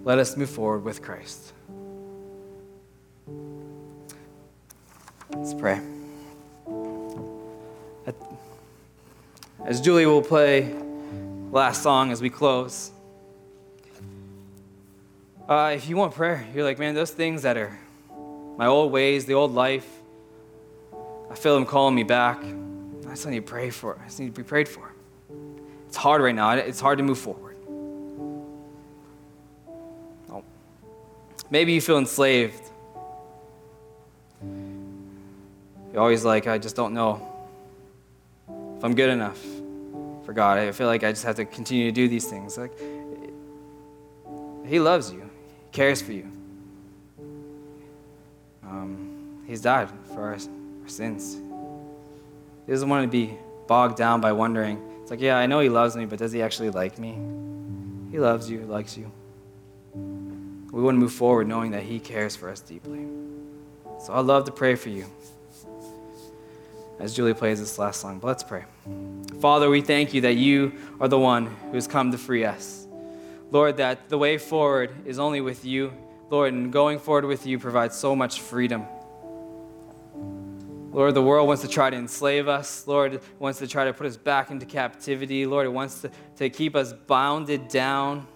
let 0.03 0.19
us 0.19 0.37
move 0.37 0.51
forward 0.51 0.83
with 0.83 1.01
Christ. 1.01 1.53
Let's 5.31 5.55
pray. 5.55 5.92
As 9.65 9.81
Julie 9.81 10.07
will 10.07 10.23
play 10.23 10.75
last 11.53 11.83
song 11.83 12.11
as 12.11 12.21
we 12.21 12.31
close. 12.31 12.91
Uh, 15.49 15.73
if 15.75 15.89
you 15.89 15.97
want 15.97 16.15
prayer, 16.15 16.45
you're 16.55 16.65
like, 16.65 16.79
man, 16.79 16.95
those 16.95 17.13
things 17.13 17.43
that 17.43 17.57
are 17.57 17.79
my 18.57 18.67
old 18.67 18.91
ways, 18.91 19.25
the 19.25 19.35
old 19.35 19.55
life, 19.55 19.89
I 21.31 21.35
feel 21.37 21.55
them 21.55 21.65
calling 21.65 21.95
me 21.95 22.03
back. 22.03 22.43
I 22.43 23.11
just 23.11 23.27
need 23.27 23.37
to 23.37 23.43
pray 23.43 23.71
for. 23.71 23.99
I 24.01 24.07
just 24.07 24.19
need 24.19 24.35
to 24.35 24.41
be 24.41 24.43
prayed 24.43 24.69
for. 24.69 24.93
It's 25.87 25.97
hard 25.97 26.23
right 26.23 26.35
now. 26.35 26.51
It's 26.53 26.81
hard 26.81 26.99
to 26.99 27.05
move 27.05 27.19
forward. 27.19 27.57
Oh. 30.31 30.43
Maybe 31.51 31.73
you 31.73 31.81
feel 31.81 31.99
enslaved. 31.99 32.63
You're 35.93 36.01
always 36.01 36.25
like, 36.25 36.47
I 36.47 36.59
just 36.59 36.75
don't 36.75 36.95
know 36.95 37.32
if 38.83 38.87
I'm 38.87 38.97
good 38.97 39.11
enough 39.11 39.41
for 40.25 40.33
God. 40.33 40.59
I 40.59 40.73
feel 40.73 40.89
like 40.89 41.05
I 41.05 41.13
just 41.13 41.23
have 41.23 41.37
to 41.37 41.45
continue 41.45 41.85
to 41.85 41.93
do 41.93 42.09
these 42.09 42.25
things. 42.27 42.59
Like, 42.59 42.73
He 44.67 44.81
loves 44.81 45.13
you, 45.13 45.21
He 45.21 45.71
cares 45.71 46.03
for 46.03 46.11
you. 46.11 46.29
Um, 48.65 49.45
he's 49.47 49.61
died 49.61 49.89
for 50.13 50.23
our, 50.23 50.33
our 50.33 50.89
sins. 50.89 51.37
He 52.67 52.73
doesn't 52.73 52.89
want 52.89 53.05
to 53.05 53.09
be 53.09 53.39
bogged 53.69 53.99
down 53.99 54.21
by 54.21 54.33
wondering. 54.33 54.83
It's 55.03 55.13
like, 55.13 55.21
yeah, 55.21 55.37
I 55.37 55.47
know 55.47 55.61
He 55.61 55.69
loves 55.69 55.95
me, 55.95 56.05
but 56.05 56.19
does 56.19 56.33
He 56.33 56.43
actually 56.43 56.71
like 56.71 56.99
me? 56.99 57.13
He 58.11 58.19
loves 58.19 58.51
you, 58.51 58.63
likes 58.63 58.97
you. 58.97 59.13
We 59.95 60.83
want 60.83 60.97
to 60.97 60.99
move 60.99 61.13
forward 61.13 61.47
knowing 61.47 61.71
that 61.71 61.85
He 61.85 62.01
cares 62.01 62.35
for 62.35 62.49
us 62.49 62.59
deeply. 62.59 63.07
So 64.05 64.13
I'd 64.13 64.25
love 64.25 64.45
to 64.47 64.53
pray 64.53 64.75
for 64.75 64.89
you. 64.89 65.07
As 67.03 67.13
Julie 67.15 67.35
plays 67.35 67.59
this 67.59 67.81
last 67.81 68.01
song. 68.01 68.21
But 68.21 68.29
let's 68.29 68.45
pray. 68.45 68.65
Father, 69.41 69.69
we 69.69 69.81
thank 69.81 70.15
you 70.15 70.21
that 70.21 70.37
you 70.37 70.73
are 71.01 71.09
the 71.09 71.19
one 71.19 71.47
who 71.47 71.75
has 71.75 71.89
come 71.89 72.13
to 72.13 72.19
free 72.19 72.45
us. 72.45 72.87
Lord, 73.51 73.79
that 73.79 74.09
the 74.09 74.17
way 74.17 74.39
forward 74.39 74.95
is 75.05 75.19
only 75.19 75.41
with 75.41 75.65
you. 75.65 75.93
Lord, 76.31 76.55
and 76.55 76.73
going 76.73 77.01
forward 77.01 77.25
with 77.25 77.45
you 77.45 77.59
provides 77.59 77.97
so 77.97 78.15
much 78.15 78.41
freedom. 78.41 78.87
Lord, 80.93 81.15
the 81.15 81.23
world 81.23 81.49
wants 81.49 81.63
to 81.63 81.69
try 81.69 81.91
to 81.91 81.97
enslave 81.97 82.47
us. 82.47 82.87
Lord, 82.87 83.21
wants 83.41 83.59
to 83.59 83.67
try 83.67 83.85
to 83.85 83.93
put 83.93 84.07
us 84.07 84.17
back 84.17 84.53
into 84.53 84.65
captivity. 84.65 85.45
Lord, 85.45 85.67
it 85.67 85.71
wants 85.71 86.03
to, 86.03 86.11
to 86.37 86.51
keep 86.51 86.77
us 86.77 86.93
bounded 86.93 87.67
down. 87.67 88.29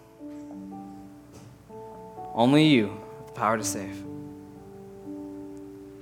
Only 2.34 2.66
you 2.66 3.00
have 3.18 3.26
the 3.28 3.32
power 3.32 3.56
to 3.56 3.64
save. 3.64 3.96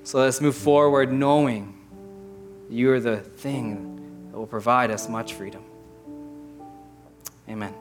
So 0.02 0.18
let's 0.18 0.40
move 0.40 0.56
forward 0.56 1.12
knowing 1.12 1.73
you 2.68 2.90
are 2.92 3.00
the 3.00 3.18
thing 3.18 4.30
that 4.30 4.38
will 4.38 4.46
provide 4.46 4.90
us 4.90 5.08
much 5.08 5.34
freedom. 5.34 5.62
Amen. 7.48 7.74